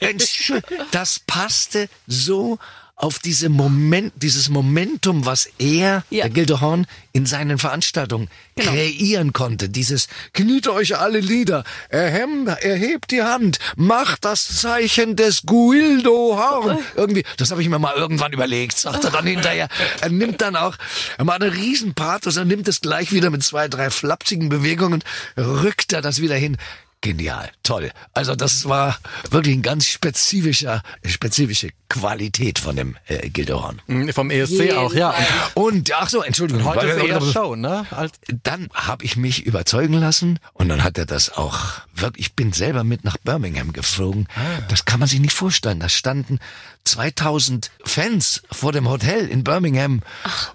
Entschuldigung, 0.00 0.86
das 0.90 1.20
passte 1.20 1.88
so 2.06 2.58
auf 3.00 3.18
diese 3.18 3.48
Moment, 3.48 4.12
dieses 4.16 4.50
Momentum, 4.50 5.24
was 5.24 5.48
er, 5.58 6.04
Ja. 6.10 6.24
der 6.24 6.30
Gildo 6.30 6.60
Horn, 6.60 6.86
in 7.12 7.24
seinen 7.24 7.58
Veranstaltungen 7.58 8.28
Genau. 8.56 8.70
kreieren 8.72 9.32
konnte. 9.32 9.68
Dieses 9.70 10.06
kniet 10.34 10.68
euch 10.68 10.98
alle 10.98 11.20
Lieder, 11.20 11.64
erhem, 11.88 12.46
erhebt 12.46 13.10
die 13.10 13.22
Hand, 13.22 13.58
macht 13.76 14.24
das 14.26 14.56
Zeichen 14.60 15.16
des 15.16 15.42
Guildo 15.46 16.36
Horn. 16.38 16.78
Irgendwie, 16.94 17.24
das 17.38 17.50
habe 17.50 17.62
ich 17.62 17.68
mir 17.70 17.78
mal 17.78 17.94
irgendwann 17.96 18.32
überlegt, 18.34 18.76
sagt 18.78 19.02
er 19.04 19.10
dann 19.10 19.26
hinterher. 19.26 19.68
Er 20.02 20.10
nimmt 20.10 20.42
dann 20.42 20.54
auch, 20.54 20.76
er 21.16 21.24
macht 21.24 21.42
einen 21.42 21.52
riesen 21.52 21.94
Pathos, 21.94 22.36
er 22.36 22.44
nimmt 22.44 22.68
es 22.68 22.82
gleich 22.82 23.12
wieder 23.12 23.30
mit 23.30 23.42
zwei, 23.42 23.66
drei 23.68 23.88
flapsigen 23.90 24.50
Bewegungen, 24.50 25.02
rückt 25.38 25.92
er 25.94 26.02
das 26.02 26.20
wieder 26.20 26.36
hin. 26.36 26.58
Genial, 27.02 27.50
toll. 27.62 27.92
Also 28.12 28.36
das 28.36 28.68
war 28.68 28.98
wirklich 29.30 29.56
ein 29.56 29.62
ganz 29.62 29.86
spezifischer, 29.86 30.82
spezifische 31.04 31.70
Qualität 31.88 32.58
von 32.58 32.76
dem 32.76 32.96
äh, 33.06 33.30
Gildo 33.30 33.62
Horn. 33.62 33.80
Mhm, 33.86 34.12
Vom 34.12 34.30
ESC 34.30 34.50
Jeden 34.52 34.76
auch, 34.76 34.92
ja. 34.92 35.14
Und, 35.54 35.90
ach 35.94 36.10
so, 36.10 36.22
Entschuldigung. 36.22 36.62
Und 36.62 36.68
heute 36.68 36.86
ist 36.86 37.02
eher 37.02 37.22
Show, 37.22 37.56
ne? 37.56 37.86
Als 37.90 38.12
dann 38.42 38.68
habe 38.74 39.04
ich 39.04 39.16
mich 39.16 39.46
überzeugen 39.46 39.94
lassen 39.94 40.40
und 40.52 40.68
dann 40.68 40.84
hat 40.84 40.98
er 40.98 41.06
das 41.06 41.30
auch 41.30 41.80
wirklich, 41.94 42.26
ich 42.26 42.34
bin 42.34 42.52
selber 42.52 42.84
mit 42.84 43.02
nach 43.02 43.16
Birmingham 43.16 43.72
geflogen. 43.72 44.28
Das 44.68 44.84
kann 44.84 45.00
man 45.00 45.08
sich 45.08 45.20
nicht 45.20 45.32
vorstellen. 45.32 45.80
Da 45.80 45.88
standen 45.88 46.38
2000 46.84 47.70
Fans 47.84 48.42
vor 48.50 48.72
dem 48.72 48.88
Hotel 48.88 49.28
in 49.28 49.44
Birmingham 49.44 50.00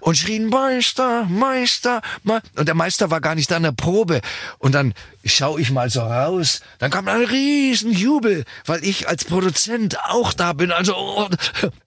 und 0.00 0.16
schrien 0.16 0.48
Meister, 0.48 1.24
Meister, 1.24 2.02
Me 2.22 2.42
und 2.56 2.66
der 2.66 2.74
Meister 2.74 3.10
war 3.10 3.20
gar 3.20 3.34
nicht 3.34 3.50
da 3.50 3.56
in 3.56 3.62
der 3.62 3.72
Probe. 3.72 4.20
Und 4.58 4.72
dann 4.72 4.94
schaue 5.24 5.60
ich 5.60 5.70
mal 5.70 5.90
so 5.90 6.00
raus, 6.00 6.60
dann 6.78 6.90
kam 6.90 7.08
ein 7.08 7.24
riesen 7.24 7.92
Jubel, 7.92 8.44
weil 8.64 8.84
ich 8.84 9.08
als 9.08 9.24
Produzent 9.24 9.98
auch 10.04 10.32
da 10.32 10.52
bin. 10.52 10.72
Also 10.72 10.94
oh, 10.96 11.28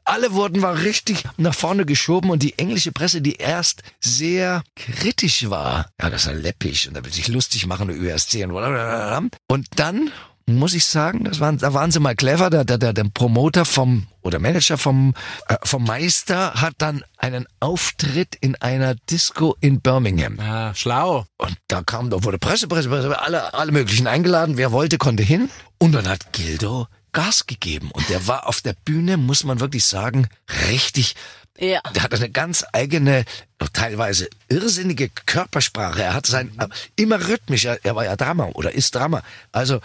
alle 0.03 0.33
wurden 0.33 0.61
war 0.61 0.79
richtig 0.79 1.23
nach 1.37 1.53
vorne 1.53 1.85
geschoben 1.85 2.29
und 2.29 2.43
die 2.43 2.57
englische 2.57 2.91
Presse, 2.91 3.21
die 3.21 3.35
erst 3.35 3.83
sehr 3.99 4.63
kritisch 4.75 5.49
war, 5.49 5.89
ja, 6.01 6.09
das 6.09 6.23
ist 6.23 6.27
ja 6.27 6.33
läppisch 6.33 6.87
und 6.87 6.95
da 6.95 7.03
will 7.03 7.13
sich 7.13 7.27
lustig 7.27 7.67
machen 7.67 7.89
über 7.89 8.13
ESC 8.13 8.43
und 8.43 9.31
und 9.47 9.67
dann 9.75 10.11
muss 10.57 10.73
ich 10.73 10.85
sagen, 10.85 11.23
das 11.25 11.39
waren, 11.39 11.57
da 11.57 11.73
waren 11.73 11.91
sie 11.91 11.99
mal 11.99 12.15
clever. 12.15 12.49
Der, 12.49 12.63
der, 12.65 12.77
der, 12.77 12.93
der 12.93 13.03
Promoter 13.05 13.65
vom 13.65 14.07
oder 14.21 14.39
Manager 14.39 14.77
vom 14.77 15.13
äh, 15.47 15.55
vom 15.63 15.83
Meister 15.83 16.53
hat 16.55 16.73
dann 16.77 17.03
einen 17.17 17.45
Auftritt 17.59 18.35
in 18.39 18.55
einer 18.55 18.95
Disco 18.95 19.55
in 19.61 19.81
Birmingham. 19.81 20.39
ah, 20.39 20.73
schlau. 20.75 21.25
Und 21.37 21.57
da 21.67 21.81
kam, 21.81 22.09
da 22.09 22.23
wurde 22.23 22.37
Presse, 22.39 22.67
Presse, 22.67 22.89
Presse, 22.89 23.19
alle, 23.21 23.53
alle 23.53 23.71
möglichen 23.71 24.07
eingeladen. 24.07 24.57
Wer 24.57 24.71
wollte, 24.71 24.97
konnte 24.97 25.23
hin. 25.23 25.49
Und 25.77 25.93
dann 25.93 26.07
hat 26.07 26.33
Gildo 26.33 26.87
Gas 27.11 27.47
gegeben. 27.47 27.89
Und 27.91 28.07
der 28.09 28.27
war 28.27 28.47
auf 28.47 28.61
der 28.61 28.73
Bühne, 28.85 29.17
muss 29.17 29.43
man 29.43 29.59
wirklich 29.59 29.85
sagen, 29.85 30.27
richtig 30.69 31.15
Ja. 31.57 31.81
der 31.95 32.03
hat 32.03 32.13
eine 32.13 32.29
ganz 32.29 32.63
eigene, 32.71 33.25
teilweise 33.73 34.29
irrsinnige 34.47 35.09
Körpersprache. 35.25 36.03
Er 36.03 36.13
hat 36.13 36.27
sein, 36.27 36.51
immer 36.95 37.27
rhythmisch, 37.27 37.65
er, 37.65 37.83
er 37.83 37.95
war 37.95 38.05
ja 38.05 38.15
Drama 38.15 38.49
oder 38.53 38.71
ist 38.73 38.93
Drama. 38.95 39.23
Also, 39.51 39.79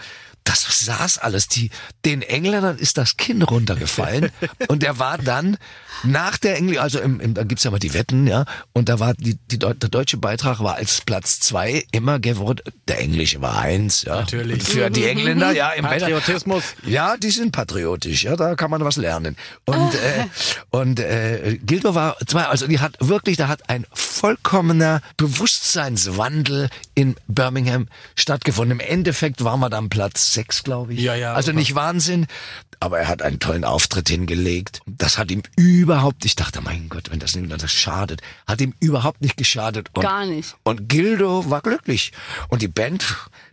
das 0.45 0.85
saß 0.85 1.17
alles. 1.17 1.47
Die, 1.49 1.69
den 2.05 2.21
Engländern 2.21 2.77
ist 2.77 2.97
das 2.97 3.17
Kinn 3.17 3.41
runtergefallen. 3.41 4.31
und 4.69 4.83
er 4.83 4.99
war 4.99 5.17
dann 5.17 5.57
nach 6.03 6.37
der 6.37 6.57
Engl, 6.57 6.77
also 6.77 6.99
im, 6.99 7.19
im, 7.19 7.33
da 7.33 7.43
gibt's 7.43 7.63
ja 7.63 7.71
mal 7.71 7.79
die 7.79 7.93
Wetten, 7.93 8.27
ja. 8.27 8.45
Und 8.71 8.87
da 8.87 8.99
war 8.99 9.13
die, 9.15 9.37
die, 9.51 9.57
der 9.57 9.73
deutsche 9.73 10.17
Beitrag 10.17 10.59
war 10.59 10.75
als 10.75 11.01
Platz 11.01 11.39
zwei 11.39 11.83
immer 11.91 12.19
geworden. 12.19 12.61
Der 12.87 12.99
englische 12.99 13.41
war 13.41 13.59
eins, 13.59 14.03
ja. 14.03 14.17
Natürlich. 14.17 14.59
Und 14.59 14.63
für 14.63 14.89
die 14.89 15.05
Engländer, 15.05 15.51
ja, 15.51 15.71
im 15.71 15.83
Wetter- 15.85 16.05
Patriotismus. 16.05 16.63
ja, 16.85 17.17
die 17.17 17.31
sind 17.31 17.51
patriotisch, 17.51 18.23
ja, 18.23 18.35
da 18.35 18.55
kann 18.55 18.69
man 18.69 18.83
was 18.85 18.97
lernen. 18.97 19.35
Und 19.65 19.95
äh, 19.95 20.25
und 20.69 20.99
äh, 20.99 21.57
Gildo 21.63 21.95
war 21.95 22.17
zwei, 22.27 22.43
also 22.43 22.67
die 22.67 22.79
hat 22.79 22.97
wirklich, 22.99 23.37
da 23.37 23.47
hat 23.47 23.69
ein 23.69 23.85
vollkommener 23.93 25.01
Bewusstseinswandel 25.17 26.69
in 26.93 27.15
Birmingham 27.27 27.87
stattgefunden. 28.15 28.79
Im 28.79 28.85
Endeffekt 28.85 29.43
waren 29.43 29.59
wir 29.59 29.69
dann 29.69 29.89
Platz 29.89 30.34
sechs, 30.35 30.63
glaube 30.63 30.93
ich. 30.93 30.99
Ja, 30.99 31.15
ja, 31.15 31.33
Also 31.33 31.51
nicht 31.51 31.73
Wahnsinn, 31.73 32.27
aber 32.79 32.99
er 32.99 33.07
hat 33.07 33.23
einen 33.23 33.39
tollen 33.39 33.63
Auftritt 33.65 34.07
hingelegt. 34.09 34.81
Das 34.85 35.17
hat 35.17 35.31
ihm 35.31 35.41
überhaupt, 35.55 36.23
ich 36.25 36.35
dachte, 36.35 36.61
mein 36.61 36.89
Gott, 36.89 37.09
wenn 37.11 37.19
das 37.19 37.35
niemand 37.35 37.63
das 37.63 37.71
schadet, 37.71 38.21
hat 38.45 38.61
ihm 38.61 38.73
überhaupt 38.79 39.21
nicht 39.21 39.37
geschadet. 39.37 39.89
Und, 39.93 40.03
Gar 40.03 40.27
nicht. 40.27 40.55
Und 40.63 40.87
Gildo 40.87 41.49
war 41.49 41.61
glücklich. 41.61 42.11
Und 42.49 42.61
die 42.61 42.67
Band, 42.67 43.03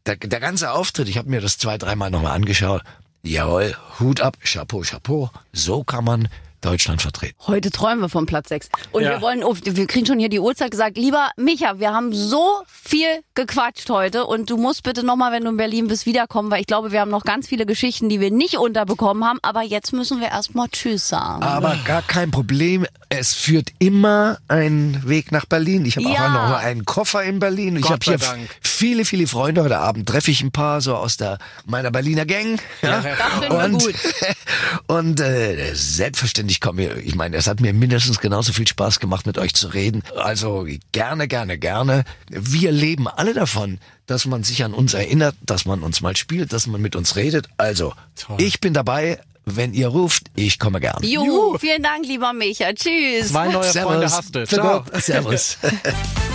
der, 0.05 0.17
der 0.17 0.41
ganze 0.41 0.73
Auftritt, 0.73 1.09
ich 1.09 1.17
habe 1.17 1.31
mir 1.31 1.41
das 1.41 1.57
zwei, 1.57 1.79
dreimal 1.79 2.11
nochmal 2.11 2.33
angeschaut. 2.33 2.83
Jawohl, 3.23 3.77
Hut 4.01 4.21
ab, 4.21 4.37
Chapeau, 4.43 4.83
Chapeau. 4.83 5.31
So 5.53 5.85
kann 5.85 6.05
man 6.05 6.29
Deutschland 6.63 7.03
vertreten. 7.03 7.35
Heute 7.47 7.71
träumen 7.71 8.01
wir 8.01 8.09
von 8.09 8.27
Platz 8.27 8.49
6. 8.49 8.69
Und 8.93 9.03
Ja. 9.03 9.11
wir 9.11 9.21
wollen, 9.21 9.45
oh, 9.45 9.55
wir 9.63 9.87
kriegen 9.87 10.07
schon 10.07 10.19
hier 10.19 10.29
die 10.31 10.41
Uhrzeit 10.41 10.71
gesagt. 10.71 10.97
Lieber 10.97 11.31
Micha, 11.37 11.79
wir 11.79 11.93
haben 11.93 12.13
so 12.15 12.63
viel 12.67 13.07
gequatscht 13.35 13.91
heute 13.91 14.25
und 14.27 14.49
du 14.51 14.57
musst 14.57 14.83
bitte 14.83 15.03
nochmal, 15.05 15.33
wenn 15.33 15.45
du 15.45 15.51
in 15.51 15.57
Berlin 15.57 15.89
bist, 15.89 16.07
wiederkommen, 16.07 16.51
weil 16.51 16.61
ich 16.61 16.67
glaube, 16.67 16.93
wir 16.93 17.01
haben 17.01 17.11
noch 17.11 17.25
ganz 17.25 17.49
viele 17.49 17.67
Geschichten, 17.67 18.09
die 18.09 18.21
wir 18.21 18.31
nicht 18.31 18.57
unterbekommen 18.57 19.25
haben. 19.25 19.39
Aber 19.43 19.63
jetzt 19.63 19.93
müssen 19.93 20.21
wir 20.21 20.29
erstmal 20.29 20.69
Tschüss 20.69 21.09
sagen. 21.09 21.43
Aber 21.43 21.77
gar 21.85 22.03
kein 22.03 22.31
Problem. 22.31 22.87
Es 23.09 23.35
führt 23.35 23.71
immer 23.79 24.39
ein 24.49 25.03
Weg 25.05 25.33
nach 25.33 25.45
Berlin. 25.47 25.85
Ich 25.85 25.97
habe 25.97 26.09
Ja. 26.09 26.27
auch 26.27 26.51
noch 26.51 26.57
einen 26.59 26.85
Koffer 26.85 27.23
in 27.23 27.39
Berlin. 27.41 27.77
Ich 27.77 27.83
Gott 27.83 27.93
habe 27.93 28.05
hier 28.05 28.19
sei 28.19 28.27
Dank. 28.37 28.49
viele, 28.63 29.05
viele 29.05 29.27
Freunde. 29.27 29.63
Heute 29.65 29.79
Abend 29.79 30.09
treffe 30.09 30.31
ich 30.31 30.43
ein 30.43 30.53
paar 30.53 30.81
so 30.81 30.95
aus 30.95 31.17
der 31.17 31.39
meiner 31.67 31.91
Berliner 31.91 32.25
Gang. 32.25 32.59
Ja. 32.83 33.03
Das 33.03 33.33
finden 33.41 33.51
wir 33.51 33.65
und 33.65 33.73
gut. 33.83 33.95
und 34.87 35.21
äh, 35.21 35.75
selbstverständlich 35.75 36.52
kommen 36.61 36.79
wir. 36.79 36.97
Ich 36.99 37.15
meine, 37.15 37.37
es 37.37 37.47
hat 37.47 37.61
mir 37.61 37.73
mindestens 37.73 38.21
genauso 38.21 38.53
viel 38.53 38.67
Spaß 38.67 39.01
gemacht, 39.01 39.27
mit 39.27 39.39
euch 39.39 39.55
zu 39.55 39.69
reden. 39.69 40.03
Also 40.17 40.67
gerne, 40.93 41.29
gerne, 41.29 41.59
gerne. 41.59 42.05
Wir 42.29 42.73
leben 42.73 43.09
alle 43.09 43.35
davon, 43.35 43.79
dass 44.07 44.27
man 44.27 44.45
sich 44.45 44.65
an 44.65 44.75
uns 44.75 44.95
erinnert, 44.95 45.35
dass 45.43 45.65
man 45.65 45.83
uns 45.83 46.01
mal 46.01 46.17
spielt, 46.17 46.53
dass 46.53 46.67
man 46.67 46.81
mit 46.81 46.97
uns 46.97 47.17
redet. 47.17 47.49
Also 47.57 47.95
Toll. 48.17 48.41
ich 48.41 48.61
bin 48.61 48.75
dabei. 48.75 49.21
Wenn 49.45 49.75
ihr 49.75 49.89
ruft, 49.89 50.31
ich 50.37 50.61
komme 50.61 50.79
gern. 50.79 51.03
Juhu, 51.03 51.59
vielen 51.59 51.83
Dank, 51.83 52.07
lieber 52.07 52.33
Micha. 52.33 52.73
Tschüss. 52.75 53.31
Zwei 53.31 53.49
neue 53.49 53.65
Freunde 53.73 54.05
hast 54.05 54.33
du. 54.33 54.47
Ciao. 54.47 54.85
Servus. 55.01 55.59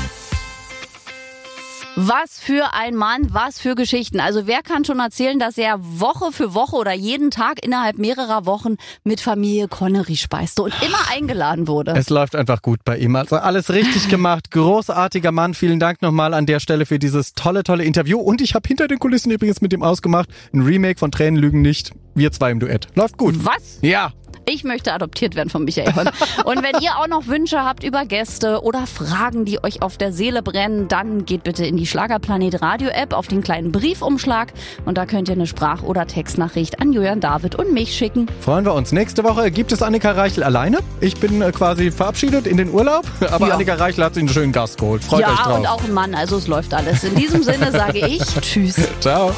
Was 2.00 2.38
für 2.40 2.76
ein 2.76 2.94
Mann, 2.94 3.30
was 3.32 3.60
für 3.60 3.74
Geschichten. 3.74 4.20
Also 4.20 4.46
wer 4.46 4.62
kann 4.62 4.86
schon 4.86 5.00
erzählen, 5.00 5.40
dass 5.40 5.58
er 5.58 5.80
Woche 5.80 6.32
für 6.32 6.54
Woche 6.54 6.76
oder 6.76 6.94
jeden 6.94 7.32
Tag 7.32 7.66
innerhalb 7.66 7.98
mehrerer 7.98 8.46
Wochen 8.46 8.76
mit 9.04 9.20
Familie 9.20 9.68
Connery 9.68 10.16
speiste 10.16 10.62
und 10.62 10.76
immer 10.86 11.00
eingeladen 11.12 11.68
wurde? 11.68 11.96
Es 11.98 12.12
läuft 12.12 12.36
einfach 12.36 12.62
gut 12.62 12.82
bei 12.86 13.00
ihm. 13.00 13.16
Also 13.16 13.38
alles 13.38 13.72
richtig 13.72 14.10
gemacht. 14.10 14.52
Großartiger 14.52 15.32
Mann. 15.32 15.56
Vielen 15.56 15.80
Dank 15.80 16.04
nochmal 16.04 16.36
an 16.36 16.46
der 16.46 16.60
Stelle 16.60 16.86
für 16.86 17.00
dieses 17.00 17.34
tolle, 17.34 17.64
tolle 17.64 17.84
Interview. 17.84 18.20
Und 18.20 18.42
ich 18.42 18.54
habe 18.54 18.68
hinter 18.68 18.88
den 18.88 19.00
Kulissen 19.00 19.32
übrigens 19.32 19.62
mit 19.62 19.74
ihm 19.74 19.82
ausgemacht. 19.82 20.30
Ein 20.54 20.62
Remake 20.62 21.00
von 21.00 21.10
Tränen 21.10 21.40
lügen 21.40 21.64
nicht. 21.64 21.94
Wir 22.14 22.32
zwei 22.32 22.52
im 22.52 22.60
Duett. 22.60 22.90
Läuft 22.94 23.18
gut. 23.18 23.44
Was? 23.44 23.80
Ja. 23.82 24.14
Ich 24.50 24.64
möchte 24.64 24.94
adoptiert 24.94 25.36
werden 25.36 25.50
von 25.50 25.66
Michael 25.66 25.94
Holm. 25.94 26.08
Und 26.46 26.64
wenn 26.64 26.82
ihr 26.82 26.92
auch 26.98 27.08
noch 27.08 27.28
Wünsche 27.28 27.66
habt 27.66 27.84
über 27.84 28.06
Gäste 28.06 28.62
oder 28.64 28.88
Fragen, 28.88 29.44
die 29.44 29.62
euch 29.62 29.82
auf 29.82 29.98
der 29.98 30.14
Seele 30.14 30.42
brennen, 30.42 30.88
dann 30.88 31.26
geht 31.26 31.44
bitte 31.44 31.66
in 31.66 31.76
die 31.76 31.86
Schlagerplanet 31.86 32.62
Radio 32.62 32.88
App 32.88 33.12
auf 33.12 33.28
den 33.28 33.44
kleinen 33.44 33.74
Briefumschlag 33.74 34.54
und 34.86 34.98
da 34.98 35.06
könnt 35.06 35.28
ihr 35.28 35.36
eine 35.36 35.48
Sprach- 35.48 35.84
oder 35.84 36.08
Textnachricht 36.08 36.80
an 36.80 36.94
Julian 36.94 37.20
David 37.20 37.56
und 37.56 37.74
mich 37.74 37.94
schicken. 37.94 38.28
Freuen 38.40 38.64
wir 38.64 38.74
uns. 38.74 38.94
Nächste 38.94 39.26
Woche 39.26 39.52
gibt 39.52 39.74
es 39.74 39.82
Annika 39.82 40.12
Reichel 40.12 40.44
alleine. 40.44 40.78
Ich 41.02 41.18
bin 41.18 41.42
äh, 41.42 41.52
quasi 41.52 41.92
verabschiedet 41.92 42.48
in 42.48 42.56
den 42.56 42.72
Urlaub. 42.72 43.06
Aber 43.30 43.50
Ja. 43.50 43.56
Annika 43.56 43.74
Reichel 43.74 44.06
hat 44.06 44.14
sich 44.14 44.22
einen 44.22 44.30
schönen 44.30 44.54
Gast 44.54 44.78
geholt. 44.80 45.04
Freut 45.04 45.26
euch 45.26 45.30
ja, 45.38 45.44
drauf. 45.44 45.60
und 45.60 45.68
auch 45.68 45.84
ein 45.84 45.94
Mann, 45.94 46.16
also 46.16 46.38
es 46.38 46.48
läuft 46.48 46.74
alles. 46.74 47.04
In 47.04 47.16
diesem 47.16 47.44
Sinne 47.44 47.70
sage 47.74 48.00
ich 48.08 48.22
Tschüss. 48.42 48.76
Ciao. 49.02 49.34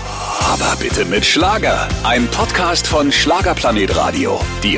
Aber 0.53 0.75
bitte 0.79 1.03
mit 1.05 1.25
Schlager. 1.25 1.87
Ein 2.03 2.27
Podcast 2.27 2.85
von 2.85 3.11
Schlagerplanet 3.11 3.95
Radio. 3.95 4.39
Die 4.61 4.77